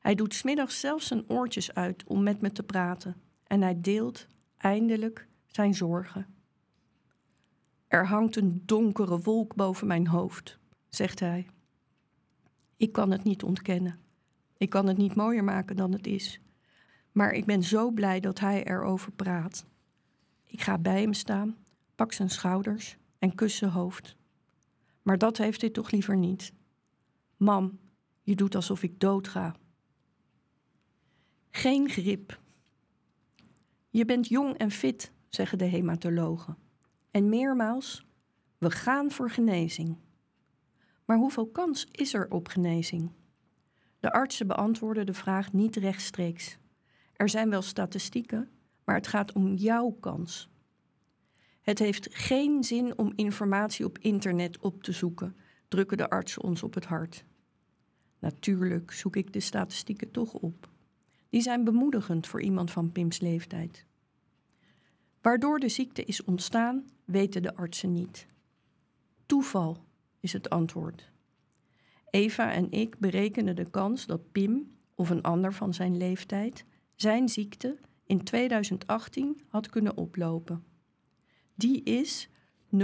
Hij 0.00 0.14
doet 0.14 0.34
smiddags 0.34 0.80
zelfs 0.80 1.06
zijn 1.06 1.28
oortjes 1.28 1.74
uit 1.74 2.04
om 2.04 2.22
met 2.22 2.40
me 2.40 2.52
te 2.52 2.62
praten 2.62 3.16
en 3.46 3.62
hij 3.62 3.80
deelt 3.80 4.26
eindelijk 4.56 5.28
zijn 5.46 5.74
zorgen. 5.74 6.26
Er 7.88 8.06
hangt 8.06 8.36
een 8.36 8.62
donkere 8.66 9.18
wolk 9.18 9.54
boven 9.54 9.86
mijn 9.86 10.06
hoofd, 10.06 10.58
zegt 10.88 11.20
hij. 11.20 11.46
Ik 12.76 12.92
kan 12.92 13.10
het 13.10 13.24
niet 13.24 13.42
ontkennen. 13.42 14.08
Ik 14.60 14.70
kan 14.70 14.86
het 14.86 14.96
niet 14.96 15.14
mooier 15.14 15.44
maken 15.44 15.76
dan 15.76 15.92
het 15.92 16.06
is. 16.06 16.40
Maar 17.12 17.32
ik 17.32 17.44
ben 17.44 17.62
zo 17.62 17.90
blij 17.90 18.20
dat 18.20 18.38
hij 18.38 18.64
erover 18.64 19.12
praat. 19.12 19.66
Ik 20.46 20.60
ga 20.60 20.78
bij 20.78 21.00
hem 21.00 21.12
staan, 21.12 21.56
pak 21.94 22.12
zijn 22.12 22.30
schouders 22.30 22.96
en 23.18 23.34
kus 23.34 23.56
zijn 23.56 23.70
hoofd. 23.70 24.16
Maar 25.02 25.18
dat 25.18 25.36
heeft 25.36 25.60
hij 25.60 25.70
toch 25.70 25.90
liever 25.90 26.16
niet. 26.16 26.52
Mam, 27.36 27.78
je 28.22 28.34
doet 28.34 28.54
alsof 28.54 28.82
ik 28.82 29.00
doodga. 29.00 29.56
Geen 31.50 31.88
grip. 31.88 32.40
Je 33.90 34.04
bent 34.04 34.28
jong 34.28 34.56
en 34.56 34.70
fit, 34.70 35.12
zeggen 35.28 35.58
de 35.58 35.64
hematologen. 35.64 36.56
En 37.10 37.28
meermaals, 37.28 38.06
we 38.58 38.70
gaan 38.70 39.10
voor 39.10 39.30
genezing. 39.30 39.96
Maar 41.04 41.16
hoeveel 41.16 41.46
kans 41.46 41.86
is 41.90 42.14
er 42.14 42.30
op 42.30 42.48
genezing? 42.48 43.10
De 44.00 44.12
artsen 44.12 44.46
beantwoorden 44.46 45.06
de 45.06 45.14
vraag 45.14 45.52
niet 45.52 45.76
rechtstreeks. 45.76 46.58
Er 47.12 47.28
zijn 47.28 47.50
wel 47.50 47.62
statistieken, 47.62 48.48
maar 48.84 48.94
het 48.94 49.06
gaat 49.06 49.32
om 49.32 49.54
jouw 49.54 49.90
kans. 49.90 50.50
Het 51.60 51.78
heeft 51.78 52.08
geen 52.10 52.64
zin 52.64 52.98
om 52.98 53.12
informatie 53.14 53.84
op 53.84 53.98
internet 53.98 54.58
op 54.58 54.82
te 54.82 54.92
zoeken, 54.92 55.36
drukken 55.68 55.96
de 55.96 56.10
artsen 56.10 56.42
ons 56.42 56.62
op 56.62 56.74
het 56.74 56.84
hart. 56.84 57.24
Natuurlijk 58.18 58.92
zoek 58.92 59.16
ik 59.16 59.32
de 59.32 59.40
statistieken 59.40 60.10
toch 60.10 60.32
op. 60.32 60.68
Die 61.28 61.40
zijn 61.40 61.64
bemoedigend 61.64 62.26
voor 62.26 62.42
iemand 62.42 62.70
van 62.70 62.92
Pims 62.92 63.20
leeftijd. 63.20 63.86
Waardoor 65.20 65.58
de 65.58 65.68
ziekte 65.68 66.04
is 66.04 66.24
ontstaan, 66.24 66.84
weten 67.04 67.42
de 67.42 67.56
artsen 67.56 67.92
niet. 67.92 68.26
Toeval 69.26 69.84
is 70.20 70.32
het 70.32 70.50
antwoord. 70.50 71.10
Eva 72.10 72.52
en 72.52 72.70
ik 72.70 72.98
berekenen 72.98 73.56
de 73.56 73.70
kans 73.70 74.06
dat 74.06 74.32
Pim 74.32 74.70
of 74.94 75.10
een 75.10 75.22
ander 75.22 75.52
van 75.52 75.74
zijn 75.74 75.96
leeftijd 75.96 76.64
zijn 76.94 77.28
ziekte 77.28 77.78
in 78.06 78.24
2018 78.24 79.40
had 79.48 79.68
kunnen 79.68 79.96
oplopen. 79.96 80.64
Die 81.54 81.82
is 81.82 82.28
0,00002353. 82.76 82.80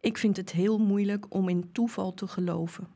Ik 0.00 0.18
vind 0.18 0.36
het 0.36 0.52
heel 0.52 0.78
moeilijk 0.78 1.34
om 1.34 1.48
in 1.48 1.72
toeval 1.72 2.14
te 2.14 2.26
geloven. 2.26 2.88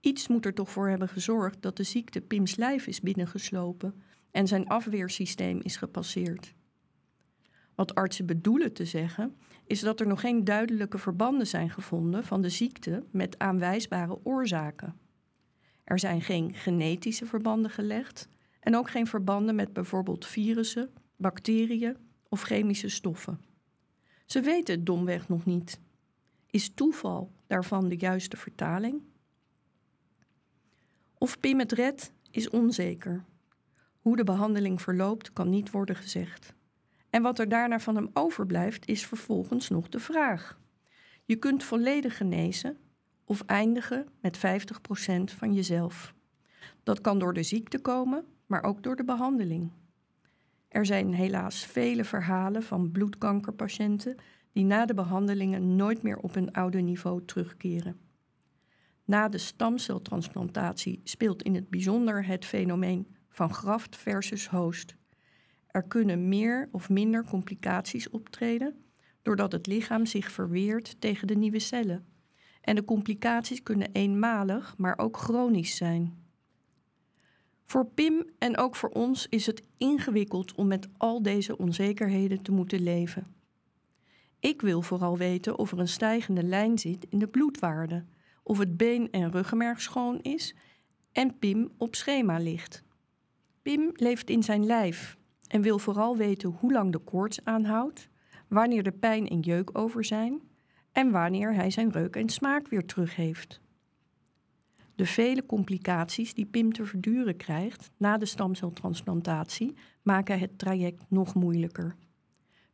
Iets 0.00 0.28
moet 0.28 0.46
er 0.46 0.54
toch 0.54 0.70
voor 0.70 0.88
hebben 0.88 1.08
gezorgd 1.08 1.62
dat 1.62 1.76
de 1.76 1.82
ziekte 1.82 2.20
Pims 2.20 2.56
lijf 2.56 2.86
is 2.86 3.00
binnengeslopen 3.00 4.02
en 4.30 4.46
zijn 4.46 4.68
afweersysteem 4.68 5.60
is 5.62 5.76
gepasseerd. 5.76 6.54
Wat 7.76 7.94
artsen 7.94 8.26
bedoelen 8.26 8.72
te 8.72 8.84
zeggen, 8.84 9.36
is 9.66 9.80
dat 9.80 10.00
er 10.00 10.06
nog 10.06 10.20
geen 10.20 10.44
duidelijke 10.44 10.98
verbanden 10.98 11.46
zijn 11.46 11.70
gevonden 11.70 12.24
van 12.24 12.42
de 12.42 12.48
ziekte 12.48 13.04
met 13.10 13.38
aanwijsbare 13.38 14.18
oorzaken. 14.22 14.98
Er 15.84 15.98
zijn 15.98 16.22
geen 16.22 16.54
genetische 16.54 17.26
verbanden 17.26 17.70
gelegd 17.70 18.28
en 18.60 18.76
ook 18.76 18.90
geen 18.90 19.06
verbanden 19.06 19.54
met 19.54 19.72
bijvoorbeeld 19.72 20.26
virussen, 20.26 20.90
bacteriën 21.16 21.96
of 22.28 22.42
chemische 22.42 22.88
stoffen. 22.88 23.40
Ze 24.24 24.40
weten 24.40 24.74
het 24.74 24.86
domweg 24.86 25.28
nog 25.28 25.44
niet. 25.44 25.80
Is 26.50 26.74
toeval 26.74 27.32
daarvan 27.46 27.88
de 27.88 27.96
juiste 27.96 28.36
vertaling? 28.36 29.02
Of 31.18 31.40
Pim 31.40 31.58
het 31.58 31.72
redt, 31.72 32.12
is 32.30 32.50
onzeker. 32.50 33.24
Hoe 33.98 34.16
de 34.16 34.24
behandeling 34.24 34.82
verloopt, 34.82 35.32
kan 35.32 35.50
niet 35.50 35.70
worden 35.70 35.96
gezegd. 35.96 36.55
En 37.16 37.22
wat 37.22 37.38
er 37.38 37.48
daarna 37.48 37.78
van 37.80 37.94
hem 37.96 38.10
overblijft, 38.12 38.88
is 38.88 39.06
vervolgens 39.06 39.68
nog 39.68 39.88
de 39.88 39.98
vraag. 39.98 40.58
Je 41.24 41.36
kunt 41.36 41.64
volledig 41.64 42.16
genezen 42.16 42.76
of 43.24 43.42
eindigen 43.42 44.08
met 44.20 44.38
50% 44.38 44.40
van 45.24 45.54
jezelf. 45.54 46.14
Dat 46.82 47.00
kan 47.00 47.18
door 47.18 47.32
de 47.32 47.42
ziekte 47.42 47.78
komen, 47.78 48.24
maar 48.46 48.62
ook 48.62 48.82
door 48.82 48.96
de 48.96 49.04
behandeling. 49.04 49.72
Er 50.68 50.86
zijn 50.86 51.14
helaas 51.14 51.66
vele 51.66 52.04
verhalen 52.04 52.62
van 52.62 52.90
bloedkankerpatiënten 52.92 54.16
die 54.52 54.64
na 54.64 54.86
de 54.86 54.94
behandelingen 54.94 55.76
nooit 55.76 56.02
meer 56.02 56.18
op 56.18 56.34
hun 56.34 56.52
oude 56.52 56.80
niveau 56.80 57.24
terugkeren. 57.24 57.98
Na 59.04 59.28
de 59.28 59.38
stamceltransplantatie 59.38 61.00
speelt 61.04 61.42
in 61.42 61.54
het 61.54 61.70
bijzonder 61.70 62.26
het 62.26 62.44
fenomeen 62.44 63.16
van 63.28 63.54
graft 63.54 63.96
versus 63.96 64.48
host. 64.48 64.96
Er 65.76 65.82
kunnen 65.82 66.28
meer 66.28 66.68
of 66.72 66.88
minder 66.88 67.24
complicaties 67.24 68.10
optreden 68.10 68.84
doordat 69.22 69.52
het 69.52 69.66
lichaam 69.66 70.06
zich 70.06 70.30
verweert 70.30 71.00
tegen 71.00 71.26
de 71.26 71.34
nieuwe 71.34 71.58
cellen. 71.58 72.06
En 72.60 72.74
de 72.74 72.84
complicaties 72.84 73.62
kunnen 73.62 73.92
eenmalig, 73.92 74.74
maar 74.78 74.98
ook 74.98 75.16
chronisch 75.16 75.76
zijn. 75.76 76.26
Voor 77.64 77.86
Pim 77.86 78.26
en 78.38 78.56
ook 78.56 78.76
voor 78.76 78.88
ons 78.88 79.26
is 79.28 79.46
het 79.46 79.62
ingewikkeld 79.76 80.54
om 80.54 80.66
met 80.66 80.88
al 80.96 81.22
deze 81.22 81.58
onzekerheden 81.58 82.42
te 82.42 82.52
moeten 82.52 82.80
leven. 82.80 83.26
Ik 84.40 84.62
wil 84.62 84.82
vooral 84.82 85.16
weten 85.16 85.58
of 85.58 85.72
er 85.72 85.78
een 85.78 85.88
stijgende 85.88 86.42
lijn 86.42 86.78
zit 86.78 87.06
in 87.08 87.18
de 87.18 87.28
bloedwaarde, 87.28 88.04
of 88.42 88.58
het 88.58 88.76
been- 88.76 89.10
en 89.10 89.30
ruggenmerg 89.30 89.80
schoon 89.80 90.20
is 90.22 90.54
en 91.12 91.38
Pim 91.38 91.70
op 91.76 91.94
schema 91.94 92.38
ligt. 92.38 92.82
Pim 93.62 93.90
leeft 93.94 94.30
in 94.30 94.42
zijn 94.42 94.66
lijf 94.66 95.16
en 95.48 95.62
wil 95.62 95.78
vooral 95.78 96.16
weten 96.16 96.50
hoe 96.50 96.72
lang 96.72 96.92
de 96.92 96.98
koorts 96.98 97.44
aanhoudt, 97.44 98.08
wanneer 98.48 98.82
de 98.82 98.92
pijn 98.92 99.28
en 99.28 99.40
jeuk 99.40 99.78
over 99.78 100.04
zijn 100.04 100.40
en 100.92 101.10
wanneer 101.10 101.54
hij 101.54 101.70
zijn 101.70 101.90
reuk 101.90 102.16
en 102.16 102.28
smaak 102.28 102.68
weer 102.68 102.86
terug 102.86 103.16
heeft. 103.16 103.60
De 104.94 105.06
vele 105.06 105.46
complicaties 105.46 106.34
die 106.34 106.46
Pim 106.46 106.72
te 106.72 106.84
verduren 106.84 107.36
krijgt 107.36 107.90
na 107.96 108.18
de 108.18 108.26
stamceltransplantatie 108.26 109.74
maken 110.02 110.38
het 110.38 110.58
traject 110.58 111.04
nog 111.08 111.34
moeilijker. 111.34 111.96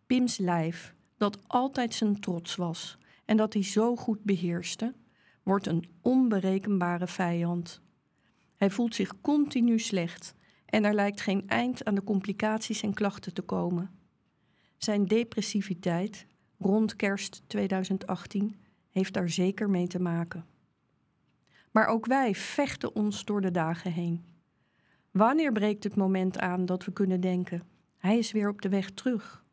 Pims 0.07 0.39
lijf, 0.39 0.95
dat 1.17 1.39
altijd 1.47 1.95
zijn 1.95 2.21
trots 2.21 2.57
was 2.57 2.99
en 3.25 3.37
dat 3.37 3.53
hij 3.53 3.63
zo 3.63 3.97
goed 3.97 4.23
beheerste, 4.23 4.95
wordt 5.43 5.67
een 5.67 5.85
onberekenbare 6.01 7.07
vijand. 7.07 7.81
Hij 8.57 8.71
voelt 8.71 8.95
zich 8.95 9.21
continu 9.21 9.79
slecht 9.79 10.35
en 10.73 10.85
er 10.85 10.95
lijkt 10.95 11.21
geen 11.21 11.49
eind 11.49 11.85
aan 11.85 11.95
de 11.95 12.05
complicaties 12.05 12.83
en 12.83 12.95
klachten 12.95 13.35
te 13.35 13.43
komen. 13.43 13.91
Zijn 14.77 15.05
depressiviteit 15.07 16.27
rond 16.59 16.97
kerst 16.97 17.43
2018 17.47 18.57
heeft 18.91 19.13
daar 19.13 19.29
zeker 19.29 19.71
mee 19.71 19.87
te 19.87 20.01
maken. 20.01 20.45
Maar 21.71 21.87
ook 21.87 22.07
wij 22.07 22.35
vechten 22.35 22.95
ons 22.95 23.25
door 23.25 23.41
de 23.41 23.51
dagen 23.51 23.93
heen. 23.93 24.25
Wanneer 25.11 25.53
breekt 25.53 25.85
het 25.85 25.97
moment 25.97 26.39
aan 26.39 26.67
dat 26.67 26.85
we 26.85 26.93
kunnen 26.93 27.21
denken: 27.21 27.63
hij 27.99 28.19
is 28.19 28.33
weer 28.33 28.49
op 28.49 28.63
de 28.63 28.69
weg 28.69 28.91
terug? 28.91 29.45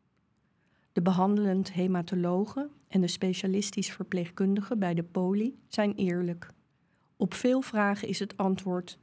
De 0.92 1.02
behandelend 1.02 1.72
hematologen 1.72 2.70
en 2.88 3.00
de 3.00 3.08
specialistisch 3.08 3.92
verpleegkundigen 3.92 4.78
bij 4.78 4.94
de 4.94 5.04
poli 5.04 5.58
zijn 5.68 5.94
eerlijk. 5.94 6.50
Op 7.16 7.34
veel 7.34 7.60
vragen 7.60 8.08
is 8.08 8.18
het 8.18 8.36
antwoord: 8.36 8.98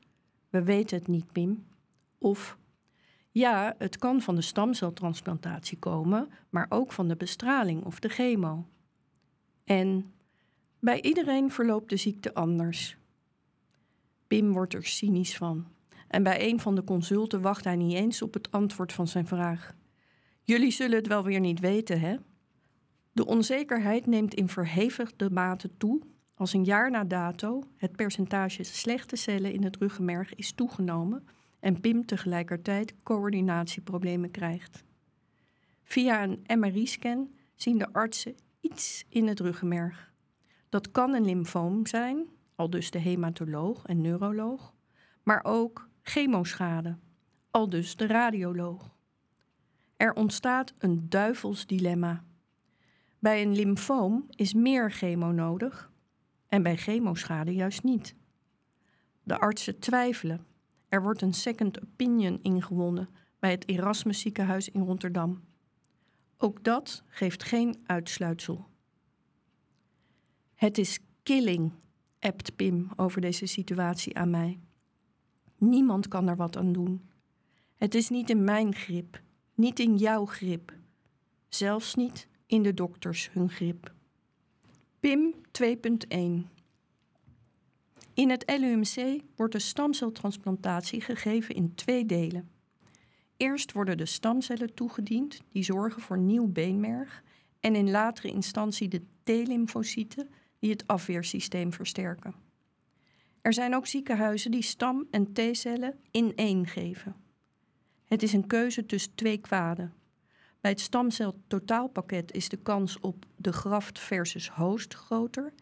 we 0.50 0.64
weten 0.64 0.98
het 0.98 1.08
niet, 1.08 1.32
Pim. 1.32 1.66
Of 2.18 2.58
ja, 3.32 3.76
het 3.78 3.98
kan 3.98 4.22
van 4.22 4.36
de 4.36 4.42
stamceltransplantatie 4.42 5.80
komen, 5.80 6.30
maar 6.50 6.66
ook 6.70 6.92
van 6.92 7.08
de 7.08 7.16
bestraling 7.16 7.84
of 7.84 8.00
de 8.00 8.10
chemo. 8.10 8.68
En 9.64 10.14
bij 10.80 11.02
iedereen 11.02 11.52
verloopt 11.52 11.90
de 11.90 11.98
ziekte 11.98 12.34
anders. 12.34 12.98
Pim 14.28 14.54
wordt 14.54 14.74
er 14.74 14.86
cynisch 14.86 15.38
van. 15.38 15.68
En 16.08 16.24
bij 16.24 16.50
een 16.50 16.60
van 16.60 16.76
de 16.76 16.84
consulten 16.84 17.42
wacht 17.42 17.64
hij 17.64 17.76
niet 17.76 17.94
eens 17.94 18.22
op 18.22 18.34
het 18.34 18.52
antwoord 18.52 18.94
van 18.94 19.08
zijn 19.08 19.28
vraag. 19.28 19.76
Jullie 20.42 20.72
zullen 20.72 20.98
het 20.98 21.08
wel 21.08 21.24
weer 21.24 21.40
niet 21.40 21.60
weten, 21.60 22.00
hè? 22.00 22.16
De 23.12 23.26
onzekerheid 23.26 24.06
neemt 24.06 24.34
in 24.34 24.48
verhevigde 24.48 25.30
mate 25.30 25.78
toe 25.78 26.02
als 26.36 26.54
een 26.54 26.64
jaar 26.64 26.92
na 26.92 27.04
dato 27.04 27.64
het 27.78 27.96
percentage 27.96 28.64
slechte 28.64 29.16
cellen 29.16 29.54
in 29.54 29.64
het 29.64 29.76
ruggenmerg 29.76 30.36
is 30.36 30.52
toegenomen 30.52 31.28
en 31.60 31.80
Pim 31.82 32.06
tegelijkertijd 32.06 32.94
coördinatieproblemen 33.04 34.32
krijgt. 34.32 34.84
Via 35.84 36.24
een 36.24 36.60
MRI-scan 36.60 37.36
zien 37.56 37.78
de 37.78 37.94
artsen 37.94 38.36
iets 38.60 39.06
in 39.10 39.28
het 39.28 39.40
ruggenmerg. 39.40 40.12
Dat 40.70 40.92
kan 40.92 41.14
een 41.14 41.26
lymfoom 41.26 41.86
zijn, 41.86 42.26
al 42.56 42.70
dus 42.70 42.92
de 42.92 43.00
hematoloog 43.00 43.86
en 43.86 44.02
neuroloog, 44.02 44.74
maar 45.24 45.44
ook 45.44 45.90
chemoschade, 46.02 46.98
al 47.52 47.70
dus 47.70 47.96
de 47.96 48.08
radioloog. 48.08 48.96
Er 49.98 50.14
ontstaat 50.14 50.74
een 50.78 51.10
duivels 51.10 51.66
dilemma. 51.66 52.24
Bij 53.20 53.42
een 53.42 53.56
lymfoom 53.56 54.26
is 54.30 54.54
meer 54.54 54.92
chemo 54.92 55.32
nodig 55.32 55.92
en 56.48 56.64
bij 56.64 56.78
chemoschade 56.78 57.54
juist 57.54 57.84
niet. 57.84 58.16
De 59.24 59.40
artsen 59.40 59.80
twijfelen 59.80 60.46
er 60.90 61.02
wordt 61.02 61.22
een 61.22 61.34
second 61.34 61.82
opinion 61.82 62.40
ingewonnen 62.42 63.10
bij 63.40 63.52
het 63.52 63.68
Erasmus 63.68 64.20
ziekenhuis 64.20 64.70
in 64.70 64.82
Rotterdam. 64.82 65.44
Ook 66.38 66.64
dat 66.64 67.04
geeft 67.08 67.44
geen 67.44 67.76
uitsluitsel. 67.86 68.66
Het 70.54 70.78
is 70.78 71.00
killing, 71.24 71.72
appt 72.20 72.56
Pim 72.56 72.90
over 72.96 73.22
deze 73.22 73.46
situatie 73.46 74.18
aan 74.18 74.30
mij. 74.30 74.60
Niemand 75.58 76.08
kan 76.08 76.28
er 76.28 76.36
wat 76.36 76.58
aan 76.58 76.74
doen. 76.74 77.10
Het 77.76 77.96
is 77.96 78.10
niet 78.10 78.30
in 78.30 78.44
mijn 78.44 78.76
grip, 78.76 79.22
niet 79.56 79.80
in 79.80 79.98
jouw 79.98 80.26
grip, 80.26 80.74
zelfs 81.48 81.96
niet 81.96 82.28
in 82.46 82.64
de 82.64 82.74
dokters 82.74 83.30
hun 83.32 83.50
grip. 83.50 83.94
Pim 85.00 85.34
2.1 85.64 86.57
in 88.18 88.30
het 88.30 88.60
LUMC 88.60 89.22
wordt 89.36 89.54
de 89.54 89.60
stamceltransplantatie 89.60 91.02
gegeven 91.02 91.56
in 91.56 91.76
twee 91.76 92.06
delen. 92.06 92.50
Eerst 93.38 93.72
worden 93.72 93.98
de 93.98 94.06
stamcellen 94.06 94.74
toegediend 94.74 95.42
die 95.52 95.64
zorgen 95.64 96.02
voor 96.02 96.18
nieuw 96.18 96.48
beenmerg 96.48 97.24
en 97.60 97.76
in 97.76 97.92
latere 97.92 98.28
instantie 98.28 98.88
de 98.88 99.02
T-lymfocyten 99.24 100.30
die 100.60 100.72
het 100.72 100.88
afweersysteem 100.88 101.74
versterken. 101.74 102.36
Er 103.42 103.54
zijn 103.54 103.76
ook 103.76 103.88
ziekenhuizen 103.88 104.52
die 104.52 104.62
stam- 104.62 105.08
en 105.12 105.34
T-cellen 105.34 106.00
in 106.12 106.36
één 106.36 106.68
geven. 106.68 107.16
Het 108.06 108.24
is 108.24 108.34
een 108.34 108.48
keuze 108.48 108.86
tussen 108.86 109.16
twee 109.16 109.38
kwaden. 109.38 109.94
Bij 110.62 110.72
het 110.72 110.80
stamceltotaalpakket 110.80 112.32
is 112.32 112.50
de 112.50 112.58
kans 112.58 113.00
op 113.00 113.26
de 113.36 113.54
graft 113.54 114.00
versus 114.00 114.50
host 114.50 114.94
groter 114.94 115.54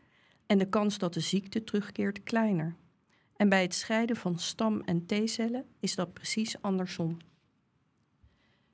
en 0.48 0.58
de 0.58 0.70
kans 0.70 0.98
dat 0.98 1.14
de 1.14 1.20
ziekte 1.20 1.64
terugkeert 1.64 2.24
kleiner. 2.24 2.76
En 3.36 3.50
bij 3.50 3.62
het 3.62 3.74
scheiden 3.74 4.16
van 4.16 4.40
stam- 4.40 4.82
en 4.82 5.06
T-cellen 5.06 5.66
is 5.80 5.96
dat 5.96 6.14
precies 6.14 6.62
andersom. 6.62 7.18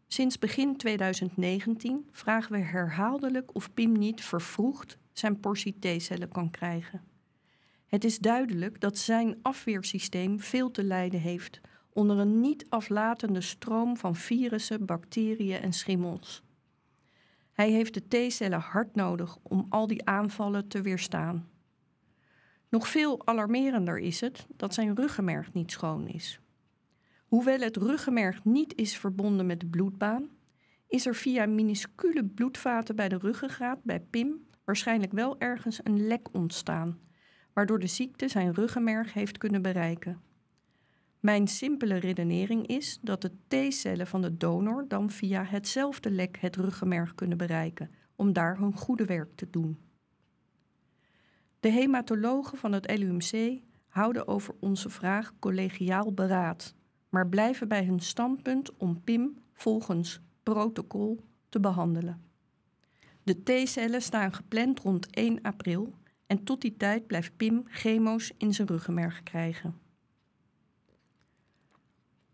Sinds 0.07 0.39
begin 0.39 0.77
2019 0.77 2.07
vragen 2.11 2.51
we 2.51 2.57
herhaaldelijk 2.57 3.55
of 3.55 3.73
Pim 3.73 3.91
niet 3.91 4.23
vervroegd 4.23 4.97
zijn 5.13 5.39
portie 5.39 5.79
T-cellen 5.79 6.29
kan 6.29 6.51
krijgen. 6.51 7.01
Het 7.85 8.03
is 8.03 8.19
duidelijk 8.19 8.79
dat 8.79 8.97
zijn 8.97 9.37
afweersysteem 9.41 10.39
veel 10.39 10.71
te 10.71 10.83
lijden 10.83 11.19
heeft 11.19 11.61
onder 11.93 12.17
een 12.17 12.39
niet 12.39 12.65
aflatende 12.69 13.41
stroom 13.41 13.97
van 13.97 14.15
virussen, 14.15 14.85
bacteriën 14.85 15.61
en 15.61 15.73
schimmels. 15.73 16.43
Hij 17.51 17.71
heeft 17.71 17.93
de 17.93 18.27
T-cellen 18.27 18.59
hard 18.59 18.95
nodig 18.95 19.37
om 19.41 19.65
al 19.69 19.87
die 19.87 20.05
aanvallen 20.05 20.67
te 20.67 20.81
weerstaan. 20.81 21.49
Nog 22.71 22.87
veel 22.87 23.27
alarmerender 23.27 23.99
is 23.99 24.21
het 24.21 24.47
dat 24.55 24.73
zijn 24.73 24.95
ruggenmerg 24.95 25.53
niet 25.53 25.71
schoon 25.71 26.07
is. 26.07 26.39
Hoewel 27.25 27.59
het 27.59 27.77
ruggenmerg 27.77 28.43
niet 28.43 28.75
is 28.75 28.97
verbonden 28.97 29.45
met 29.45 29.59
de 29.59 29.65
bloedbaan, 29.65 30.29
is 30.87 31.05
er 31.05 31.15
via 31.15 31.45
minuscule 31.45 32.25
bloedvaten 32.25 32.95
bij 32.95 33.09
de 33.09 33.17
ruggengraat 33.17 33.83
bij 33.83 33.99
Pim 33.99 34.45
waarschijnlijk 34.63 35.11
wel 35.11 35.39
ergens 35.39 35.79
een 35.83 36.07
lek 36.07 36.33
ontstaan, 36.33 36.99
waardoor 37.53 37.79
de 37.79 37.87
ziekte 37.87 38.27
zijn 38.27 38.53
ruggenmerg 38.53 39.13
heeft 39.13 39.37
kunnen 39.37 39.61
bereiken. 39.61 40.21
Mijn 41.19 41.47
simpele 41.47 41.95
redenering 41.95 42.67
is 42.67 42.99
dat 43.01 43.21
de 43.21 43.31
T-cellen 43.47 44.07
van 44.07 44.21
de 44.21 44.37
donor 44.37 44.85
dan 44.87 45.09
via 45.09 45.43
hetzelfde 45.43 46.11
lek 46.11 46.37
het 46.39 46.55
ruggenmerg 46.55 47.15
kunnen 47.15 47.37
bereiken, 47.37 47.91
om 48.15 48.33
daar 48.33 48.57
hun 48.57 48.73
goede 48.73 49.05
werk 49.05 49.35
te 49.35 49.49
doen. 49.49 49.79
De 51.61 51.69
hematologen 51.69 52.57
van 52.57 52.71
het 52.71 52.97
LUMC 52.97 53.61
houden 53.87 54.27
over 54.27 54.55
onze 54.59 54.89
vraag 54.89 55.33
collegiaal 55.39 56.13
beraad, 56.13 56.75
maar 57.09 57.27
blijven 57.27 57.67
bij 57.67 57.85
hun 57.85 57.99
standpunt 57.99 58.77
om 58.77 59.01
PIM 59.03 59.37
volgens 59.53 60.21
protocol 60.43 61.23
te 61.49 61.59
behandelen. 61.59 62.21
De 63.23 63.43
T-cellen 63.43 64.01
staan 64.01 64.33
gepland 64.33 64.79
rond 64.79 65.09
1 65.09 65.41
april 65.41 65.93
en 66.27 66.43
tot 66.43 66.61
die 66.61 66.77
tijd 66.77 67.07
blijft 67.07 67.37
Pim 67.37 67.63
chemo's 67.67 68.33
in 68.37 68.53
zijn 68.53 68.67
ruggenmerg 68.67 69.23
krijgen. 69.23 69.79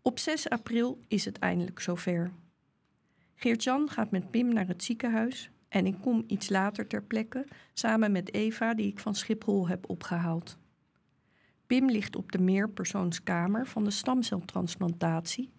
Op 0.02 0.18
6 0.18 0.48
april 0.48 1.00
is 1.08 1.24
het 1.24 1.38
eindelijk 1.38 1.80
zover. 1.80 2.32
Geert-Jan 3.34 3.88
gaat 3.88 4.10
met 4.10 4.30
Pim 4.30 4.52
naar 4.52 4.66
het 4.66 4.84
ziekenhuis 4.84 5.50
en 5.68 5.86
ik 5.86 5.96
kom 6.00 6.24
iets 6.26 6.48
later 6.48 6.86
ter 6.86 7.02
plekke 7.02 7.46
samen 7.72 8.12
met 8.12 8.34
Eva, 8.34 8.74
die 8.74 8.86
ik 8.86 8.98
van 8.98 9.14
Schiphol 9.14 9.68
heb 9.68 9.90
opgehaald. 9.90 10.58
Pim 11.66 11.90
ligt 11.90 12.16
op 12.16 12.32
de 12.32 12.38
meerpersoonskamer 12.38 13.66
van 13.66 13.84
de 13.84 13.90
stamceltransplantatie, 13.90 15.52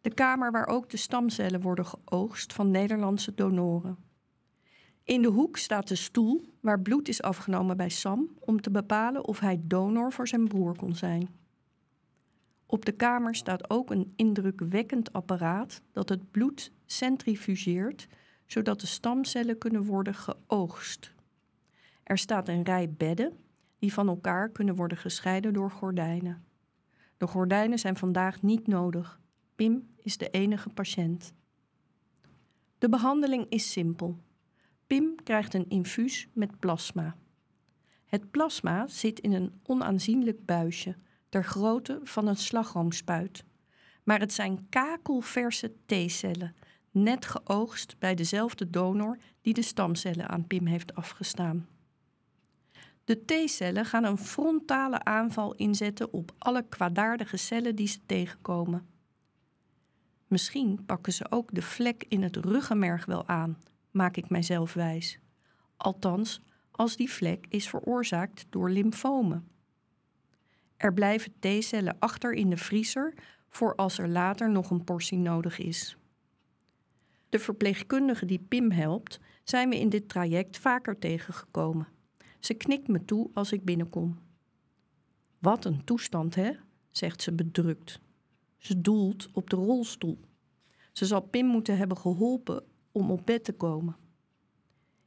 de 0.00 0.14
kamer 0.14 0.50
waar 0.50 0.66
ook 0.66 0.90
de 0.90 0.96
stamcellen 0.96 1.60
worden 1.60 1.86
geoogst 1.86 2.52
van 2.52 2.70
Nederlandse 2.70 3.34
donoren. 3.34 3.96
In 5.04 5.22
de 5.22 5.28
hoek 5.28 5.56
staat 5.56 5.88
de 5.88 5.94
stoel 5.94 6.44
waar 6.60 6.80
bloed 6.80 7.08
is 7.08 7.22
afgenomen 7.22 7.76
bij 7.76 7.88
Sam 7.88 8.28
om 8.40 8.60
te 8.60 8.70
bepalen 8.70 9.26
of 9.26 9.40
hij 9.40 9.60
donor 9.62 10.12
voor 10.12 10.28
zijn 10.28 10.48
broer 10.48 10.76
kon 10.76 10.94
zijn. 10.94 11.28
Op 12.66 12.84
de 12.84 12.92
kamer 12.92 13.34
staat 13.34 13.70
ook 13.70 13.90
een 13.90 14.12
indrukwekkend 14.16 15.12
apparaat 15.12 15.82
dat 15.92 16.08
het 16.08 16.30
bloed 16.30 16.72
centrifugeert, 16.84 18.08
zodat 18.46 18.80
de 18.80 18.86
stamcellen 18.86 19.58
kunnen 19.58 19.84
worden 19.84 20.14
geoogst. 20.14 21.14
Er 22.02 22.18
staat 22.18 22.48
een 22.48 22.62
rij 22.62 22.90
bedden 22.90 23.32
die 23.78 23.92
van 23.92 24.08
elkaar 24.08 24.48
kunnen 24.48 24.74
worden 24.74 24.98
gescheiden 24.98 25.52
door 25.52 25.70
gordijnen. 25.70 26.44
De 27.16 27.26
gordijnen 27.26 27.78
zijn 27.78 27.96
vandaag 27.96 28.42
niet 28.42 28.66
nodig. 28.66 29.20
Pim 29.56 29.88
is 29.96 30.16
de 30.16 30.30
enige 30.30 30.68
patiënt. 30.68 31.32
De 32.78 32.88
behandeling 32.88 33.46
is 33.48 33.72
simpel. 33.72 34.18
Pim 34.86 35.14
krijgt 35.22 35.54
een 35.54 35.68
infuus 35.68 36.28
met 36.32 36.58
plasma. 36.58 37.16
Het 38.06 38.30
plasma 38.30 38.86
zit 38.86 39.20
in 39.20 39.32
een 39.32 39.60
onaanzienlijk 39.62 40.44
buisje, 40.44 40.96
ter 41.28 41.44
grootte 41.44 42.00
van 42.02 42.26
een 42.26 42.36
slagroomspuit. 42.36 43.44
Maar 44.04 44.20
het 44.20 44.32
zijn 44.32 44.66
kakelverse 44.68 45.72
T-cellen, 45.86 46.54
net 46.96 47.26
geoogst 47.26 47.98
bij 47.98 48.14
dezelfde 48.14 48.70
donor 48.70 49.18
die 49.40 49.54
de 49.54 49.62
stamcellen 49.62 50.28
aan 50.28 50.46
Pim 50.46 50.66
heeft 50.66 50.94
afgestaan. 50.94 51.68
De 53.04 53.24
T-cellen 53.24 53.84
gaan 53.84 54.04
een 54.04 54.18
frontale 54.18 55.04
aanval 55.04 55.54
inzetten 55.54 56.12
op 56.12 56.32
alle 56.38 56.64
kwaadaardige 56.68 57.36
cellen 57.36 57.76
die 57.76 57.88
ze 57.88 57.98
tegenkomen. 58.06 58.86
Misschien 60.26 60.84
pakken 60.86 61.12
ze 61.12 61.30
ook 61.30 61.54
de 61.54 61.62
vlek 61.62 62.04
in 62.08 62.22
het 62.22 62.36
ruggenmerg 62.36 63.04
wel 63.04 63.26
aan, 63.26 63.58
maak 63.90 64.16
ik 64.16 64.28
mijzelf 64.28 64.72
wijs. 64.72 65.18
Althans, 65.76 66.40
als 66.70 66.96
die 66.96 67.10
vlek 67.10 67.46
is 67.48 67.68
veroorzaakt 67.68 68.46
door 68.50 68.70
lymfomen. 68.70 69.48
Er 70.76 70.92
blijven 70.92 71.32
T-cellen 71.38 71.96
achter 71.98 72.32
in 72.32 72.50
de 72.50 72.56
vriezer 72.56 73.14
voor 73.48 73.74
als 73.74 73.98
er 73.98 74.08
later 74.08 74.50
nog 74.50 74.70
een 74.70 74.84
portie 74.84 75.18
nodig 75.18 75.58
is. 75.58 75.96
De 77.28 77.38
verpleegkundige 77.38 78.26
die 78.26 78.38
Pim 78.48 78.70
helpt, 78.70 79.20
zijn 79.44 79.68
we 79.68 79.78
in 79.78 79.88
dit 79.88 80.08
traject 80.08 80.58
vaker 80.58 80.98
tegengekomen. 80.98 81.88
Ze 82.40 82.54
knikt 82.54 82.88
me 82.88 83.04
toe 83.04 83.30
als 83.34 83.52
ik 83.52 83.64
binnenkom. 83.64 84.18
Wat 85.38 85.64
een 85.64 85.84
toestand, 85.84 86.34
hè? 86.34 86.52
zegt 86.90 87.22
ze 87.22 87.32
bedrukt. 87.32 88.00
Ze 88.58 88.80
doelt 88.80 89.28
op 89.32 89.50
de 89.50 89.56
rolstoel. 89.56 90.18
Ze 90.92 91.06
zal 91.06 91.20
Pim 91.20 91.46
moeten 91.46 91.76
hebben 91.76 91.96
geholpen 91.96 92.64
om 92.92 93.10
op 93.10 93.26
bed 93.26 93.44
te 93.44 93.52
komen. 93.52 93.96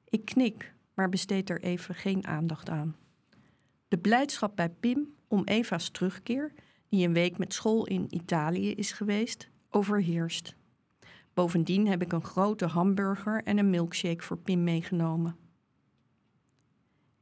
Ik 0.09 0.25
knik, 0.25 0.73
maar 0.93 1.09
besteed 1.09 1.49
er 1.49 1.61
even 1.61 1.95
geen 1.95 2.27
aandacht 2.27 2.69
aan. 2.69 2.95
De 3.87 3.97
blijdschap 3.97 4.55
bij 4.55 4.69
Pim 4.69 5.13
om 5.27 5.43
Eva's 5.43 5.89
terugkeer, 5.89 6.53
die 6.89 7.07
een 7.07 7.13
week 7.13 7.37
met 7.37 7.53
school 7.53 7.85
in 7.85 8.05
Italië 8.09 8.71
is 8.71 8.91
geweest, 8.91 9.49
overheerst. 9.69 10.55
Bovendien 11.39 11.87
heb 11.87 12.01
ik 12.01 12.11
een 12.11 12.23
grote 12.23 12.65
hamburger 12.65 13.43
en 13.43 13.57
een 13.57 13.69
milkshake 13.69 14.23
voor 14.23 14.37
Pim 14.37 14.63
meegenomen. 14.63 15.35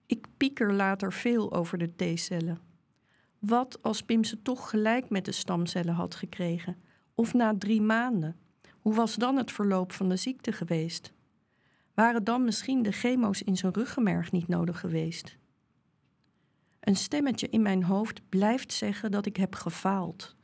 Ik 0.06 0.28
pieker 0.38 0.74
later 0.74 1.14
veel 1.14 1.54
over 1.54 1.78
de 1.78 1.96
T-cellen. 1.96 2.60
Wat 3.40 3.84
als 3.84 4.02
Pim 4.02 4.24
ze 4.24 4.42
toch 4.42 4.70
gelijk 4.70 5.10
met 5.10 5.26
de 5.26 5.32
stamcellen 5.32 5.94
had 5.94 6.16
gekregen? 6.16 6.78
Of 7.16 7.34
na 7.34 7.58
drie 7.58 7.82
maanden? 7.82 8.36
Hoe 8.80 8.94
was 8.94 9.16
dan 9.16 9.38
het 9.38 9.52
verloop 9.52 9.92
van 9.92 10.10
de 10.10 10.16
ziekte 10.16 10.52
geweest? 10.52 11.14
Waren 11.94 12.24
dan 12.24 12.44
misschien 12.44 12.82
de 12.82 12.92
chemo's 12.92 13.42
in 13.42 13.58
zijn 13.58 13.74
ruggenmerg 13.74 14.32
niet 14.32 14.48
nodig 14.48 14.80
geweest? 14.80 15.38
Een 16.80 16.96
stemmetje 16.96 17.50
in 17.50 17.62
mijn 17.62 17.84
hoofd 17.84 18.30
blijft 18.30 18.74
zeggen 18.74 19.12
dat 19.12 19.26
ik 19.26 19.38
heb 19.38 19.56
gefaald. 19.56 20.36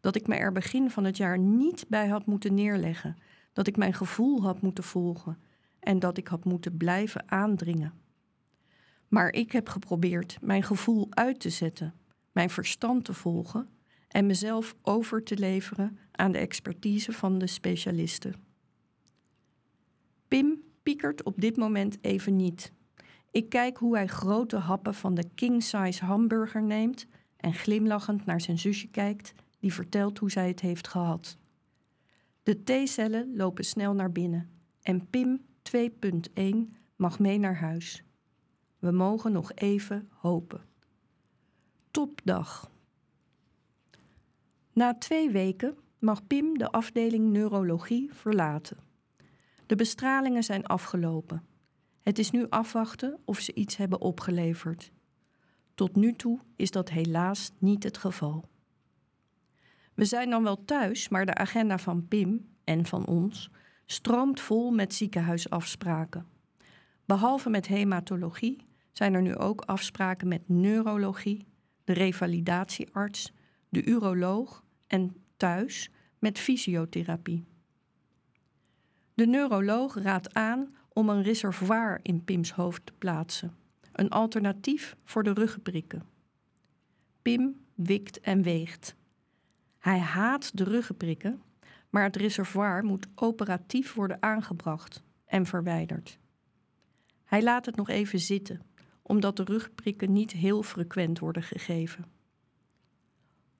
Dat 0.00 0.16
ik 0.16 0.26
me 0.26 0.34
er 0.34 0.52
begin 0.52 0.90
van 0.90 1.04
het 1.04 1.16
jaar 1.16 1.38
niet 1.38 1.84
bij 1.88 2.08
had 2.08 2.26
moeten 2.26 2.54
neerleggen. 2.54 3.16
Dat 3.52 3.66
ik 3.66 3.76
mijn 3.76 3.94
gevoel 3.94 4.42
had 4.42 4.60
moeten 4.60 4.84
volgen. 4.84 5.38
En 5.80 5.98
dat 5.98 6.18
ik 6.18 6.28
had 6.28 6.44
moeten 6.44 6.76
blijven 6.76 7.30
aandringen. 7.30 7.92
Maar 9.08 9.32
ik 9.32 9.52
heb 9.52 9.68
geprobeerd 9.68 10.38
mijn 10.40 10.62
gevoel 10.62 11.06
uit 11.10 11.40
te 11.40 11.50
zetten, 11.50 11.94
mijn 12.32 12.50
verstand 12.50 13.04
te 13.04 13.14
volgen 13.14 13.68
en 14.08 14.26
mezelf 14.26 14.74
over 14.82 15.22
te 15.22 15.38
leveren 15.38 15.98
aan 16.12 16.32
de 16.32 16.38
expertise 16.38 17.12
van 17.12 17.38
de 17.38 17.46
specialisten. 17.46 18.34
Pim 20.28 20.62
piekert 20.82 21.22
op 21.22 21.40
dit 21.40 21.56
moment 21.56 21.98
even 22.00 22.36
niet. 22.36 22.72
Ik 23.30 23.48
kijk 23.48 23.76
hoe 23.76 23.96
hij 23.96 24.06
grote 24.06 24.56
happen 24.56 24.94
van 24.94 25.14
de 25.14 25.24
king-size 25.34 26.04
hamburger 26.04 26.62
neemt 26.62 27.06
en 27.36 27.54
glimlachend 27.54 28.24
naar 28.24 28.40
zijn 28.40 28.58
zusje 28.58 28.88
kijkt, 28.88 29.34
die 29.60 29.72
vertelt 29.72 30.18
hoe 30.18 30.30
zij 30.30 30.48
het 30.48 30.60
heeft 30.60 30.88
gehad. 30.88 31.38
De 32.42 32.62
T-cellen 32.62 33.36
lopen 33.36 33.64
snel 33.64 33.94
naar 33.94 34.12
binnen 34.12 34.50
en 34.82 35.06
Pim 35.10 35.40
2.1 35.76 36.44
mag 36.96 37.18
mee 37.18 37.38
naar 37.38 37.56
huis. 37.56 38.02
We 38.78 38.90
mogen 38.90 39.32
nog 39.32 39.52
even 39.54 40.08
hopen. 40.12 40.64
Topdag. 41.90 42.70
Na 44.72 44.94
twee 44.94 45.30
weken 45.30 45.76
mag 45.98 46.26
Pim 46.26 46.58
de 46.58 46.70
afdeling 46.70 47.30
neurologie 47.30 48.12
verlaten. 48.12 48.78
De 49.66 49.76
bestralingen 49.76 50.42
zijn 50.42 50.66
afgelopen. 50.66 51.44
Het 52.00 52.18
is 52.18 52.30
nu 52.30 52.48
afwachten 52.48 53.18
of 53.24 53.38
ze 53.38 53.54
iets 53.54 53.76
hebben 53.76 54.00
opgeleverd. 54.00 54.92
Tot 55.74 55.96
nu 55.96 56.14
toe 56.14 56.38
is 56.56 56.70
dat 56.70 56.88
helaas 56.88 57.50
niet 57.58 57.82
het 57.82 57.96
geval. 57.96 58.49
We 60.00 60.06
zijn 60.06 60.30
dan 60.30 60.42
wel 60.42 60.64
thuis, 60.64 61.08
maar 61.08 61.26
de 61.26 61.34
agenda 61.34 61.78
van 61.78 62.08
Pim 62.08 62.48
en 62.64 62.86
van 62.86 63.06
ons 63.06 63.50
stroomt 63.86 64.40
vol 64.40 64.70
met 64.70 64.94
ziekenhuisafspraken. 64.94 66.26
Behalve 67.04 67.50
met 67.50 67.66
hematologie 67.66 68.66
zijn 68.92 69.14
er 69.14 69.22
nu 69.22 69.36
ook 69.36 69.60
afspraken 69.60 70.28
met 70.28 70.48
neurologie, 70.48 71.46
de 71.84 71.92
revalidatiearts, 71.92 73.32
de 73.68 73.84
uroloog 73.84 74.64
en 74.86 75.16
thuis 75.36 75.90
met 76.18 76.38
fysiotherapie. 76.38 77.44
De 79.14 79.26
neuroloog 79.26 79.94
raadt 79.94 80.34
aan 80.34 80.74
om 80.88 81.08
een 81.08 81.22
reservoir 81.22 82.00
in 82.02 82.24
Pims 82.24 82.52
hoofd 82.52 82.86
te 82.86 82.92
plaatsen, 82.98 83.54
een 83.92 84.10
alternatief 84.10 84.96
voor 85.04 85.22
de 85.22 85.32
ruggenprikken. 85.32 86.02
Pim 87.22 87.60
wikt 87.74 88.20
en 88.20 88.42
weegt. 88.42 88.98
Hij 89.80 89.98
haat 89.98 90.56
de 90.56 90.64
ruggenprikken, 90.64 91.42
maar 91.90 92.02
het 92.02 92.16
reservoir 92.16 92.84
moet 92.84 93.06
operatief 93.14 93.94
worden 93.94 94.22
aangebracht 94.22 95.02
en 95.24 95.46
verwijderd. 95.46 96.18
Hij 97.24 97.42
laat 97.42 97.66
het 97.66 97.76
nog 97.76 97.88
even 97.88 98.18
zitten, 98.18 98.62
omdat 99.02 99.36
de 99.36 99.44
rugprikken 99.44 100.12
niet 100.12 100.32
heel 100.32 100.62
frequent 100.62 101.18
worden 101.18 101.42
gegeven. 101.42 102.04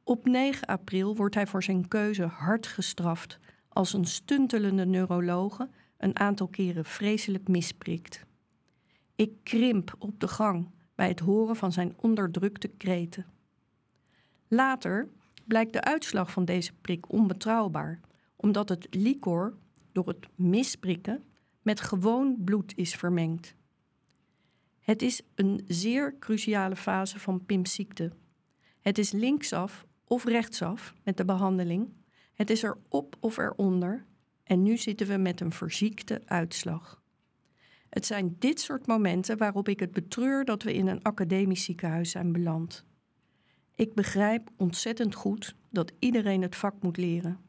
Op 0.02 0.26
9 0.26 0.66
april 0.66 1.16
wordt 1.16 1.34
hij 1.34 1.46
voor 1.46 1.62
zijn 1.62 1.88
keuze 1.88 2.24
hard 2.24 2.66
gestraft 2.66 3.38
als 3.68 3.92
een 3.92 4.04
stuntelende 4.04 4.86
neurologe 4.86 5.68
een 5.96 6.18
aantal 6.18 6.48
keren 6.48 6.84
vreselijk 6.84 7.48
misprikt. 7.48 8.24
Ik 9.14 9.32
krimp 9.42 9.94
op 9.98 10.20
de 10.20 10.28
gang 10.28 10.70
bij 10.94 11.08
het 11.08 11.20
horen 11.20 11.56
van 11.56 11.72
zijn 11.72 11.94
onderdrukte 11.96 12.68
kreten. 12.68 13.26
Later 14.48 15.08
blijkt 15.50 15.72
de 15.72 15.82
uitslag 15.82 16.30
van 16.30 16.44
deze 16.44 16.72
prik 16.80 17.12
onbetrouwbaar, 17.12 18.00
omdat 18.36 18.68
het 18.68 18.86
licor 18.90 19.56
door 19.92 20.06
het 20.06 20.28
misprikken 20.34 21.24
met 21.62 21.80
gewoon 21.80 22.36
bloed 22.44 22.72
is 22.76 22.94
vermengd. 22.94 23.54
Het 24.80 25.02
is 25.02 25.22
een 25.34 25.60
zeer 25.66 26.18
cruciale 26.18 26.76
fase 26.76 27.18
van 27.18 27.44
Pim's 27.46 27.74
ziekte. 27.74 28.12
Het 28.80 28.98
is 28.98 29.12
linksaf 29.12 29.86
of 30.04 30.24
rechtsaf 30.24 30.94
met 31.04 31.16
de 31.16 31.24
behandeling. 31.24 31.92
Het 32.34 32.50
is 32.50 32.62
er 32.62 32.78
op 32.88 33.16
of 33.20 33.38
eronder. 33.38 34.04
En 34.44 34.62
nu 34.62 34.76
zitten 34.76 35.06
we 35.06 35.16
met 35.16 35.40
een 35.40 35.52
verziekte 35.52 36.22
uitslag. 36.24 37.02
Het 37.88 38.06
zijn 38.06 38.36
dit 38.38 38.60
soort 38.60 38.86
momenten 38.86 39.38
waarop 39.38 39.68
ik 39.68 39.80
het 39.80 39.92
betreur 39.92 40.44
dat 40.44 40.62
we 40.62 40.74
in 40.74 40.86
een 40.86 41.02
academisch 41.02 41.64
ziekenhuis 41.64 42.10
zijn 42.10 42.32
beland. 42.32 42.84
Ik 43.80 43.94
begrijp 43.94 44.50
ontzettend 44.56 45.14
goed 45.14 45.54
dat 45.70 45.92
iedereen 45.98 46.42
het 46.42 46.56
vak 46.56 46.74
moet 46.82 46.96
leren. 46.96 47.40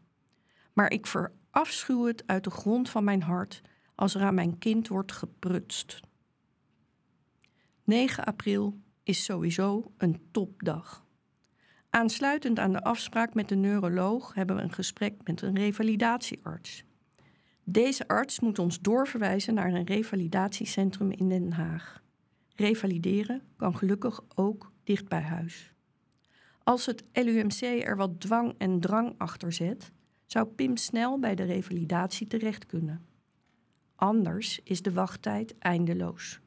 Maar 0.73 0.91
ik 0.91 1.07
verafschuw 1.07 2.05
het 2.05 2.23
uit 2.25 2.43
de 2.43 2.49
grond 2.49 2.89
van 2.89 3.03
mijn 3.03 3.21
hart 3.21 3.61
als 3.95 4.15
er 4.15 4.21
aan 4.21 4.33
mijn 4.33 4.57
kind 4.57 4.87
wordt 4.87 5.11
geprutst. 5.11 5.99
9 7.83 8.25
april 8.25 8.79
is 9.03 9.23
sowieso 9.23 9.91
een 9.97 10.21
topdag. 10.31 11.05
Aansluitend 11.89 12.59
aan 12.59 12.71
de 12.71 12.83
afspraak 12.83 13.33
met 13.33 13.49
de 13.49 13.55
neuroloog 13.55 14.33
hebben 14.33 14.55
we 14.55 14.61
een 14.61 14.73
gesprek 14.73 15.15
met 15.23 15.41
een 15.41 15.55
revalidatiearts. 15.55 16.83
Deze 17.63 18.07
arts 18.07 18.39
moet 18.39 18.59
ons 18.59 18.79
doorverwijzen 18.79 19.53
naar 19.53 19.73
een 19.73 19.85
revalidatiecentrum 19.85 21.11
in 21.11 21.29
Den 21.29 21.51
Haag. 21.51 22.01
Revalideren 22.55 23.41
kan 23.55 23.77
gelukkig 23.77 24.21
ook 24.35 24.71
dicht 24.83 25.07
bij 25.07 25.21
huis. 25.21 25.70
Als 26.63 26.85
het 26.85 27.03
LUMC 27.13 27.61
er 27.61 27.95
wat 27.95 28.19
dwang 28.19 28.55
en 28.57 28.79
drang 28.79 29.13
achter 29.17 29.51
zet, 29.51 29.91
zou 30.25 30.47
Pim 30.47 30.77
snel 30.77 31.19
bij 31.19 31.35
de 31.35 31.43
revalidatie 31.43 32.27
terecht 32.27 32.65
kunnen. 32.65 33.05
Anders 33.95 34.59
is 34.63 34.81
de 34.81 34.93
wachttijd 34.93 35.57
eindeloos. 35.57 36.39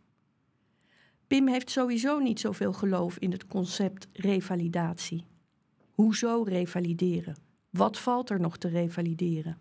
Pim 1.26 1.48
heeft 1.48 1.70
sowieso 1.70 2.18
niet 2.18 2.40
zoveel 2.40 2.72
geloof 2.72 3.18
in 3.18 3.30
het 3.32 3.46
concept 3.46 4.08
revalidatie. 4.12 5.24
Hoezo 5.90 6.42
revalideren? 6.42 7.36
Wat 7.70 7.98
valt 7.98 8.30
er 8.30 8.40
nog 8.40 8.56
te 8.56 8.68
revalideren? 8.68 9.58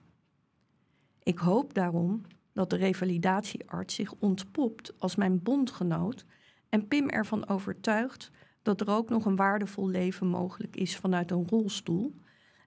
Ik 1.23 1.37
hoop 1.37 1.73
daarom 1.73 2.21
dat 2.53 2.69
de 2.69 2.75
revalidatiearts 2.75 3.95
zich 3.95 4.13
ontpopt 4.13 4.99
als 4.99 5.15
mijn 5.15 5.43
bondgenoot 5.43 6.25
en 6.69 6.87
Pim 6.87 7.09
ervan 7.09 7.47
overtuigt 7.47 8.31
dat 8.63 8.81
er 8.81 8.89
ook 8.89 9.09
nog 9.09 9.25
een 9.25 9.35
waardevol 9.35 9.87
leven 9.87 10.27
mogelijk 10.27 10.75
is 10.75 10.97
vanuit 10.97 11.31
een 11.31 11.47
rolstoel 11.47 12.15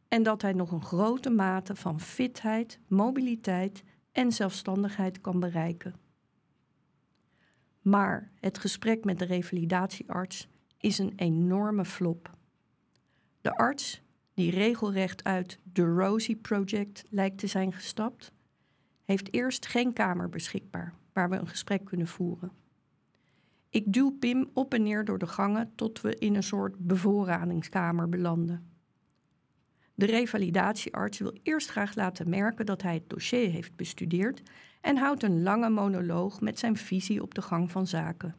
en 0.08 0.22
dat 0.22 0.42
hij 0.42 0.52
nog 0.52 0.70
een 0.72 0.84
grote 0.84 1.30
mate 1.30 1.76
van 1.76 2.00
fitheid, 2.00 2.78
mobiliteit 2.88 3.84
en 4.12 4.32
zelfstandigheid 4.32 5.20
kan 5.20 5.40
bereiken. 5.40 5.94
Maar 7.82 8.30
het 8.40 8.58
gesprek 8.58 9.04
met 9.04 9.18
de 9.18 9.24
revalidatiearts 9.24 10.48
is 10.78 10.98
een 10.98 11.12
enorme 11.16 11.84
flop. 11.84 12.36
De 13.40 13.56
arts, 13.56 14.02
die 14.34 14.50
regelrecht 14.50 15.24
uit 15.24 15.58
de 15.72 15.84
Rosie 15.84 16.36
Project 16.36 17.04
lijkt 17.10 17.38
te 17.38 17.46
zijn 17.46 17.72
gestapt, 17.72 18.32
heeft 19.04 19.34
eerst 19.34 19.66
geen 19.66 19.92
kamer 19.92 20.28
beschikbaar 20.28 20.94
waar 21.12 21.30
we 21.30 21.36
een 21.36 21.48
gesprek 21.48 21.84
kunnen 21.84 22.06
voeren. 22.06 22.52
Ik 23.76 23.92
duw 23.92 24.10
Pim 24.10 24.50
op 24.52 24.74
en 24.74 24.82
neer 24.82 25.04
door 25.04 25.18
de 25.18 25.26
gangen 25.26 25.72
tot 25.74 26.00
we 26.00 26.14
in 26.14 26.34
een 26.34 26.42
soort 26.42 26.78
bevoorradingskamer 26.78 28.08
belanden. 28.08 28.70
De 29.94 30.06
revalidatiearts 30.06 31.18
wil 31.18 31.38
eerst 31.42 31.68
graag 31.68 31.94
laten 31.94 32.28
merken 32.28 32.66
dat 32.66 32.82
hij 32.82 32.94
het 32.94 33.08
dossier 33.08 33.50
heeft 33.50 33.76
bestudeerd 33.76 34.42
en 34.80 34.96
houdt 34.96 35.22
een 35.22 35.42
lange 35.42 35.70
monoloog 35.70 36.40
met 36.40 36.58
zijn 36.58 36.76
visie 36.76 37.22
op 37.22 37.34
de 37.34 37.42
gang 37.42 37.70
van 37.70 37.86
zaken. 37.86 38.36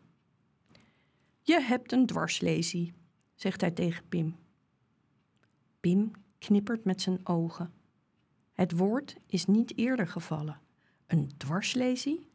Je 1.41 1.61
hebt 1.61 1.91
een 1.91 2.05
dwarslesie, 2.05 2.93
zegt 3.35 3.61
hij 3.61 3.71
tegen 3.71 4.07
Pim. 4.09 4.35
Pim 5.79 6.11
knippert 6.37 6.83
met 6.83 7.01
zijn 7.01 7.19
ogen. 7.23 7.73
Het 8.53 8.71
woord 8.71 9.15
is 9.27 9.45
niet 9.45 9.77
eerder 9.77 10.07
gevallen. 10.07 10.59
Een 11.07 11.31
dwarslesie? 11.37 12.29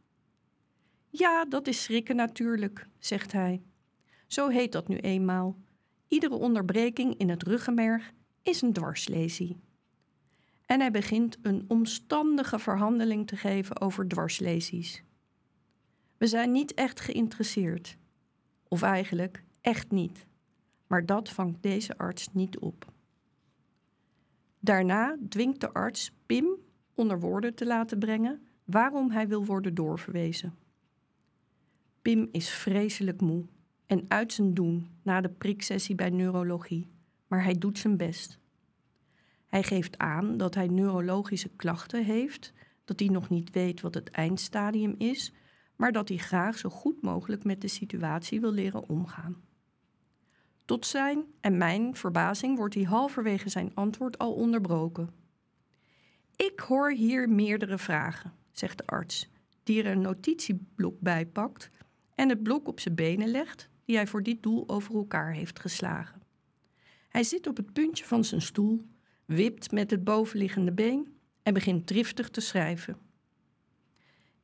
Ja, 1.08 1.44
dat 1.44 1.66
is 1.66 1.82
schrikken 1.82 2.16
natuurlijk, 2.16 2.90
zegt 3.04 3.32
hij. 3.32 3.62
Zo 4.26 4.48
heet 4.48 4.72
dat 4.72 4.88
nu 4.88 4.96
eenmaal. 4.96 5.56
Iedere 6.08 6.34
onderbreking 6.34 7.18
in 7.18 7.28
het 7.28 7.42
ruggenmerg 7.42 8.12
is 8.42 8.62
een 8.62 8.72
dwarslesie. 8.72 9.60
En 10.66 10.80
hij 10.80 10.90
begint 10.90 11.38
een 11.42 11.64
omstandige 11.68 12.58
verhandeling 12.58 13.26
te 13.26 13.36
geven 13.36 13.80
over 13.80 14.08
dwarslesies. 14.08 15.02
We 16.16 16.26
zijn 16.26 16.52
niet 16.52 16.74
echt 16.74 17.00
geïnteresseerd. 17.00 17.96
Of 18.68 18.82
eigenlijk 18.82 19.44
echt 19.60 19.90
niet. 19.90 20.26
Maar 20.86 21.06
dat 21.06 21.30
vangt 21.30 21.62
deze 21.62 21.98
arts 21.98 22.28
niet 22.32 22.58
op. 22.58 22.92
Daarna 24.60 25.16
dwingt 25.28 25.60
de 25.60 25.72
arts 25.72 26.12
Pim 26.26 26.56
onder 26.94 27.20
woorden 27.20 27.54
te 27.54 27.66
laten 27.66 27.98
brengen 27.98 28.46
waarom 28.64 29.10
hij 29.10 29.28
wil 29.28 29.44
worden 29.44 29.74
doorverwezen. 29.74 30.54
Pim 32.02 32.28
is 32.32 32.50
vreselijk 32.50 33.20
moe 33.20 33.44
en 33.86 34.04
uit 34.08 34.32
zijn 34.32 34.54
doen 34.54 34.90
na 35.02 35.20
de 35.20 35.28
priksessie 35.28 35.94
bij 35.94 36.10
neurologie, 36.10 36.90
maar 37.26 37.44
hij 37.44 37.58
doet 37.58 37.78
zijn 37.78 37.96
best. 37.96 38.38
Hij 39.46 39.62
geeft 39.62 39.98
aan 39.98 40.36
dat 40.36 40.54
hij 40.54 40.66
neurologische 40.66 41.48
klachten 41.56 42.04
heeft, 42.04 42.52
dat 42.84 43.00
hij 43.00 43.08
nog 43.08 43.28
niet 43.28 43.50
weet 43.50 43.80
wat 43.80 43.94
het 43.94 44.10
eindstadium 44.10 44.94
is, 44.98 45.32
maar 45.76 45.92
dat 45.92 46.08
hij 46.08 46.18
graag 46.18 46.58
zo 46.58 46.68
goed 46.68 47.02
mogelijk 47.02 47.44
met 47.44 47.60
de 47.60 47.68
situatie 47.68 48.40
wil 48.40 48.52
leren 48.52 48.88
omgaan. 48.88 49.42
Tot 50.64 50.86
zijn 50.86 51.24
en 51.40 51.56
mijn 51.56 51.96
verbazing 51.96 52.56
wordt 52.56 52.74
hij 52.74 52.82
halverwege 52.82 53.48
zijn 53.48 53.74
antwoord 53.74 54.18
al 54.18 54.32
onderbroken. 54.32 55.10
Ik 56.36 56.60
hoor 56.60 56.92
hier 56.92 57.28
meerdere 57.28 57.78
vragen, 57.78 58.32
zegt 58.52 58.78
de 58.78 58.86
arts, 58.86 59.28
die 59.62 59.82
er 59.82 59.90
een 59.90 60.00
notitieblok 60.00 61.00
bij 61.00 61.26
pakt 61.26 61.70
en 62.14 62.28
het 62.28 62.42
blok 62.42 62.68
op 62.68 62.80
zijn 62.80 62.94
benen 62.94 63.28
legt, 63.28 63.68
die 63.84 63.96
hij 63.96 64.06
voor 64.06 64.22
dit 64.22 64.42
doel 64.42 64.68
over 64.68 64.94
elkaar 64.94 65.32
heeft 65.32 65.60
geslagen. 65.60 66.22
Hij 67.08 67.22
zit 67.22 67.46
op 67.46 67.56
het 67.56 67.72
puntje 67.72 68.04
van 68.04 68.24
zijn 68.24 68.42
stoel, 68.42 68.86
wipt 69.24 69.72
met 69.72 69.90
het 69.90 70.04
bovenliggende 70.04 70.72
been 70.72 71.16
en 71.42 71.54
begint 71.54 71.86
driftig 71.86 72.30
te 72.30 72.40
schrijven. 72.40 72.96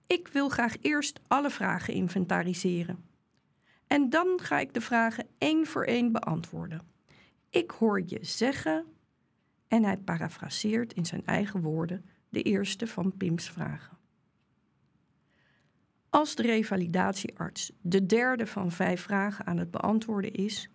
Ik 0.07 0.29
wil 0.29 0.49
graag 0.49 0.77
eerst 0.81 1.21
alle 1.27 1.51
vragen 1.51 1.95
inventariseren. 1.95 3.05
En 3.87 4.11
dan 4.11 4.39
ga 4.43 4.59
ik 4.59 4.75
de 4.75 4.81
vragen 4.81 5.27
één 5.39 5.67
voor 5.67 5.85
één 5.85 6.13
beantwoorden. 6.13 6.83
Ik 7.51 7.71
hoor 7.71 8.03
je 8.07 8.19
zeggen. 8.21 8.85
En 9.69 9.85
hij 9.85 9.97
parafraseert 9.97 10.93
in 10.93 11.07
zijn 11.07 11.27
eigen 11.27 11.61
woorden 11.61 12.05
de 12.29 12.43
eerste 12.43 12.87
van 12.87 13.17
Pim's 13.17 13.51
vragen. 13.51 13.98
Als 16.19 16.35
de 16.35 16.43
revalidatiearts 16.43 17.73
de 17.81 18.07
derde 18.07 18.47
van 18.47 18.71
vijf 18.71 19.01
vragen 19.01 19.47
aan 19.47 19.57
het 19.57 19.71
beantwoorden 19.71 20.33
is, 20.33 20.71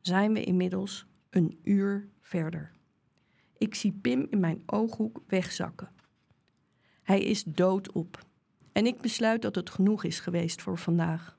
zijn 0.00 0.32
we 0.32 0.44
inmiddels 0.44 1.06
een 1.30 1.58
uur 1.62 2.08
verder. 2.20 2.72
Ik 3.58 3.74
zie 3.74 3.92
Pim 3.92 4.26
in 4.30 4.40
mijn 4.40 4.62
ooghoek 4.66 5.22
wegzakken. 5.26 5.90
Hij 7.02 7.22
is 7.22 7.44
doodop 7.44 8.26
en 8.72 8.86
ik 8.86 9.00
besluit 9.00 9.42
dat 9.42 9.54
het 9.54 9.70
genoeg 9.70 10.04
is 10.04 10.20
geweest 10.20 10.62
voor 10.62 10.78
vandaag. 10.78 11.38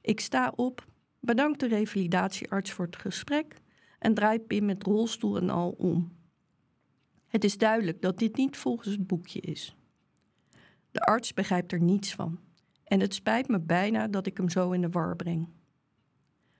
Ik 0.00 0.20
sta 0.20 0.52
op, 0.56 0.86
bedank 1.20 1.58
de 1.58 1.68
revalidatiearts 1.68 2.72
voor 2.72 2.84
het 2.84 2.96
gesprek 2.96 3.54
en 3.98 4.14
draai 4.14 4.38
Pim 4.38 4.64
met 4.64 4.82
rolstoel 4.82 5.36
en 5.36 5.50
al 5.50 5.70
om. 5.70 6.16
Het 7.26 7.44
is 7.44 7.58
duidelijk 7.58 8.02
dat 8.02 8.18
dit 8.18 8.36
niet 8.36 8.56
volgens 8.56 8.88
het 8.88 9.06
boekje 9.06 9.40
is. 9.40 9.76
De 10.90 11.00
arts 11.00 11.34
begrijpt 11.34 11.72
er 11.72 11.80
niets 11.80 12.14
van 12.14 12.46
en 12.88 13.00
het 13.00 13.14
spijt 13.14 13.48
me 13.48 13.60
bijna 13.60 14.08
dat 14.08 14.26
ik 14.26 14.36
hem 14.36 14.48
zo 14.48 14.70
in 14.70 14.80
de 14.80 14.88
war 14.90 15.16
breng. 15.16 15.48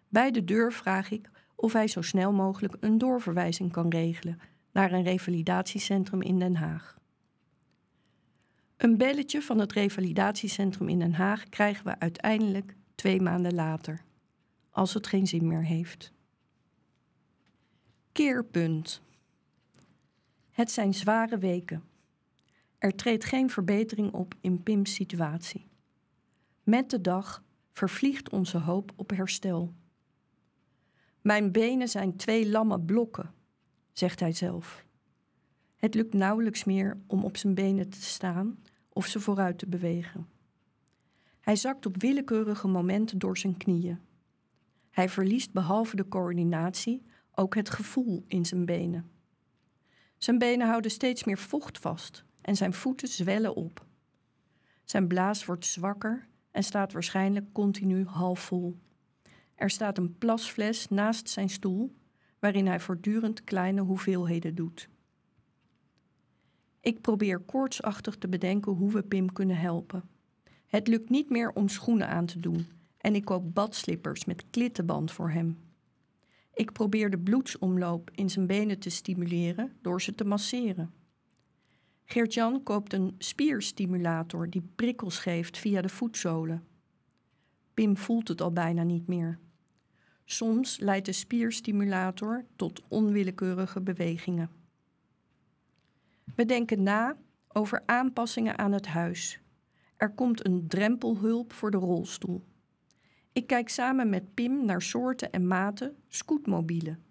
Bij 0.08 0.30
de 0.30 0.44
deur 0.44 0.72
vraag 0.72 1.10
ik 1.10 1.30
of 1.54 1.72
hij 1.72 1.88
zo 1.88 2.02
snel 2.02 2.32
mogelijk 2.32 2.76
een 2.80 2.98
doorverwijzing 2.98 3.72
kan 3.72 3.88
regelen 3.88 4.40
naar 4.72 4.92
een 4.92 5.02
revalidatiecentrum 5.02 6.22
in 6.22 6.38
Den 6.38 6.56
Haag. 6.56 6.98
Een 8.76 8.96
belletje 8.96 9.42
van 9.42 9.58
het 9.58 9.72
revalidatiecentrum 9.72 10.88
in 10.88 10.98
Den 10.98 11.12
Haag 11.12 11.48
krijgen 11.48 11.84
we 11.84 11.98
uiteindelijk 11.98 12.76
twee 12.94 13.20
maanden 13.20 13.54
later, 13.54 14.04
als 14.70 14.94
het 14.94 15.06
geen 15.06 15.26
zin 15.26 15.46
meer 15.46 15.64
heeft. 15.64 16.12
Keerpunt. 18.12 19.02
Het 20.50 20.70
zijn 20.70 20.94
zware 20.94 21.38
weken. 21.38 21.82
Er 22.78 22.94
treedt 22.94 23.24
geen 23.24 23.50
verbetering 23.50 24.12
op 24.12 24.34
in 24.40 24.62
Pim's 24.62 24.94
situatie. 24.94 25.67
Met 26.68 26.90
de 26.90 27.00
dag 27.00 27.44
vervliegt 27.72 28.30
onze 28.30 28.58
hoop 28.58 28.92
op 28.96 29.10
herstel. 29.10 29.74
Mijn 31.20 31.52
benen 31.52 31.88
zijn 31.88 32.16
twee 32.16 32.48
lamme 32.48 32.80
blokken, 32.80 33.34
zegt 33.92 34.20
hij 34.20 34.32
zelf. 34.32 34.84
Het 35.76 35.94
lukt 35.94 36.14
nauwelijks 36.14 36.64
meer 36.64 36.98
om 37.06 37.24
op 37.24 37.36
zijn 37.36 37.54
benen 37.54 37.88
te 37.88 38.02
staan 38.02 38.58
of 38.88 39.06
ze 39.06 39.20
vooruit 39.20 39.58
te 39.58 39.66
bewegen. 39.66 40.28
Hij 41.40 41.56
zakt 41.56 41.86
op 41.86 42.00
willekeurige 42.00 42.68
momenten 42.68 43.18
door 43.18 43.38
zijn 43.38 43.56
knieën. 43.56 44.00
Hij 44.90 45.08
verliest 45.08 45.52
behalve 45.52 45.96
de 45.96 46.08
coördinatie 46.08 47.02
ook 47.34 47.54
het 47.54 47.70
gevoel 47.70 48.24
in 48.26 48.46
zijn 48.46 48.64
benen. 48.64 49.10
Zijn 50.16 50.38
benen 50.38 50.66
houden 50.66 50.90
steeds 50.90 51.24
meer 51.24 51.38
vocht 51.38 51.78
vast 51.78 52.24
en 52.40 52.56
zijn 52.56 52.72
voeten 52.72 53.08
zwellen 53.08 53.54
op. 53.54 53.86
Zijn 54.84 55.06
blaas 55.06 55.44
wordt 55.44 55.66
zwakker 55.66 56.28
en 56.58 56.64
staat 56.64 56.92
waarschijnlijk 56.92 57.52
continu 57.52 58.04
half 58.04 58.40
vol. 58.40 58.76
Er 59.54 59.70
staat 59.70 59.98
een 59.98 60.18
plasfles 60.18 60.88
naast 60.88 61.28
zijn 61.28 61.48
stoel, 61.48 61.94
waarin 62.38 62.66
hij 62.66 62.80
voortdurend 62.80 63.44
kleine 63.44 63.80
hoeveelheden 63.80 64.54
doet. 64.54 64.88
Ik 66.80 67.00
probeer 67.00 67.38
koortsachtig 67.38 68.16
te 68.16 68.28
bedenken 68.28 68.72
hoe 68.72 68.92
we 68.92 69.02
Pim 69.02 69.32
kunnen 69.32 69.56
helpen. 69.56 70.08
Het 70.66 70.88
lukt 70.88 71.10
niet 71.10 71.30
meer 71.30 71.50
om 71.50 71.68
schoenen 71.68 72.08
aan 72.08 72.26
te 72.26 72.40
doen 72.40 72.66
en 72.96 73.14
ik 73.14 73.24
koop 73.24 73.54
badslippers 73.54 74.24
met 74.24 74.44
klittenband 74.50 75.12
voor 75.12 75.30
hem. 75.30 75.58
Ik 76.54 76.72
probeer 76.72 77.10
de 77.10 77.18
bloedsomloop 77.18 78.10
in 78.14 78.30
zijn 78.30 78.46
benen 78.46 78.78
te 78.78 78.90
stimuleren 78.90 79.72
door 79.82 80.02
ze 80.02 80.14
te 80.14 80.24
masseren. 80.24 80.92
Geert-Jan 82.10 82.62
koopt 82.62 82.92
een 82.92 83.14
spierstimulator 83.18 84.50
die 84.50 84.62
prikkels 84.74 85.18
geeft 85.18 85.58
via 85.58 85.80
de 85.80 85.88
voetzolen. 85.88 86.66
Pim 87.74 87.96
voelt 87.96 88.28
het 88.28 88.40
al 88.40 88.52
bijna 88.52 88.82
niet 88.82 89.06
meer. 89.06 89.38
Soms 90.24 90.78
leidt 90.78 91.06
de 91.06 91.12
spierstimulator 91.12 92.44
tot 92.56 92.82
onwillekeurige 92.88 93.80
bewegingen. 93.80 94.50
We 96.34 96.44
denken 96.44 96.82
na 96.82 97.16
over 97.48 97.82
aanpassingen 97.86 98.58
aan 98.58 98.72
het 98.72 98.86
huis. 98.86 99.40
Er 99.96 100.14
komt 100.14 100.46
een 100.46 100.68
drempelhulp 100.68 101.52
voor 101.52 101.70
de 101.70 101.76
rolstoel. 101.76 102.44
Ik 103.32 103.46
kijk 103.46 103.68
samen 103.68 104.08
met 104.08 104.34
Pim 104.34 104.64
naar 104.64 104.82
soorten 104.82 105.32
en 105.32 105.46
maten 105.46 105.96
scootmobielen. 106.06 107.02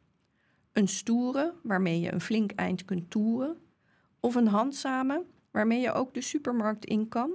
Een 0.71 0.87
stoere, 0.87 1.53
waarmee 1.63 1.99
je 1.99 2.13
een 2.13 2.21
flink 2.21 2.51
eind 2.51 2.85
kunt 2.85 3.09
toeren, 3.09 3.57
of 4.19 4.35
een 4.35 4.47
handzame, 4.47 5.23
waarmee 5.51 5.79
je 5.79 5.91
ook 5.91 6.13
de 6.13 6.21
supermarkt 6.21 6.85
in 6.85 7.07
kan. 7.07 7.31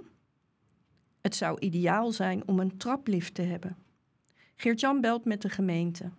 Het 1.21 1.35
zou 1.35 1.59
ideaal 1.61 2.13
zijn 2.13 2.49
om 2.49 2.61
een 2.61 2.77
traplift 2.77 3.35
te 3.35 3.43
hebben. 3.43 3.77
Geert-Jan 4.55 5.01
belt 5.01 5.25
met 5.25 5.43
de 5.43 5.49
gemeente. 5.49 6.11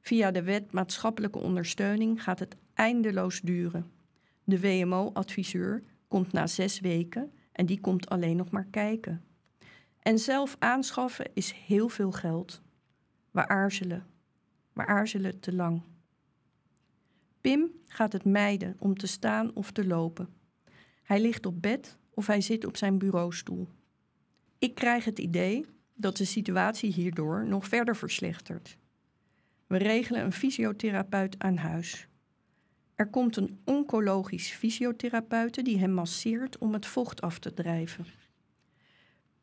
Via 0.00 0.30
de 0.30 0.42
wet 0.42 0.72
maatschappelijke 0.72 1.38
ondersteuning 1.38 2.22
gaat 2.22 2.38
het 2.38 2.56
eindeloos 2.74 3.40
duren. 3.40 3.90
De 4.44 4.60
WMO-adviseur 4.60 5.82
komt 6.08 6.32
na 6.32 6.46
zes 6.46 6.80
weken 6.80 7.32
en 7.52 7.66
die 7.66 7.80
komt 7.80 8.08
alleen 8.08 8.36
nog 8.36 8.50
maar 8.50 8.66
kijken. 8.70 9.24
En 9.98 10.18
zelf 10.18 10.56
aanschaffen 10.58 11.30
is 11.34 11.52
heel 11.52 11.88
veel 11.88 12.12
geld. 12.12 12.62
We 13.30 13.48
aarzelen. 13.48 14.06
We 14.72 14.86
aarzelen 14.86 15.40
te 15.40 15.54
lang. 15.54 15.82
Pim 17.40 17.70
gaat 17.86 18.12
het 18.12 18.24
mijden 18.24 18.76
om 18.78 18.96
te 18.96 19.06
staan 19.06 19.54
of 19.54 19.70
te 19.70 19.86
lopen. 19.86 20.28
Hij 21.02 21.20
ligt 21.20 21.46
op 21.46 21.62
bed 21.62 21.96
of 22.10 22.26
hij 22.26 22.40
zit 22.40 22.64
op 22.64 22.76
zijn 22.76 22.98
bureaustoel. 22.98 23.68
Ik 24.58 24.74
krijg 24.74 25.04
het 25.04 25.18
idee 25.18 25.66
dat 25.94 26.16
de 26.16 26.24
situatie 26.24 26.92
hierdoor 26.92 27.46
nog 27.46 27.66
verder 27.66 27.96
verslechtert. 27.96 28.76
We 29.66 29.76
regelen 29.76 30.24
een 30.24 30.32
fysiotherapeut 30.32 31.38
aan 31.38 31.56
huis. 31.56 32.08
Er 32.94 33.06
komt 33.06 33.36
een 33.36 33.60
oncologisch 33.64 34.50
fysiotherapeute 34.50 35.62
die 35.62 35.78
hem 35.78 35.92
masseert 35.92 36.58
om 36.58 36.72
het 36.72 36.86
vocht 36.86 37.20
af 37.20 37.38
te 37.38 37.54
drijven. 37.54 38.06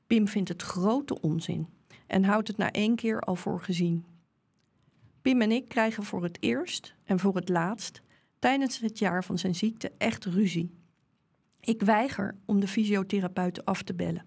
Pim 0.08 0.28
vindt 0.28 0.50
het 0.50 0.62
grote 0.62 1.22
onzin 1.22 1.68
en 2.08 2.24
houdt 2.24 2.48
het 2.48 2.58
na 2.58 2.72
één 2.72 2.96
keer 2.96 3.22
al 3.22 3.36
voor 3.36 3.62
gezien. 3.62 4.06
Pim 5.28 5.42
en 5.42 5.52
ik 5.52 5.68
krijgen 5.68 6.04
voor 6.04 6.24
het 6.24 6.38
eerst 6.40 6.96
en 7.04 7.20
voor 7.20 7.36
het 7.36 7.50
laatst 7.50 8.02
tijdens 8.40 8.80
het 8.80 9.00
jaar 9.00 9.24
van 9.24 9.38
zijn 9.38 9.56
ziekte 9.56 9.92
echt 9.98 10.26
ruzie. 10.26 10.74
Ik 11.60 11.82
weiger 11.82 12.38
om 12.46 12.60
de 12.60 12.68
fysiotherapeut 12.68 13.66
af 13.66 13.84
te 13.84 13.94
bellen. 13.94 14.26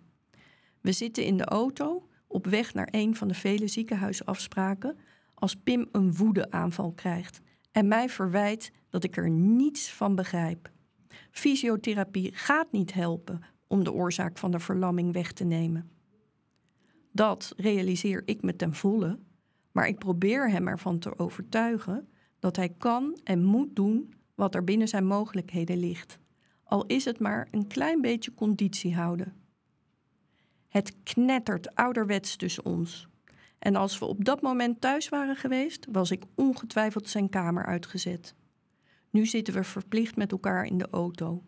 We 0.80 0.92
zitten 0.92 1.24
in 1.24 1.36
de 1.36 1.44
auto 1.44 2.08
op 2.26 2.46
weg 2.46 2.74
naar 2.74 2.88
een 2.90 3.16
van 3.16 3.28
de 3.28 3.34
vele 3.34 3.66
ziekenhuisafspraken 3.66 4.98
als 5.34 5.56
Pim 5.56 5.88
een 5.92 6.14
woedeaanval 6.14 6.92
krijgt 6.92 7.40
en 7.72 7.88
mij 7.88 8.08
verwijt 8.08 8.72
dat 8.90 9.04
ik 9.04 9.16
er 9.16 9.30
niets 9.30 9.92
van 9.92 10.14
begrijp. 10.14 10.70
Fysiotherapie 11.30 12.30
gaat 12.34 12.72
niet 12.72 12.92
helpen 12.92 13.42
om 13.66 13.84
de 13.84 13.92
oorzaak 13.92 14.38
van 14.38 14.50
de 14.50 14.58
verlamming 14.58 15.12
weg 15.12 15.32
te 15.32 15.44
nemen. 15.44 15.90
Dat 17.12 17.54
realiseer 17.56 18.22
ik 18.24 18.42
me 18.42 18.56
ten 18.56 18.74
volle, 18.74 19.18
maar 19.72 19.88
ik 19.88 19.98
probeer 19.98 20.50
hem 20.50 20.68
ervan 20.68 20.98
te 20.98 21.18
overtuigen 21.18 22.08
dat 22.38 22.56
hij 22.56 22.68
kan 22.68 23.20
en 23.24 23.44
moet 23.44 23.76
doen 23.76 24.14
wat 24.34 24.54
er 24.54 24.64
binnen 24.64 24.88
zijn 24.88 25.06
mogelijkheden 25.06 25.78
ligt, 25.78 26.18
al 26.64 26.86
is 26.86 27.04
het 27.04 27.18
maar 27.18 27.48
een 27.50 27.66
klein 27.66 28.00
beetje 28.00 28.34
conditie 28.34 28.94
houden. 28.94 29.34
Het 30.68 31.02
knettert 31.02 31.74
ouderwets 31.74 32.36
tussen 32.36 32.64
ons. 32.64 33.08
En 33.58 33.76
als 33.76 33.98
we 33.98 34.04
op 34.04 34.24
dat 34.24 34.42
moment 34.42 34.80
thuis 34.80 35.08
waren 35.08 35.36
geweest, 35.36 35.86
was 35.92 36.10
ik 36.10 36.24
ongetwijfeld 36.34 37.08
zijn 37.08 37.28
kamer 37.28 37.66
uitgezet. 37.66 38.34
Nu 39.10 39.26
zitten 39.26 39.54
we 39.54 39.64
verplicht 39.64 40.16
met 40.16 40.32
elkaar 40.32 40.64
in 40.64 40.78
de 40.78 40.88
auto. 40.90 41.42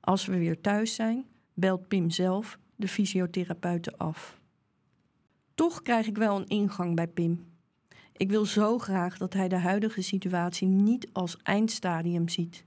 Als 0.00 0.26
we 0.26 0.38
weer 0.38 0.60
thuis 0.60 0.94
zijn, 0.94 1.26
belt 1.54 1.88
Pim 1.88 2.10
zelf 2.10 2.58
de 2.76 2.88
fysiotherapeuten 2.88 3.96
af. 3.96 4.40
Toch 5.56 5.82
krijg 5.82 6.06
ik 6.06 6.16
wel 6.16 6.36
een 6.36 6.46
ingang 6.46 6.94
bij 6.94 7.06
Pim. 7.06 7.46
Ik 8.12 8.30
wil 8.30 8.44
zo 8.44 8.78
graag 8.78 9.18
dat 9.18 9.32
hij 9.32 9.48
de 9.48 9.58
huidige 9.58 10.02
situatie 10.02 10.68
niet 10.68 11.08
als 11.12 11.36
eindstadium 11.42 12.28
ziet. 12.28 12.64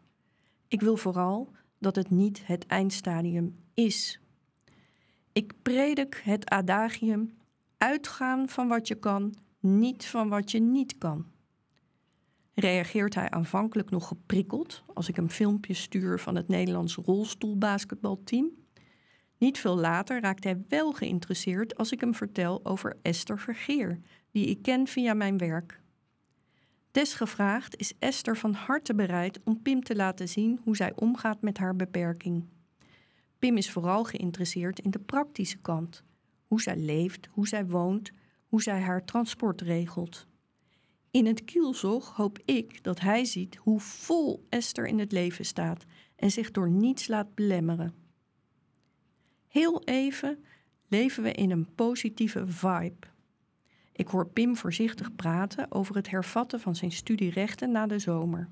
Ik 0.68 0.82
wil 0.82 0.98
vooral 0.98 1.52
dat 1.78 1.96
het 1.96 2.10
niet 2.10 2.46
het 2.46 2.66
eindstadium 2.66 3.56
is. 3.74 4.20
Ik 5.32 5.54
predik 5.62 6.22
het 6.24 6.50
adagium: 6.50 7.38
uitgaan 7.78 8.50
van 8.50 8.68
wat 8.68 8.88
je 8.88 8.96
kan, 8.96 9.36
niet 9.60 10.06
van 10.06 10.30
wat 10.30 10.52
je 10.52 10.60
niet 10.60 10.98
kan. 10.98 11.26
Reageert 12.54 13.16
hij 13.16 13.30
aanvankelijk 13.30 13.90
nog 13.90 14.08
geprikkeld 14.08 14.84
als 14.94 15.10
ik 15.10 15.16
hem 15.16 15.30
filmpjes 15.30 15.82
stuur 15.82 16.20
van 16.20 16.36
het 16.36 16.48
Nederlands 16.48 16.96
rolstoelbasketbalteam? 16.96 18.50
Niet 19.40 19.60
veel 19.60 19.78
later 19.78 20.22
raakt 20.22 20.44
hij 20.44 20.64
wel 20.68 20.92
geïnteresseerd 20.92 21.78
als 21.78 21.92
ik 21.92 22.00
hem 22.00 22.16
vertel 22.16 22.66
over 22.66 22.98
Esther 23.02 23.40
Vergeer, 23.40 24.00
die 24.32 24.46
ik 24.46 24.62
ken 24.62 24.88
via 24.88 25.14
mijn 25.14 25.38
werk. 25.38 25.82
Desgevraagd 26.92 27.78
is 27.78 27.94
Esther 28.00 28.38
van 28.38 28.54
harte 28.54 28.96
bereid 28.96 29.40
om 29.44 29.62
Pim 29.62 29.84
te 29.84 29.96
laten 29.96 30.30
zien 30.30 30.60
hoe 30.64 30.76
zij 30.76 30.92
omgaat 30.96 31.42
met 31.42 31.58
haar 31.58 31.76
beperking. 31.76 32.46
Pim 33.40 33.58
is 33.58 33.72
vooral 33.72 34.04
geïnteresseerd 34.04 34.80
in 34.80 34.92
de 34.92 35.00
praktische 35.00 35.58
kant. 35.58 36.04
Hoe 36.48 36.62
zij 36.62 36.78
leeft, 36.78 37.28
hoe 37.32 37.48
zij 37.48 37.66
woont, 37.66 38.12
hoe 38.48 38.62
zij 38.62 38.80
haar 38.82 39.06
transport 39.06 39.62
regelt. 39.62 40.28
In 41.12 41.26
het 41.26 41.46
kielzog 41.46 42.16
hoop 42.16 42.40
ik 42.46 42.84
dat 42.84 43.00
hij 43.00 43.26
ziet 43.26 43.56
hoe 43.56 43.80
vol 43.80 44.46
Esther 44.50 44.88
in 44.88 45.00
het 45.00 45.12
leven 45.12 45.46
staat 45.46 45.86
en 46.16 46.32
zich 46.32 46.52
door 46.52 46.70
niets 46.70 47.08
laat 47.08 47.36
belemmeren. 47.36 48.09
Heel 49.50 49.84
even 49.84 50.44
leven 50.88 51.24
we 51.24 51.32
in 51.32 51.52
een 51.52 51.76
positieve 51.76 52.48
vibe. 52.48 53.08
Ik 53.92 54.08
hoor 54.08 54.28
Pim 54.28 54.56
voorzichtig 54.56 55.16
praten 55.16 55.72
over 55.72 55.96
het 55.96 56.10
hervatten 56.10 56.60
van 56.60 56.76
zijn 56.76 56.92
studierechten 56.92 57.72
na 57.72 57.88
de 57.88 58.00
zomer. 58.00 58.50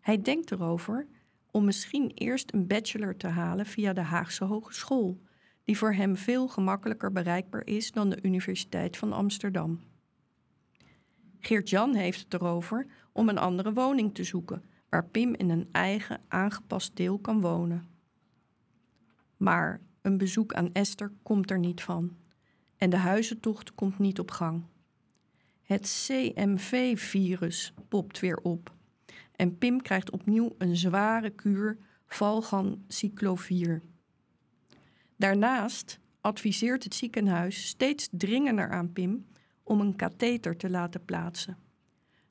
Hij 0.00 0.22
denkt 0.22 0.50
erover 0.50 1.06
om 1.50 1.64
misschien 1.64 2.10
eerst 2.14 2.52
een 2.52 2.66
bachelor 2.66 3.16
te 3.16 3.26
halen 3.26 3.66
via 3.66 3.92
de 3.92 4.00
Haagse 4.00 4.44
Hogeschool, 4.44 5.20
die 5.64 5.78
voor 5.78 5.94
hem 5.94 6.16
veel 6.16 6.48
gemakkelijker 6.48 7.12
bereikbaar 7.12 7.66
is 7.66 7.92
dan 7.92 8.10
de 8.10 8.18
Universiteit 8.22 8.96
van 8.96 9.12
Amsterdam. 9.12 9.80
Geert-Jan 11.40 11.94
heeft 11.94 12.20
het 12.20 12.34
erover 12.34 12.86
om 13.12 13.28
een 13.28 13.38
andere 13.38 13.72
woning 13.72 14.14
te 14.14 14.24
zoeken, 14.24 14.64
waar 14.88 15.08
Pim 15.08 15.34
in 15.34 15.50
een 15.50 15.68
eigen 15.72 16.20
aangepast 16.28 16.96
deel 16.96 17.18
kan 17.18 17.40
wonen. 17.40 17.86
Maar 19.36 19.80
een 20.04 20.18
bezoek 20.18 20.52
aan 20.52 20.72
Esther 20.72 21.12
komt 21.22 21.50
er 21.50 21.58
niet 21.58 21.82
van. 21.82 22.16
En 22.76 22.90
de 22.90 22.96
huizentocht 22.96 23.74
komt 23.74 23.98
niet 23.98 24.18
op 24.18 24.30
gang. 24.30 24.62
Het 25.62 26.06
CMV-virus 26.06 27.74
popt 27.88 28.20
weer 28.20 28.36
op. 28.36 28.74
En 29.36 29.58
Pim 29.58 29.82
krijgt 29.82 30.10
opnieuw 30.10 30.54
een 30.58 30.76
zware 30.76 31.30
kuur 31.30 31.78
valganciclovir. 32.06 33.82
Daarnaast 35.16 36.00
adviseert 36.20 36.84
het 36.84 36.94
ziekenhuis 36.94 37.66
steeds 37.66 38.08
dringender 38.10 38.70
aan 38.70 38.92
Pim 38.92 39.26
om 39.62 39.80
een 39.80 39.96
katheter 39.96 40.56
te 40.56 40.70
laten 40.70 41.04
plaatsen. 41.04 41.58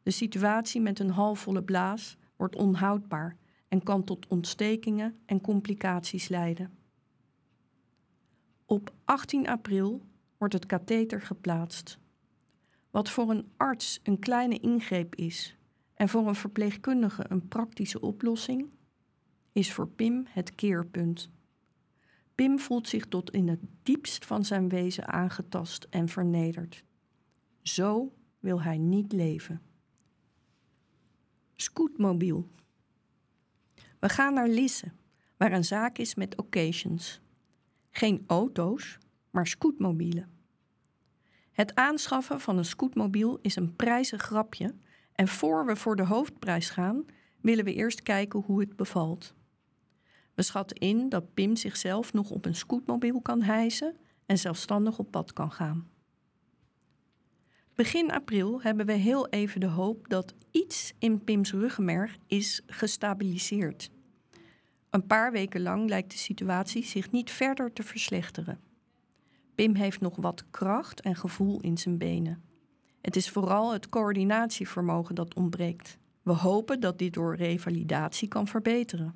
De 0.04 0.12
situatie 0.12 0.82
met 0.82 1.00
een 1.00 1.12
halfvolle 1.12 1.64
blaas 1.64 2.18
wordt 2.36 2.56
onhoudbaar 2.56 3.38
en 3.68 3.84
kan 3.84 4.04
tot 4.04 4.28
ontstekingen 4.28 5.18
en 5.26 5.42
complicaties 5.42 6.28
leiden. 6.28 6.83
Op 8.74 8.94
18 9.06 9.48
april 9.48 10.02
wordt 10.38 10.54
het 10.54 10.66
katheter 10.66 11.22
geplaatst. 11.22 12.00
Wat 12.92 13.10
voor 13.10 13.30
een 13.30 13.52
arts 13.58 14.00
een 14.04 14.20
kleine 14.20 14.60
ingreep 14.60 15.16
is 15.16 15.58
en 15.94 16.10
voor 16.10 16.28
een 16.28 16.36
verpleegkundige 16.36 17.26
een 17.28 17.48
praktische 17.48 18.02
oplossing, 18.02 18.70
is 19.52 19.74
voor 19.74 19.88
Pim 19.88 20.26
het 20.30 20.56
keerpunt. 20.56 21.30
Pim 22.36 22.60
voelt 22.60 22.88
zich 22.88 23.06
tot 23.06 23.32
in 23.32 23.48
het 23.48 23.60
diepst 23.84 24.26
van 24.26 24.46
zijn 24.46 24.70
wezen 24.70 25.08
aangetast 25.08 25.88
en 25.90 26.10
vernederd. 26.10 26.84
Zo 27.62 28.14
wil 28.40 28.62
hij 28.62 28.78
niet 28.78 29.12
leven. 29.12 29.62
Scootmobiel. 31.56 32.50
We 34.00 34.10
gaan 34.10 34.34
naar 34.34 34.50
Lisse, 34.50 34.92
waar 35.38 35.52
een 35.52 35.66
zaak 35.66 35.98
is 35.98 36.16
met 36.16 36.38
occasions. 36.38 37.23
Geen 37.96 38.24
auto's, 38.28 38.98
maar 39.30 39.48
scootmobielen. 39.48 40.30
Het 41.52 41.76
aanschaffen 41.76 42.40
van 42.40 42.58
een 42.58 42.66
scootmobiel 42.66 43.40
is 43.42 43.56
een 43.56 43.76
prijzig 43.76 44.22
grapje 44.22 44.76
en 45.14 45.28
voor 45.28 45.66
we 45.66 45.76
voor 45.76 45.96
de 45.96 46.06
hoofdprijs 46.06 46.70
gaan, 46.70 47.06
willen 47.42 47.66
we 47.66 47.74
eerst 47.74 48.02
kijken 48.02 48.40
hoe 48.40 48.60
het 48.60 48.76
bevalt. 48.76 49.34
We 50.34 50.42
schatten 50.42 50.78
in 50.78 51.10
dat 51.10 51.34
Pim 51.34 51.56
zichzelf 51.56 52.14
nog 52.14 52.30
op 52.30 52.46
een 52.46 52.56
scootmobiel 52.56 53.22
kan 53.22 53.42
hijsen 53.42 53.98
en 54.26 54.38
zelfstandig 54.38 55.00
op 55.00 55.12
pad 55.12 55.34
kan 55.34 55.52
gaan. 55.52 55.88
Begin 57.76 58.12
april 58.12 58.62
hebben 58.62 58.86
we 58.86 58.94
heel 58.94 59.28
even 59.28 59.60
de 59.60 59.68
hoop 59.68 60.10
dat 60.10 60.34
iets 60.52 60.94
in 61.00 61.24
Pims 61.24 61.52
ruggenmerg 61.52 62.18
is 62.28 62.62
gestabiliseerd. 62.66 63.90
Een 64.94 65.08
paar 65.08 65.32
weken 65.32 65.62
lang 65.62 65.90
lijkt 65.90 66.12
de 66.12 66.18
situatie 66.18 66.84
zich 66.84 67.12
niet 67.12 67.32
verder 67.32 67.74
te 67.74 67.84
verslechteren. 67.84 68.60
Pim 69.56 69.76
heeft 69.76 70.02
nog 70.02 70.16
wat 70.16 70.50
kracht 70.50 71.02
en 71.02 71.16
gevoel 71.16 71.62
in 71.62 71.78
zijn 71.78 71.98
benen. 71.98 72.44
Het 73.02 73.16
is 73.16 73.30
vooral 73.30 73.74
het 73.74 73.90
coördinatievermogen 73.90 75.16
dat 75.16 75.34
ontbreekt. 75.34 75.98
We 76.22 76.32
hopen 76.32 76.80
dat 76.80 77.00
dit 77.00 77.14
door 77.14 77.36
revalidatie 77.36 78.28
kan 78.28 78.48
verbeteren. 78.48 79.16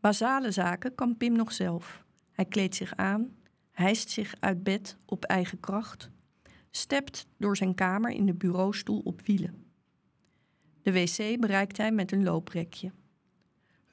Basale 0.00 0.50
zaken 0.50 0.94
kan 0.94 1.16
Pim 1.16 1.36
nog 1.36 1.52
zelf. 1.52 2.04
Hij 2.32 2.44
kleedt 2.44 2.74
zich 2.74 2.96
aan, 2.96 3.36
hijst 3.70 4.10
zich 4.10 4.34
uit 4.40 4.62
bed 4.62 4.96
op 5.04 5.24
eigen 5.24 5.60
kracht, 5.60 6.10
stept 6.70 7.26
door 7.36 7.56
zijn 7.56 7.74
kamer 7.74 8.10
in 8.10 8.26
de 8.26 8.34
bureaustoel 8.34 9.00
op 9.04 9.20
wielen. 9.26 9.64
De 10.82 10.92
wc 10.92 11.40
bereikt 11.40 11.76
hij 11.76 11.92
met 11.92 12.12
een 12.12 12.22
looprekje. 12.22 12.92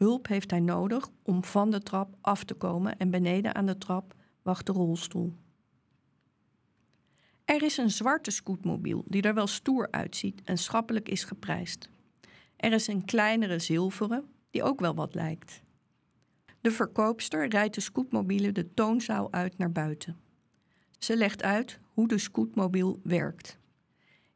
Hulp 0.01 0.27
heeft 0.27 0.51
hij 0.51 0.59
nodig 0.59 1.09
om 1.23 1.43
van 1.43 1.71
de 1.71 1.83
trap 1.83 2.15
af 2.21 2.43
te 2.43 2.53
komen 2.53 2.97
en 2.97 3.09
beneden 3.09 3.55
aan 3.55 3.65
de 3.65 3.77
trap 3.77 4.15
wacht 4.41 4.65
de 4.65 4.71
rolstoel. 4.71 5.35
Er 7.45 7.63
is 7.63 7.77
een 7.77 7.89
zwarte 7.89 8.31
scootmobiel 8.31 9.03
die 9.07 9.21
er 9.21 9.33
wel 9.33 9.47
stoer 9.47 9.87
uitziet 9.91 10.41
en 10.43 10.57
schappelijk 10.57 11.09
is 11.09 11.23
geprijsd. 11.23 11.89
Er 12.55 12.71
is 12.71 12.87
een 12.87 13.05
kleinere 13.05 13.59
zilveren 13.59 14.25
die 14.49 14.63
ook 14.63 14.79
wel 14.79 14.95
wat 14.95 15.15
lijkt. 15.15 15.61
De 16.61 16.71
verkoopster 16.71 17.47
rijdt 17.47 17.75
de 17.75 17.81
scootmobielen 17.81 18.53
de 18.53 18.73
toonzaal 18.73 19.31
uit 19.31 19.57
naar 19.57 19.71
buiten. 19.71 20.17
Ze 20.99 21.17
legt 21.17 21.43
uit 21.43 21.79
hoe 21.93 22.07
de 22.07 22.17
scootmobiel 22.17 22.99
werkt. 23.03 23.57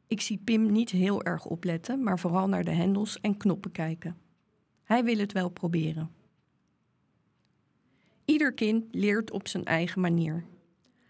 Ik 0.06 0.20
zie 0.20 0.40
Pim 0.44 0.72
niet 0.72 0.90
heel 0.90 1.22
erg 1.22 1.44
opletten, 1.44 2.02
maar 2.02 2.18
vooral 2.18 2.48
naar 2.48 2.64
de 2.64 2.70
hendels 2.70 3.20
en 3.20 3.36
knoppen 3.36 3.72
kijken. 3.72 4.24
Hij 4.86 5.04
wil 5.04 5.18
het 5.18 5.32
wel 5.32 5.48
proberen. 5.48 6.10
Ieder 8.24 8.52
kind 8.52 8.84
leert 8.90 9.30
op 9.30 9.48
zijn 9.48 9.64
eigen 9.64 10.00
manier. 10.00 10.44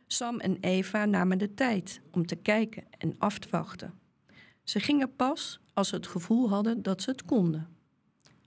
Sam 0.07 0.41
en 0.41 0.57
Eva 0.61 1.05
namen 1.05 1.39
de 1.39 1.55
tijd 1.55 2.01
om 2.11 2.27
te 2.27 2.37
kijken 2.37 2.85
en 2.99 3.15
af 3.19 3.39
te 3.39 3.49
wachten. 3.51 3.95
Ze 4.63 4.81
gingen 4.81 5.17
pas 5.17 5.61
als 5.73 5.89
ze 5.89 5.95
het 5.95 6.07
gevoel 6.07 6.49
hadden 6.49 6.83
dat 6.83 7.03
ze 7.03 7.11
het 7.11 7.25
konden. 7.25 7.69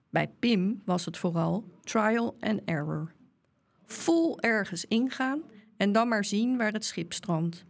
Bij 0.09 0.27
Pim 0.39 0.81
was 0.85 1.05
het 1.05 1.17
vooral 1.17 1.63
trial 1.81 2.37
and 2.39 2.61
error. 2.65 3.11
Vol 3.85 4.39
ergens 4.39 4.85
ingaan 4.85 5.41
en 5.77 5.91
dan 5.91 6.07
maar 6.07 6.25
zien 6.25 6.57
waar 6.57 6.73
het 6.73 6.85
schip 6.85 7.13
strandt. 7.13 7.65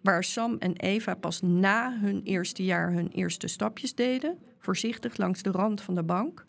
Waar 0.00 0.24
Sam 0.24 0.56
en 0.58 0.76
Eva 0.76 1.14
pas 1.14 1.40
na 1.40 1.98
hun 1.98 2.22
eerste 2.22 2.64
jaar 2.64 2.92
hun 2.92 3.08
eerste 3.08 3.46
stapjes 3.48 3.94
deden, 3.94 4.38
voorzichtig 4.58 5.16
langs 5.16 5.42
de 5.42 5.50
rand 5.50 5.80
van 5.80 5.94
de 5.94 6.02
bank, 6.02 6.48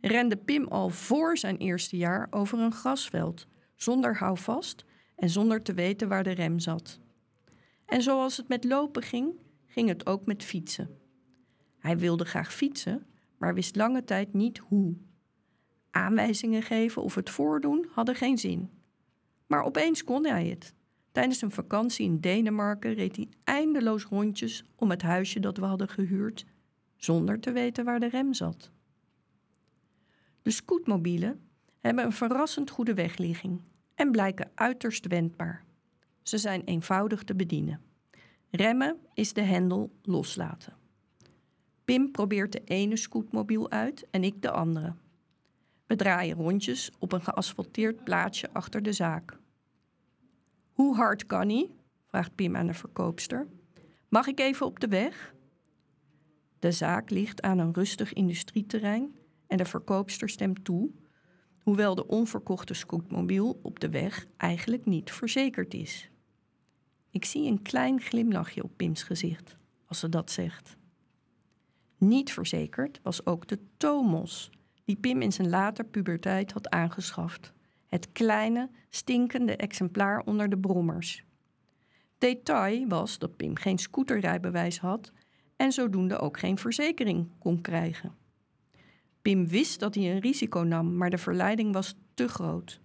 rende 0.00 0.36
Pim 0.36 0.66
al 0.66 0.88
voor 0.88 1.38
zijn 1.38 1.56
eerste 1.56 1.96
jaar 1.96 2.26
over 2.30 2.58
een 2.58 2.72
grasveld, 2.72 3.46
zonder 3.74 4.16
houvast 4.16 4.84
en 5.16 5.30
zonder 5.30 5.62
te 5.62 5.74
weten 5.74 6.08
waar 6.08 6.22
de 6.22 6.30
rem 6.30 6.58
zat. 6.58 7.00
En 7.86 8.02
zoals 8.02 8.36
het 8.36 8.48
met 8.48 8.64
lopen 8.64 9.02
ging, 9.02 9.32
ging 9.66 9.88
het 9.88 10.06
ook 10.06 10.26
met 10.26 10.44
fietsen. 10.44 10.98
Hij 11.78 11.98
wilde 11.98 12.24
graag 12.24 12.54
fietsen, 12.54 13.06
maar 13.38 13.54
wist 13.54 13.76
lange 13.76 14.04
tijd 14.04 14.32
niet 14.32 14.58
hoe. 14.58 14.96
Aanwijzingen 15.90 16.62
geven 16.62 17.02
of 17.02 17.14
het 17.14 17.30
voordoen 17.30 17.86
hadden 17.90 18.14
geen 18.14 18.38
zin. 18.38 18.70
Maar 19.46 19.62
opeens 19.62 20.04
kon 20.04 20.26
hij 20.26 20.46
het. 20.46 20.74
Tijdens 21.12 21.42
een 21.42 21.50
vakantie 21.50 22.06
in 22.06 22.20
Denemarken 22.20 22.94
reed 22.94 23.16
hij 23.16 23.28
eindeloos 23.44 24.04
rondjes 24.04 24.64
om 24.76 24.90
het 24.90 25.02
huisje 25.02 25.40
dat 25.40 25.56
we 25.56 25.64
hadden 25.64 25.88
gehuurd, 25.88 26.46
zonder 26.96 27.40
te 27.40 27.52
weten 27.52 27.84
waar 27.84 28.00
de 28.00 28.08
rem 28.08 28.34
zat. 28.34 28.70
De 30.48 30.54
scootmobielen 30.54 31.40
hebben 31.78 32.04
een 32.04 32.12
verrassend 32.12 32.70
goede 32.70 32.94
wegligging 32.94 33.60
en 33.94 34.10
blijken 34.10 34.50
uiterst 34.54 35.06
wendbaar. 35.06 35.64
Ze 36.22 36.38
zijn 36.38 36.62
eenvoudig 36.64 37.24
te 37.24 37.34
bedienen. 37.34 37.80
Remmen 38.50 38.96
is 39.14 39.32
de 39.32 39.40
hendel 39.40 39.92
loslaten. 40.02 40.76
Pim 41.84 42.10
probeert 42.10 42.52
de 42.52 42.64
ene 42.64 42.96
scootmobiel 42.96 43.70
uit 43.70 44.06
en 44.10 44.24
ik 44.24 44.42
de 44.42 44.50
andere. 44.50 44.94
We 45.86 45.96
draaien 45.96 46.36
rondjes 46.36 46.90
op 46.98 47.12
een 47.12 47.22
geasfalteerd 47.22 48.04
plaatsje 48.04 48.52
achter 48.52 48.82
de 48.82 48.92
zaak. 48.92 49.38
Hoe 50.72 50.96
hard 50.96 51.26
kan 51.26 51.48
hij? 51.48 51.70
vraagt 52.06 52.34
Pim 52.34 52.56
aan 52.56 52.66
de 52.66 52.74
verkoopster. 52.74 53.46
Mag 54.08 54.26
ik 54.26 54.40
even 54.40 54.66
op 54.66 54.80
de 54.80 54.88
weg? 54.88 55.34
De 56.58 56.72
zaak 56.72 57.10
ligt 57.10 57.42
aan 57.42 57.58
een 57.58 57.74
rustig 57.74 58.12
industrieterrein 58.12 59.17
en 59.48 59.56
de 59.56 59.64
verkoopster 59.64 60.28
stemt 60.28 60.64
toe, 60.64 60.90
hoewel 61.62 61.94
de 61.94 62.06
onverkochte 62.06 62.74
scootmobiel 62.74 63.58
op 63.62 63.80
de 63.80 63.90
weg 63.90 64.26
eigenlijk 64.36 64.86
niet 64.86 65.10
verzekerd 65.10 65.74
is. 65.74 66.10
Ik 67.10 67.24
zie 67.24 67.50
een 67.50 67.62
klein 67.62 68.00
glimlachje 68.00 68.62
op 68.62 68.72
Pims 68.76 69.02
gezicht 69.02 69.56
als 69.86 69.98
ze 69.98 70.08
dat 70.08 70.30
zegt. 70.30 70.76
Niet 71.98 72.32
verzekerd 72.32 73.00
was 73.02 73.26
ook 73.26 73.46
de 73.46 73.58
Tomos, 73.76 74.50
die 74.84 74.96
Pim 74.96 75.22
in 75.22 75.32
zijn 75.32 75.48
later 75.48 75.84
puberteit 75.84 76.52
had 76.52 76.70
aangeschaft. 76.70 77.52
Het 77.86 78.12
kleine, 78.12 78.70
stinkende 78.88 79.56
exemplaar 79.56 80.20
onder 80.20 80.48
de 80.48 80.58
brommers. 80.58 81.24
Detail 82.18 82.88
was 82.88 83.18
dat 83.18 83.36
Pim 83.36 83.56
geen 83.56 83.78
scooterrijbewijs 83.78 84.78
had 84.78 85.12
en 85.56 85.72
zodoende 85.72 86.18
ook 86.18 86.38
geen 86.38 86.58
verzekering 86.58 87.28
kon 87.38 87.60
krijgen. 87.60 88.16
Pim 89.22 89.46
wist 89.46 89.80
dat 89.80 89.94
hij 89.94 90.12
een 90.12 90.20
risico 90.20 90.60
nam, 90.60 90.96
maar 90.96 91.10
de 91.10 91.18
verleiding 91.18 91.72
was 91.72 91.94
te 92.14 92.28
groot. 92.28 92.80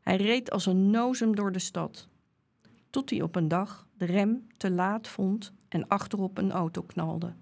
Hij 0.00 0.16
reed 0.16 0.50
als 0.50 0.66
een 0.66 0.90
nozem 0.90 1.34
door 1.34 1.52
de 1.52 1.58
stad. 1.58 2.08
Tot 2.90 3.10
hij 3.10 3.22
op 3.22 3.36
een 3.36 3.48
dag 3.48 3.88
de 3.96 4.04
rem 4.04 4.46
te 4.56 4.70
laat 4.70 5.08
vond 5.08 5.52
en 5.68 5.88
achterop 5.88 6.38
een 6.38 6.52
auto 6.52 6.82
knalde. 6.82 7.34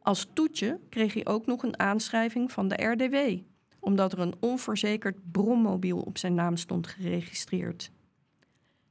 Als 0.00 0.26
toetje 0.32 0.80
kreeg 0.88 1.14
hij 1.14 1.26
ook 1.26 1.46
nog 1.46 1.62
een 1.62 1.78
aanschrijving 1.78 2.52
van 2.52 2.68
de 2.68 2.84
RDW, 2.84 3.40
omdat 3.80 4.12
er 4.12 4.18
een 4.18 4.34
onverzekerd 4.40 5.32
brommobiel 5.32 6.00
op 6.00 6.18
zijn 6.18 6.34
naam 6.34 6.56
stond 6.56 6.86
geregistreerd. 6.86 7.90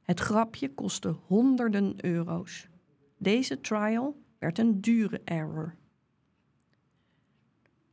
Het 0.02 0.20
grapje 0.20 0.74
kostte 0.74 1.08
honderden 1.08 2.04
euro's. 2.04 2.68
Deze 3.18 3.60
trial 3.60 4.22
werd 4.38 4.58
een 4.58 4.80
dure 4.80 5.20
error. 5.24 5.74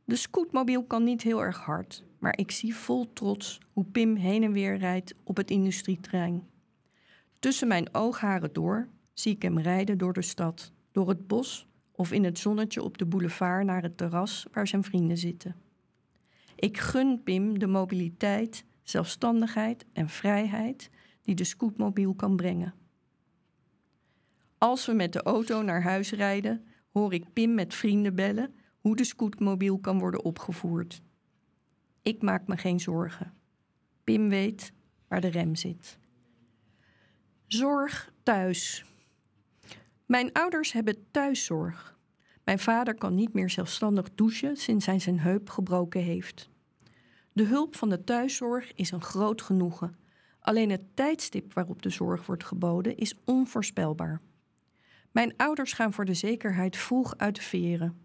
De 0.04 0.16
scootmobiel 0.16 0.84
kan 0.84 1.04
niet 1.04 1.22
heel 1.22 1.42
erg 1.42 1.58
hard, 1.58 2.04
maar 2.18 2.38
ik 2.38 2.50
zie 2.50 2.74
vol 2.74 3.12
trots 3.12 3.60
hoe 3.72 3.84
Pim 3.84 4.16
heen 4.16 4.42
en 4.42 4.52
weer 4.52 4.76
rijdt 4.76 5.14
op 5.22 5.36
het 5.36 5.50
industrieterrein. 5.50 6.48
Tussen 7.38 7.68
mijn 7.68 7.94
oogharen 7.94 8.52
door 8.52 8.88
zie 9.12 9.34
ik 9.34 9.42
hem 9.42 9.58
rijden 9.58 9.98
door 9.98 10.12
de 10.12 10.22
stad, 10.22 10.72
door 10.92 11.08
het 11.08 11.26
bos 11.26 11.68
of 11.92 12.12
in 12.12 12.24
het 12.24 12.38
zonnetje 12.38 12.82
op 12.82 12.98
de 12.98 13.06
boulevard 13.06 13.64
naar 13.64 13.82
het 13.82 13.96
terras 13.96 14.46
waar 14.52 14.66
zijn 14.66 14.84
vrienden 14.84 15.18
zitten. 15.18 15.56
Ik 16.56 16.78
gun 16.78 17.22
Pim 17.22 17.58
de 17.58 17.66
mobiliteit, 17.66 18.64
zelfstandigheid 18.82 19.86
en 19.92 20.08
vrijheid 20.08 20.90
die 21.22 21.34
de 21.34 21.44
scootmobiel 21.44 22.14
kan 22.14 22.36
brengen. 22.36 22.74
Als 24.58 24.86
we 24.86 24.92
met 24.92 25.12
de 25.12 25.22
auto 25.22 25.62
naar 25.62 25.82
huis 25.82 26.12
rijden, 26.12 26.64
hoor 26.92 27.12
ik 27.14 27.32
Pim 27.32 27.54
met 27.54 27.74
vrienden 27.74 28.14
bellen 28.14 28.54
hoe 28.84 28.96
de 28.96 29.04
scootmobiel 29.04 29.78
kan 29.78 29.98
worden 29.98 30.24
opgevoerd. 30.24 31.02
Ik 32.02 32.22
maak 32.22 32.46
me 32.46 32.56
geen 32.56 32.80
zorgen. 32.80 33.32
Pim 34.04 34.28
weet 34.28 34.72
waar 35.08 35.20
de 35.20 35.28
rem 35.28 35.54
zit. 35.54 35.98
Zorg 37.46 38.12
thuis. 38.22 38.84
Mijn 40.06 40.32
ouders 40.32 40.72
hebben 40.72 41.10
thuiszorg. 41.10 41.98
Mijn 42.44 42.58
vader 42.58 42.94
kan 42.94 43.14
niet 43.14 43.32
meer 43.32 43.50
zelfstandig 43.50 44.14
douchen 44.14 44.56
sinds 44.56 44.86
hij 44.86 44.98
zijn 44.98 45.20
heup 45.20 45.50
gebroken 45.50 46.02
heeft. 46.02 46.50
De 47.32 47.44
hulp 47.44 47.76
van 47.76 47.88
de 47.88 48.04
thuiszorg 48.04 48.74
is 48.74 48.90
een 48.90 49.02
groot 49.02 49.42
genoegen. 49.42 49.96
Alleen 50.40 50.70
het 50.70 50.96
tijdstip 50.96 51.52
waarop 51.52 51.82
de 51.82 51.90
zorg 51.90 52.26
wordt 52.26 52.44
geboden 52.44 52.96
is 52.96 53.14
onvoorspelbaar. 53.24 54.20
Mijn 55.10 55.36
ouders 55.36 55.72
gaan 55.72 55.92
voor 55.92 56.04
de 56.04 56.14
zekerheid 56.14 56.76
vroeg 56.76 57.16
uit 57.16 57.34
de 57.34 57.42
veren. 57.42 58.03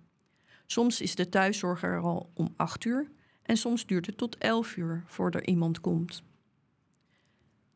Soms 0.72 1.02
is 1.02 1.16
de 1.16 1.30
thuiszorg 1.30 1.84
er 1.84 2.00
al 2.00 2.32
om 2.34 2.54
acht 2.56 2.86
uur 2.86 3.12
en 3.42 3.58
soms 3.58 3.86
duurt 3.86 4.06
het 4.06 4.18
tot 4.18 4.38
elf 4.38 4.78
uur 4.78 5.04
voordat 5.06 5.42
er 5.42 5.48
iemand 5.48 5.82
komt. 5.82 6.24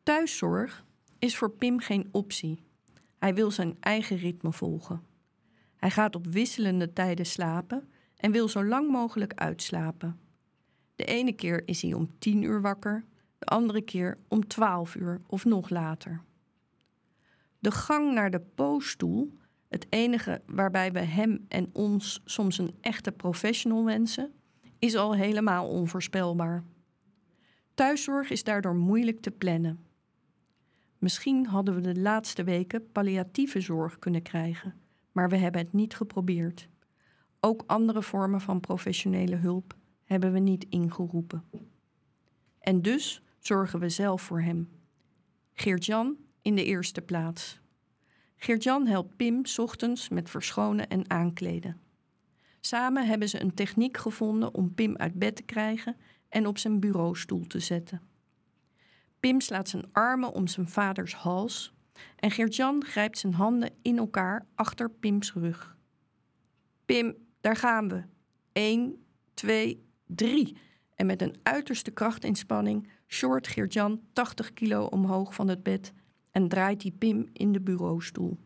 Thuiszorg 0.03 0.85
is 1.19 1.37
voor 1.37 1.51
Pim 1.51 1.79
geen 1.79 2.09
optie. 2.11 2.63
Hij 3.19 3.33
wil 3.33 3.51
zijn 3.51 3.77
eigen 3.79 4.17
ritme 4.17 4.53
volgen. 4.53 5.01
Hij 5.75 5.89
gaat 5.89 6.15
op 6.15 6.27
wisselende 6.27 6.93
tijden 6.93 7.25
slapen 7.25 7.89
en 8.15 8.31
wil 8.31 8.47
zo 8.47 8.65
lang 8.65 8.91
mogelijk 8.91 9.33
uitslapen. 9.33 10.19
De 10.95 11.05
ene 11.05 11.33
keer 11.33 11.67
is 11.67 11.81
hij 11.81 11.93
om 11.93 12.19
tien 12.19 12.41
uur 12.41 12.61
wakker, 12.61 13.05
de 13.37 13.45
andere 13.45 13.81
keer 13.81 14.17
om 14.27 14.47
twaalf 14.47 14.95
uur 14.95 15.21
of 15.27 15.45
nog 15.45 15.69
later. 15.69 16.21
De 17.59 17.71
gang 17.71 18.13
naar 18.13 18.31
de 18.31 18.39
poosstoel, 18.39 19.37
het 19.73 19.87
enige 19.89 20.41
waarbij 20.45 20.91
we 20.91 20.99
hem 20.99 21.45
en 21.47 21.69
ons 21.71 22.21
soms 22.25 22.57
een 22.57 22.75
echte 22.81 23.11
professional 23.11 23.85
wensen, 23.85 24.33
is 24.79 24.95
al 24.95 25.15
helemaal 25.15 25.69
onvoorspelbaar. 25.69 26.63
Thuiszorg 27.73 28.29
is 28.29 28.43
daardoor 28.43 28.75
moeilijk 28.75 29.21
te 29.21 29.31
plannen. 29.31 29.85
Misschien 30.97 31.45
hadden 31.45 31.75
we 31.75 31.81
de 31.81 31.99
laatste 31.99 32.43
weken 32.43 32.91
palliatieve 32.91 33.61
zorg 33.61 33.99
kunnen 33.99 34.21
krijgen, 34.21 34.75
maar 35.11 35.29
we 35.29 35.37
hebben 35.37 35.61
het 35.61 35.73
niet 35.73 35.95
geprobeerd. 35.95 36.69
Ook 37.39 37.63
andere 37.67 38.01
vormen 38.01 38.41
van 38.41 38.59
professionele 38.59 39.35
hulp 39.35 39.75
hebben 40.03 40.33
we 40.33 40.39
niet 40.39 40.65
ingeroepen. 40.69 41.43
En 42.59 42.81
dus 42.81 43.21
zorgen 43.39 43.79
we 43.79 43.89
zelf 43.89 44.21
voor 44.21 44.41
hem. 44.41 44.69
Geert-Jan 45.53 46.17
in 46.41 46.55
de 46.55 46.65
eerste 46.65 47.01
plaats. 47.01 47.61
Geert-Jan 48.43 48.87
helpt 48.87 49.15
Pim 49.15 49.41
ochtends 49.57 50.09
met 50.09 50.29
verschonen 50.29 50.87
en 50.87 51.09
aankleden. 51.09 51.81
Samen 52.59 53.07
hebben 53.07 53.29
ze 53.29 53.41
een 53.41 53.53
techniek 53.53 53.97
gevonden 53.97 54.53
om 54.53 54.73
Pim 54.73 54.97
uit 54.97 55.13
bed 55.13 55.35
te 55.35 55.43
krijgen 55.43 55.97
en 56.29 56.47
op 56.47 56.57
zijn 56.57 56.79
bureaustoel 56.79 57.47
te 57.47 57.59
zetten. 57.59 58.01
Pim 59.19 59.41
slaat 59.41 59.69
zijn 59.69 59.85
armen 59.91 60.33
om 60.33 60.47
zijn 60.47 60.67
vaders 60.67 61.13
hals 61.13 61.73
en 62.15 62.31
Geert-Jan 62.31 62.83
grijpt 62.85 63.17
zijn 63.17 63.33
handen 63.33 63.71
in 63.81 63.97
elkaar 63.97 64.45
achter 64.55 64.89
Pims 64.89 65.33
rug. 65.33 65.77
Pim, 66.85 67.15
daar 67.41 67.55
gaan 67.55 67.87
we. 67.87 68.03
Eén, 68.53 69.05
twee, 69.33 69.85
drie. 70.05 70.57
En 70.95 71.05
met 71.05 71.21
een 71.21 71.35
uiterste 71.43 71.91
krachtinspanning 71.91 72.89
short 73.07 73.47
Geert-Jan 73.47 74.01
80 74.13 74.53
kilo 74.53 74.85
omhoog 74.85 75.33
van 75.33 75.47
het 75.47 75.63
bed 75.63 75.93
en 76.33 76.47
draait 76.47 76.81
hij 76.81 76.91
Pim 76.91 77.29
in 77.33 77.51
de 77.51 77.61
bureaustoel. 77.61 78.37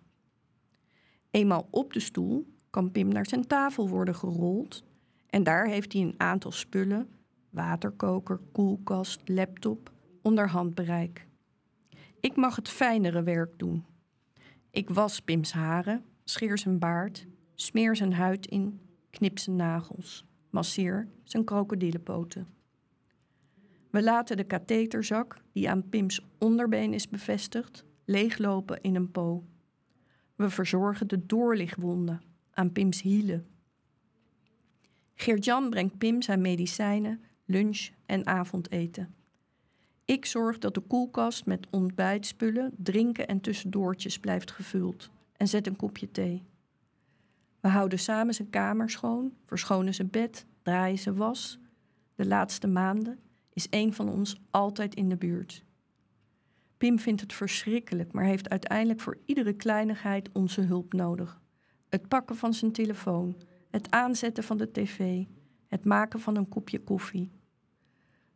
Eenmaal 1.31 1.67
op 1.71 1.93
de 1.93 1.99
stoel 1.99 2.47
kan 2.69 2.91
Pim 2.91 3.07
naar 3.07 3.25
zijn 3.25 3.47
tafel 3.47 3.89
worden 3.89 4.15
gerold 4.15 4.83
en 5.29 5.43
daar 5.43 5.67
heeft 5.67 5.93
hij 5.93 6.01
een 6.01 6.15
aantal 6.17 6.51
spullen, 6.51 7.09
waterkoker, 7.49 8.39
koelkast, 8.51 9.21
laptop, 9.29 9.91
onder 10.21 10.49
handbereik. 10.49 11.27
Ik 12.19 12.35
mag 12.35 12.55
het 12.55 12.69
fijnere 12.69 13.23
werk 13.23 13.59
doen. 13.59 13.85
Ik 14.71 14.89
was 14.89 15.19
Pims 15.19 15.51
haren, 15.51 16.03
scheer 16.23 16.57
zijn 16.57 16.79
baard, 16.79 17.27
smeer 17.55 17.95
zijn 17.95 18.13
huid 18.13 18.47
in, 18.47 18.79
knip 19.09 19.39
zijn 19.39 19.55
nagels, 19.55 20.25
masseer 20.49 21.07
zijn 21.23 21.43
krokodillenpoten. 21.43 22.56
We 23.89 24.03
laten 24.03 24.37
de 24.37 24.43
katheterzak, 24.43 25.37
die 25.51 25.69
aan 25.69 25.89
Pims 25.89 26.21
onderbeen 26.37 26.93
is 26.93 27.09
bevestigd, 27.09 27.85
leeglopen 28.05 28.81
in 28.81 28.95
een 28.95 29.11
po. 29.11 29.43
We 30.35 30.49
verzorgen 30.49 31.07
de 31.07 31.25
doorlichtwonden 31.25 32.21
aan 32.53 32.71
Pims 32.71 33.01
hielen. 33.01 33.47
Geert-Jan 35.13 35.69
brengt 35.69 35.97
Pim 35.97 36.21
zijn 36.21 36.41
medicijnen, 36.41 37.21
lunch 37.45 37.89
en 38.05 38.25
avondeten. 38.25 39.15
Ik 40.05 40.25
zorg 40.25 40.57
dat 40.57 40.73
de 40.73 40.81
koelkast 40.81 41.45
met 41.45 41.67
ontbijtspullen, 41.69 42.73
drinken 42.77 43.27
en 43.27 43.41
tussendoortjes 43.41 44.19
blijft 44.19 44.51
gevuld 44.51 45.09
en 45.37 45.47
zet 45.47 45.67
een 45.67 45.75
kopje 45.75 46.11
thee. 46.11 46.43
We 47.59 47.67
houden 47.67 47.99
samen 47.99 48.33
zijn 48.33 48.49
kamer 48.49 48.89
schoon, 48.89 49.33
verschonen 49.45 49.93
zijn 49.93 50.09
bed, 50.09 50.45
draaien 50.61 50.97
zijn 50.97 51.15
was. 51.15 51.59
De 52.15 52.25
laatste 52.25 52.67
maanden 52.67 53.19
is 53.57 53.67
een 53.69 53.93
van 53.93 54.09
ons 54.09 54.35
altijd 54.51 54.95
in 54.95 55.09
de 55.09 55.17
buurt. 55.17 55.63
Pim 56.77 56.99
vindt 56.99 57.21
het 57.21 57.33
verschrikkelijk, 57.33 58.11
maar 58.11 58.23
heeft 58.23 58.49
uiteindelijk 58.49 58.99
voor 58.99 59.17
iedere 59.25 59.53
kleinigheid 59.53 60.29
onze 60.31 60.61
hulp 60.61 60.93
nodig. 60.93 61.41
Het 61.89 62.07
pakken 62.07 62.35
van 62.35 62.53
zijn 62.53 62.71
telefoon, 62.71 63.37
het 63.69 63.91
aanzetten 63.91 64.43
van 64.43 64.57
de 64.57 64.71
tv, 64.71 65.23
het 65.67 65.85
maken 65.85 66.19
van 66.19 66.35
een 66.35 66.49
kopje 66.49 66.79
koffie. 66.79 67.31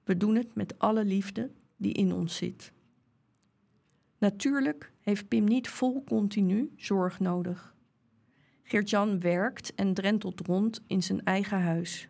We 0.04 0.18
doen 0.18 0.36
het 0.36 0.56
met 0.56 0.80
alle 0.80 1.06
liefde 1.06 1.52
die 1.78 1.94
in 1.94 2.14
ons 2.14 2.36
zit. 2.36 2.72
Natuurlijk 4.18 4.94
heeft 5.00 5.28
Pim 5.28 5.44
niet 5.44 5.70
vol 5.70 6.04
continu 6.04 6.72
zorg 6.76 7.20
nodig. 7.20 7.76
Geert-Jan 8.64 9.20
werkt 9.20 9.76
en 9.76 9.94
drentelt 9.94 10.48
rond 10.48 10.84
in 10.88 11.04
zijn 11.04 11.24
eigen 11.24 11.62
huis. 11.62 12.10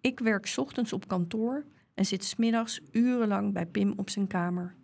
Ik 0.00 0.20
werk 0.20 0.52
ochtends 0.56 0.92
op 0.92 1.08
kantoor 1.08 1.64
en 1.98 2.06
zit 2.06 2.24
smiddags 2.24 2.80
urenlang 2.92 3.52
bij 3.52 3.66
Pim 3.66 3.92
op 3.96 4.10
zijn 4.10 4.26
kamer. 4.26 4.74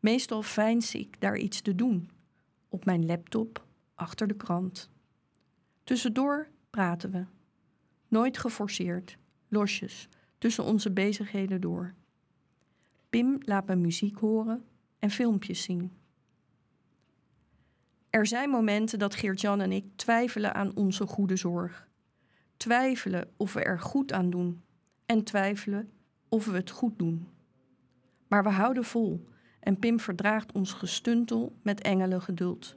Meestal 0.00 0.42
veins 0.42 0.94
ik 0.94 1.20
daar 1.20 1.36
iets 1.36 1.60
te 1.60 1.74
doen, 1.74 2.10
op 2.68 2.84
mijn 2.84 3.06
laptop, 3.06 3.66
achter 3.94 4.26
de 4.26 4.34
krant. 4.34 4.90
Tussendoor 5.84 6.48
praten 6.70 7.10
we. 7.10 7.24
Nooit 8.08 8.38
geforceerd, 8.38 9.16
losjes, 9.48 10.08
tussen 10.38 10.64
onze 10.64 10.90
bezigheden 10.90 11.60
door. 11.60 11.94
Pim 13.08 13.38
laat 13.40 13.66
me 13.66 13.76
muziek 13.76 14.18
horen 14.18 14.64
en 14.98 15.10
filmpjes 15.10 15.62
zien. 15.62 15.92
Er 18.10 18.26
zijn 18.26 18.50
momenten 18.50 18.98
dat 18.98 19.14
Geert-Jan 19.14 19.60
en 19.60 19.72
ik 19.72 19.84
twijfelen 19.96 20.54
aan 20.54 20.76
onze 20.76 21.06
goede 21.06 21.36
zorg. 21.36 21.88
Twijfelen 22.56 23.30
of 23.36 23.52
we 23.52 23.62
er 23.62 23.80
goed 23.80 24.12
aan 24.12 24.30
doen 24.30 24.62
en 25.06 25.24
twijfelen 25.24 25.90
of 26.30 26.46
we 26.46 26.56
het 26.56 26.70
goed 26.70 26.98
doen. 26.98 27.28
Maar 28.28 28.42
we 28.42 28.48
houden 28.48 28.84
vol 28.84 29.28
en 29.60 29.78
Pim 29.78 30.00
verdraagt 30.00 30.52
ons 30.52 30.72
gestuntel 30.72 31.52
met 31.62 31.80
engelen 31.80 32.22
geduld. 32.22 32.76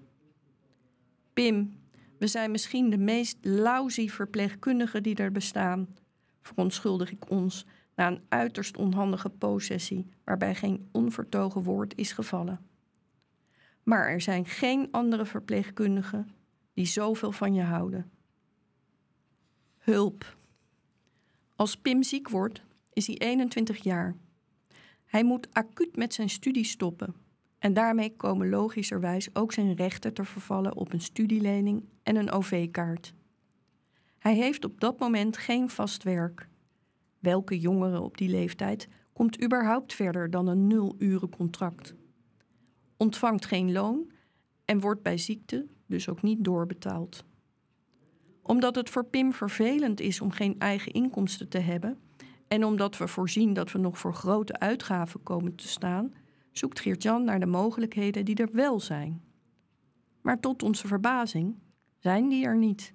Pim, 1.34 1.74
we 2.20 2.28
zijn 2.28 2.52
misschien 2.52 2.90
de 2.90 2.98
meest 2.98 3.38
lousy 3.42 4.10
verpleegkundigen 4.10 5.04
die 5.04 5.16
er 5.16 5.32
bestaan, 5.32 5.96
verontschuldig 6.42 7.12
ik 7.12 7.30
ons 7.30 7.66
na 7.96 8.08
een 8.08 8.22
uiterst 8.30 8.78
onhandige 8.78 9.30
possessie 9.30 10.08
waarbij 10.24 10.56
geen 10.56 10.90
onvertogen 10.92 11.64
woord 11.64 11.98
is 11.98 12.12
gevallen. 12.12 12.60
Maar 13.84 14.08
er 14.08 14.22
zijn 14.22 14.46
geen 14.46 14.88
andere 14.92 15.26
verpleegkundigen 15.26 16.30
die 16.74 16.86
zoveel 16.86 17.32
van 17.32 17.54
je 17.54 17.62
houden. 17.62 18.12
Hulp. 19.78 20.38
Als 21.56 21.78
Pim 21.78 22.04
ziek 22.04 22.30
wordt, 22.30 22.62
is 22.94 23.08
hij 23.08 23.18
21 23.18 23.84
jaar. 23.84 24.16
Hij 25.06 25.24
moet 25.24 25.48
acuut 25.54 25.96
met 25.96 26.14
zijn 26.14 26.30
studie 26.30 26.64
stoppen. 26.64 27.16
En 27.60 27.74
daarmee 27.74 28.16
komen 28.16 28.50
logischerwijs 28.50 29.36
ook 29.36 29.54
zijn 29.54 29.76
rechten 29.76 30.14
te 30.14 30.24
vervallen 30.24 30.76
op 30.76 30.94
een 30.94 31.02
studielening 31.02 31.84
en 32.04 32.16
een 32.16 32.32
OV-kaart. 32.32 33.14
Hij 34.18 34.36
heeft 34.36 34.66
op 34.66 34.80
dat 34.80 35.00
moment 35.00 35.38
geen 35.38 35.70
vast 35.70 36.04
werk. 36.04 36.48
Welke 37.20 37.60
jongere 37.60 38.02
op 38.02 38.18
die 38.18 38.30
leeftijd 38.30 38.88
komt 39.14 39.44
überhaupt 39.44 39.94
verder 39.94 40.30
dan 40.30 40.48
een 40.48 40.68
nul-uren 40.68 41.30
contract? 41.30 41.96
Ontvangt 42.98 43.46
geen 43.46 43.72
loon 43.72 44.12
en 44.66 44.80
wordt 44.80 45.02
bij 45.02 45.18
ziekte 45.18 45.68
dus 45.86 46.10
ook 46.10 46.22
niet 46.22 46.44
doorbetaald. 46.44 47.24
Omdat 48.42 48.76
het 48.76 48.90
voor 48.90 49.06
Pim 49.06 49.34
vervelend 49.34 50.00
is 50.00 50.22
om 50.22 50.32
geen 50.32 50.60
eigen 50.60 50.92
inkomsten 50.92 51.50
te 51.50 51.60
hebben 51.60 51.98
en 52.54 52.64
omdat 52.64 52.98
we 52.98 53.08
voorzien 53.08 53.54
dat 53.54 53.72
we 53.72 53.80
nog 53.80 53.98
voor 53.98 54.14
grote 54.14 54.60
uitgaven 54.60 55.24
komen 55.24 55.56
te 55.56 55.68
staan, 55.68 56.14
zoekt 56.52 56.80
Geert-Jan 56.80 57.24
naar 57.24 57.40
de 57.40 57.46
mogelijkheden 57.46 58.26
die 58.26 58.36
er 58.36 58.50
wel 58.52 58.80
zijn. 58.80 59.22
Maar 60.22 60.40
tot 60.40 60.64
onze 60.64 60.88
verbazing 60.88 61.56
zijn 62.00 62.30
die 62.30 62.46
er 62.46 62.58
niet. 62.58 62.94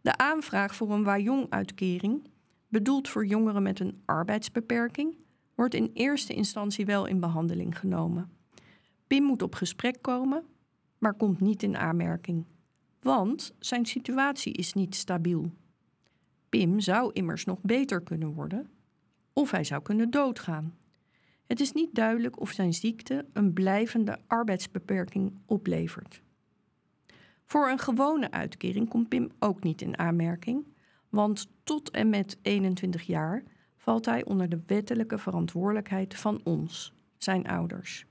De 0.00 0.16
aanvraag 0.16 0.74
voor 0.74 0.90
een 0.90 1.04
Wajong-uitkering 1.04 2.28
bedoeld 2.68 3.08
voor 3.08 3.26
jongeren 3.26 3.62
met 3.62 3.80
een 3.80 4.02
arbeidsbeperking, 4.04 5.16
wordt 5.54 5.74
in 5.74 5.90
eerste 5.92 6.34
instantie 6.34 6.86
wel 6.86 7.06
in 7.06 7.20
behandeling 7.20 7.78
genomen. 7.78 8.30
Pim 9.06 9.22
moet 9.22 9.42
op 9.42 9.54
gesprek 9.54 9.98
komen, 10.00 10.44
maar 10.98 11.14
komt 11.14 11.40
niet 11.40 11.62
in 11.62 11.76
aanmerking, 11.76 12.44
want 13.00 13.54
zijn 13.58 13.86
situatie 13.86 14.52
is 14.52 14.72
niet 14.72 14.94
stabiel. 14.94 15.52
Pim 16.54 16.80
zou 16.80 17.12
immers 17.12 17.44
nog 17.44 17.58
beter 17.62 18.02
kunnen 18.02 18.32
worden, 18.32 18.70
of 19.32 19.50
hij 19.50 19.64
zou 19.64 19.82
kunnen 19.82 20.10
doodgaan. 20.10 20.78
Het 21.46 21.60
is 21.60 21.72
niet 21.72 21.94
duidelijk 21.94 22.40
of 22.40 22.50
zijn 22.50 22.74
ziekte 22.74 23.26
een 23.32 23.52
blijvende 23.52 24.18
arbeidsbeperking 24.26 25.32
oplevert. 25.46 26.22
Voor 27.44 27.68
een 27.68 27.78
gewone 27.78 28.30
uitkering 28.30 28.88
komt 28.88 29.08
Pim 29.08 29.30
ook 29.38 29.62
niet 29.62 29.82
in 29.82 29.98
aanmerking, 29.98 30.64
want 31.08 31.48
tot 31.64 31.90
en 31.90 32.08
met 32.08 32.38
21 32.42 33.02
jaar 33.02 33.42
valt 33.76 34.06
hij 34.06 34.24
onder 34.24 34.48
de 34.48 34.62
wettelijke 34.66 35.18
verantwoordelijkheid 35.18 36.16
van 36.16 36.40
ons, 36.44 36.92
zijn 37.16 37.46
ouders. 37.46 38.06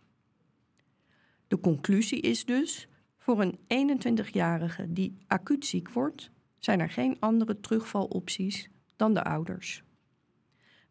De 1.47 1.59
conclusie 1.59 2.21
is 2.21 2.45
dus: 2.45 2.87
voor 3.17 3.41
een 3.41 3.99
21-jarige 4.27 4.93
die 4.93 5.17
acuut 5.27 5.65
ziek 5.65 5.89
wordt, 5.89 6.31
zijn 6.65 6.79
er 6.79 6.89
geen 6.89 7.17
andere 7.19 7.59
terugvalopties 7.59 8.69
dan 8.95 9.13
de 9.13 9.23
ouders. 9.23 9.83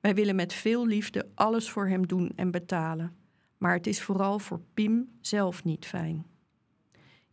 Wij 0.00 0.14
willen 0.14 0.34
met 0.34 0.52
veel 0.52 0.86
liefde 0.86 1.30
alles 1.34 1.70
voor 1.70 1.88
hem 1.88 2.06
doen 2.06 2.32
en 2.36 2.50
betalen, 2.50 3.16
maar 3.58 3.74
het 3.74 3.86
is 3.86 4.02
vooral 4.02 4.38
voor 4.38 4.60
Pim 4.74 5.08
zelf 5.20 5.64
niet 5.64 5.86
fijn. 5.86 6.26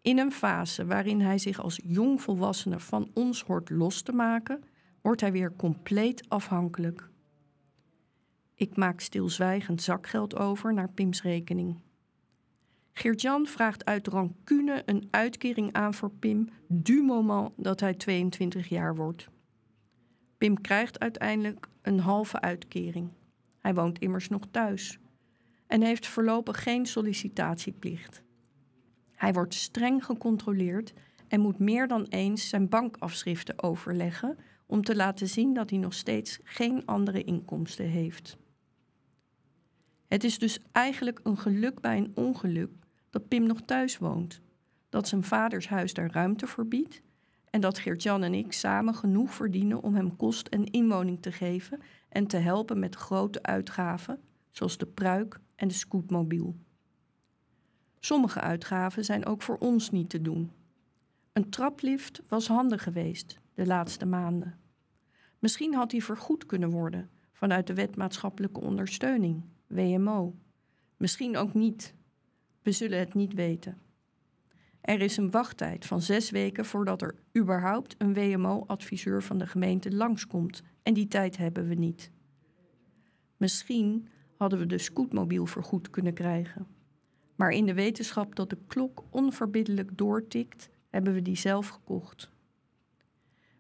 In 0.02 0.18
een 0.18 0.32
fase 0.32 0.86
waarin 0.86 1.22
hij 1.22 1.38
zich 1.38 1.60
als 1.60 1.80
jongvolwassene 1.84 2.80
van 2.80 3.12
ons 3.14 3.44
hoort 3.44 3.70
los 3.70 4.02
te 4.02 4.12
maken, 4.12 4.64
wordt 5.02 5.22
hij 5.22 5.32
weer 5.32 5.56
compleet 5.56 6.30
afhankelijk. 6.30 7.10
Ik 8.56 8.76
maak 8.76 9.00
stilzwijgend 9.00 9.82
zakgeld 9.82 10.36
over 10.36 10.74
naar 10.74 10.90
Pims 10.90 11.22
rekening. 11.22 11.82
Geert-Jan 13.02 13.46
vraagt 13.46 13.86
uit 13.86 14.08
rancune 14.08 14.84
een 14.86 15.08
uitkering 15.12 15.74
aan 15.74 15.94
voor 15.94 16.12
Pim 16.12 16.50
du 16.68 17.02
moment 17.02 17.52
dat 17.58 17.80
hij 17.80 17.94
22 17.94 18.70
jaar 18.70 18.96
wordt. 18.96 19.28
Pim 20.38 20.62
krijgt 20.62 21.00
uiteindelijk 21.00 21.68
een 21.82 22.00
halve 22.00 22.42
uitkering. 22.42 23.10
Hij 23.60 23.74
woont 23.74 24.00
immers 24.00 24.30
nog 24.30 24.42
thuis 24.52 25.00
en 25.68 25.82
heeft 25.82 26.08
voorlopig 26.08 26.64
geen 26.64 26.86
sollicitatieplicht. 26.86 28.24
Hij 29.12 29.34
wordt 29.34 29.54
streng 29.54 30.06
gecontroleerd 30.06 30.94
en 31.28 31.40
moet 31.40 31.60
meer 31.60 31.88
dan 31.88 32.06
eens 32.10 32.50
zijn 32.50 32.70
bankafschriften 32.70 33.64
overleggen 33.64 34.38
om 34.66 34.84
te 34.84 34.96
laten 34.96 35.28
zien 35.28 35.54
dat 35.54 35.70
hij 35.70 35.80
nog 35.80 35.94
steeds 35.94 36.40
geen 36.44 36.86
andere 36.86 37.24
inkomsten 37.24 37.86
heeft. 37.86 38.38
Het 40.08 40.24
is 40.24 40.40
dus 40.40 40.60
eigenlijk 40.72 41.20
een 41.24 41.38
geluk 41.38 41.80
bij 41.80 41.98
een 41.98 42.12
ongeluk 42.16 42.79
dat 43.10 43.28
Pim 43.28 43.44
nog 43.44 43.62
thuis 43.62 43.98
woont, 43.98 44.42
dat 44.90 45.08
zijn 45.08 45.24
vaders 45.24 45.68
huis 45.68 45.94
daar 45.94 46.12
ruimte 46.12 46.48
voor 46.48 46.66
biedt 46.66 47.02
en 47.50 47.62
dat 47.62 47.80
Geert-Jan 47.80 48.24
en 48.24 48.34
ik 48.34 48.54
samen 48.54 48.96
genoeg 48.96 49.34
verdienen 49.34 49.82
om 49.82 49.96
hem 49.96 50.16
kost 50.16 50.48
en 50.48 50.66
inwoning 50.66 51.22
te 51.22 51.32
geven 51.32 51.82
en 52.10 52.28
te 52.28 52.38
helpen 52.38 52.80
met 52.80 52.96
grote 52.96 53.44
uitgaven, 53.44 54.20
zoals 54.50 54.78
de 54.78 54.86
pruik 54.86 55.40
en 55.56 55.68
de 55.68 55.74
scootmobiel. 55.74 56.56
Sommige 58.00 58.40
uitgaven 58.40 59.06
zijn 59.06 59.26
ook 59.26 59.42
voor 59.42 59.58
ons 59.58 59.92
niet 59.92 60.10
te 60.10 60.22
doen. 60.22 60.52
Een 61.34 61.50
traplift 61.50 62.22
was 62.28 62.48
handig 62.48 62.84
geweest 62.84 63.40
de 63.54 63.66
laatste 63.66 64.06
maanden. 64.06 64.58
Misschien 65.40 65.74
had 65.74 65.90
die 65.90 66.04
vergoed 66.04 66.46
kunnen 66.46 66.70
worden 66.70 67.10
vanuit 67.32 67.68
de 67.68 67.74
wet 67.74 67.96
maatschappelijke 67.96 68.60
ondersteuning, 68.60 69.44
WMO. 69.68 70.36
Misschien 70.98 71.38
ook 71.38 71.54
niet. 71.54 71.94
We 72.62 72.72
zullen 72.72 73.00
het 73.00 73.14
niet 73.14 73.34
weten. 73.34 73.78
Er 74.82 75.02
is 75.02 75.18
een 75.18 75.32
wachttijd 75.32 75.86
van 75.86 76.02
zes 76.02 76.30
weken 76.30 76.66
voordat 76.66 77.02
er 77.02 77.16
überhaupt 77.38 77.96
een 77.98 78.14
WMO-adviseur 78.14 79.24
van 79.24 79.38
de 79.38 79.48
gemeente 79.48 79.96
langskomt 79.96 80.64
en 80.84 80.94
die 80.94 81.08
tijd 81.08 81.38
hebben 81.38 81.68
we 81.68 81.76
niet. 81.76 82.12
Misschien 83.38 84.08
hadden 84.38 84.60
we 84.60 84.66
de 84.66 84.78
scootmobiel 84.78 85.46
vergoed 85.46 85.90
kunnen 85.90 86.14
krijgen. 86.14 86.68
Maar 87.36 87.52
in 87.52 87.66
de 87.66 87.74
wetenschap 87.74 88.36
dat 88.36 88.50
de 88.50 88.58
klok 88.68 89.04
onverbiddelijk 89.10 89.98
doortikt, 89.98 90.70
hebben 90.90 91.14
we 91.14 91.22
die 91.22 91.38
zelf 91.38 91.68
gekocht. 91.68 92.30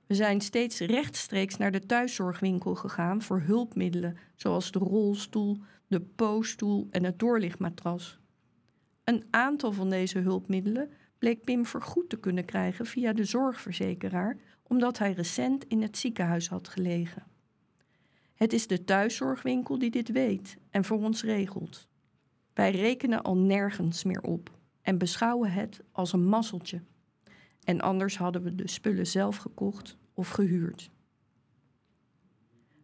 We 0.06 0.16
zijn 0.16 0.42
steeds 0.42 0.80
rechtstreeks 0.80 1.58
naar 1.58 1.72
de 1.72 1.86
thuiszorgwinkel 1.86 2.76
gegaan 2.76 3.22
voor 3.22 3.42
hulpmiddelen, 3.42 4.18
zoals 4.36 4.72
de 4.72 4.80
rolstoel, 4.80 5.58
de 5.88 6.02
poosstoel 6.02 6.88
en 6.92 7.04
het 7.04 7.20
doorlichtmatras. 7.20 8.20
Een 9.10 9.28
aantal 9.30 9.72
van 9.72 9.90
deze 9.90 10.20
hulpmiddelen 10.20 10.90
bleek 11.18 11.44
Pim 11.44 11.66
vergoed 11.66 12.10
te 12.10 12.20
kunnen 12.20 12.46
krijgen 12.46 12.86
via 12.86 13.14
de 13.14 13.24
zorgverzekeraar, 13.24 14.38
omdat 14.64 14.98
hij 14.98 15.12
recent 15.12 15.66
in 15.68 15.82
het 15.82 15.98
ziekenhuis 15.98 16.50
had 16.50 16.68
gelegen. 16.68 17.24
Het 18.34 18.54
is 18.54 18.68
de 18.68 18.84
thuiszorgwinkel 18.84 19.80
die 19.80 19.92
dit 19.92 20.12
weet 20.12 20.58
en 20.70 20.86
voor 20.86 20.98
ons 20.98 21.24
regelt. 21.24 21.88
Wij 22.54 22.72
rekenen 22.72 23.22
al 23.22 23.38
nergens 23.38 24.04
meer 24.04 24.22
op 24.22 24.58
en 24.82 24.98
beschouwen 24.98 25.52
het 25.52 25.82
als 25.92 26.14
een 26.14 26.26
mazzeltje. 26.26 26.82
En 27.64 27.82
anders 27.82 28.18
hadden 28.18 28.44
we 28.44 28.56
de 28.56 28.68
spullen 28.68 29.08
zelf 29.08 29.38
gekocht 29.38 29.98
of 30.14 30.30
gehuurd. 30.30 30.92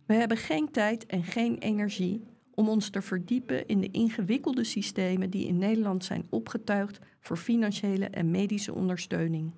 We 0.05 0.13
hebben 0.13 0.37
geen 0.37 0.71
tijd 0.71 1.05
en 1.05 1.23
geen 1.23 1.57
energie 1.57 2.34
om 2.55 2.69
ons 2.69 2.89
te 2.89 3.01
verdiepen 3.01 3.67
in 3.67 3.79
de 3.79 3.91
ingewikkelde 3.91 4.63
systemen 4.63 5.29
die 5.29 5.47
in 5.47 5.57
Nederland 5.57 6.03
zijn 6.03 6.25
opgetuigd 6.29 6.99
voor 7.19 7.37
financiële 7.37 8.05
en 8.05 8.31
medische 8.31 8.73
ondersteuning. 8.73 9.51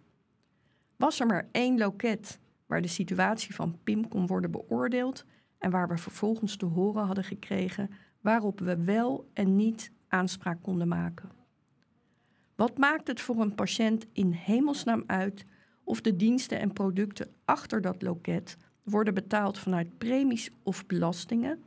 Was 0.95 1.19
er 1.19 1.25
maar 1.25 1.47
één 1.51 1.77
loket 1.77 2.39
waar 2.65 2.81
de 2.81 2.87
situatie 2.87 3.55
van 3.55 3.77
Pim 3.83 4.07
kon 4.07 4.27
worden 4.27 4.51
beoordeeld 4.51 5.25
en 5.57 5.71
waar 5.71 5.87
we 5.87 5.97
vervolgens 5.97 6.55
te 6.55 6.65
horen 6.65 7.05
hadden 7.05 7.23
gekregen 7.23 7.89
waarop 8.21 8.59
we 8.59 8.83
wel 8.83 9.29
en 9.33 9.55
niet 9.55 9.91
aanspraak 10.07 10.63
konden 10.63 10.87
maken. 10.87 11.29
Wat 12.55 12.77
maakt 12.77 13.07
het 13.07 13.21
voor 13.21 13.41
een 13.41 13.55
patiënt 13.55 14.05
in 14.13 14.31
hemelsnaam 14.31 15.03
uit 15.05 15.45
of 15.83 16.01
de 16.01 16.15
diensten 16.15 16.59
en 16.59 16.73
producten 16.73 17.27
achter 17.45 17.81
dat 17.81 18.01
loket 18.01 18.57
worden 18.83 19.13
betaald 19.13 19.57
vanuit 19.57 19.97
premies 19.97 20.51
of 20.63 20.85
belastingen 20.85 21.63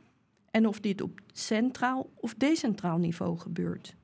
en 0.51 0.67
of 0.67 0.79
dit 0.79 1.01
op 1.01 1.19
centraal 1.31 2.09
of 2.15 2.33
decentraal 2.33 2.97
niveau 2.97 3.37
gebeurt? 3.37 3.95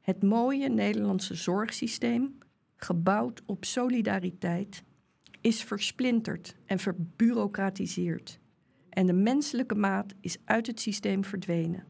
Het 0.00 0.22
mooie 0.22 0.68
Nederlandse 0.68 1.34
zorgsysteem, 1.34 2.38
gebouwd 2.76 3.42
op 3.46 3.64
solidariteit, 3.64 4.82
is 5.40 5.62
versplinterd 5.62 6.56
en 6.66 6.78
verbureaucratiseerd. 6.78 8.40
En 8.88 9.06
de 9.06 9.12
menselijke 9.12 9.74
maat 9.74 10.14
is 10.20 10.36
uit 10.44 10.66
het 10.66 10.80
systeem 10.80 11.24
verdwenen. 11.24 11.86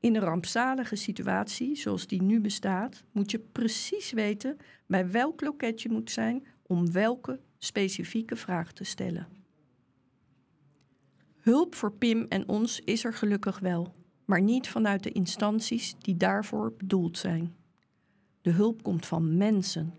In 0.00 0.14
een 0.14 0.22
rampzalige 0.22 0.96
situatie 0.96 1.76
zoals 1.76 2.06
die 2.06 2.22
nu 2.22 2.40
bestaat, 2.40 3.04
moet 3.12 3.30
je 3.30 3.38
precies 3.38 4.12
weten 4.12 4.56
bij 4.86 5.10
welk 5.10 5.40
loket 5.40 5.82
je 5.82 5.88
moet 5.88 6.10
zijn 6.10 6.46
om 6.62 6.92
welke 6.92 7.40
specifieke 7.58 8.36
vraag 8.36 8.72
te 8.72 8.84
stellen. 8.84 9.35
Hulp 11.46 11.74
voor 11.74 11.92
Pim 11.92 12.26
en 12.28 12.48
ons 12.48 12.80
is 12.80 13.04
er 13.04 13.14
gelukkig 13.14 13.58
wel, 13.58 13.94
maar 14.24 14.42
niet 14.42 14.68
vanuit 14.68 15.02
de 15.02 15.12
instanties 15.12 15.94
die 15.98 16.16
daarvoor 16.16 16.74
bedoeld 16.76 17.18
zijn. 17.18 17.54
De 18.40 18.50
hulp 18.50 18.82
komt 18.82 19.06
van 19.06 19.36
mensen, 19.36 19.94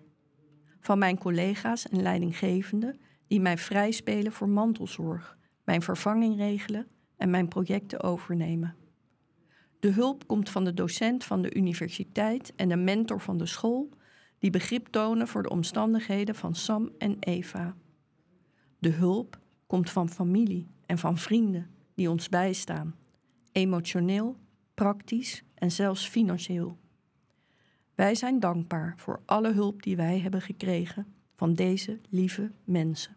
van 0.79 0.97
mijn 0.97 1.17
collega's 1.17 1.87
en 1.87 2.01
leidinggevenden 2.01 2.99
die 3.27 3.41
mij 3.41 3.57
vrijspelen 3.57 4.31
voor 4.31 4.49
mantelzorg, 4.49 5.37
mijn 5.63 5.81
vervanging 5.81 6.37
regelen 6.37 6.87
en 7.17 7.29
mijn 7.29 7.47
projecten 7.47 8.03
overnemen. 8.03 8.75
De 9.79 9.91
hulp 9.91 10.27
komt 10.27 10.49
van 10.49 10.63
de 10.63 10.73
docent 10.73 11.23
van 11.23 11.41
de 11.41 11.55
universiteit 11.55 12.53
en 12.55 12.69
de 12.69 12.77
mentor 12.77 13.21
van 13.21 13.37
de 13.37 13.45
school, 13.45 13.89
die 14.39 14.51
begrip 14.51 14.87
tonen 14.87 15.27
voor 15.27 15.43
de 15.43 15.49
omstandigheden 15.49 16.35
van 16.35 16.55
Sam 16.55 16.89
en 16.97 17.17
Eva. 17.19 17.75
De 18.79 18.89
hulp 18.89 19.39
komt 19.67 19.89
van 19.89 20.09
familie 20.09 20.75
en 20.87 20.97
van 20.97 21.17
vrienden 21.17 21.69
die 21.95 22.09
ons 22.09 22.29
bijstaan, 22.29 22.95
emotioneel, 23.51 24.35
praktisch 24.73 25.43
en 25.53 25.71
zelfs 25.71 26.07
financieel. 26.07 26.77
Wij 27.95 28.15
zijn 28.15 28.39
dankbaar 28.39 28.93
voor 28.97 29.21
alle 29.25 29.53
hulp 29.53 29.83
die 29.83 29.95
wij 29.95 30.19
hebben 30.19 30.41
gekregen 30.41 31.07
van 31.35 31.53
deze 31.53 31.99
lieve 32.09 32.51
mensen. 32.63 33.16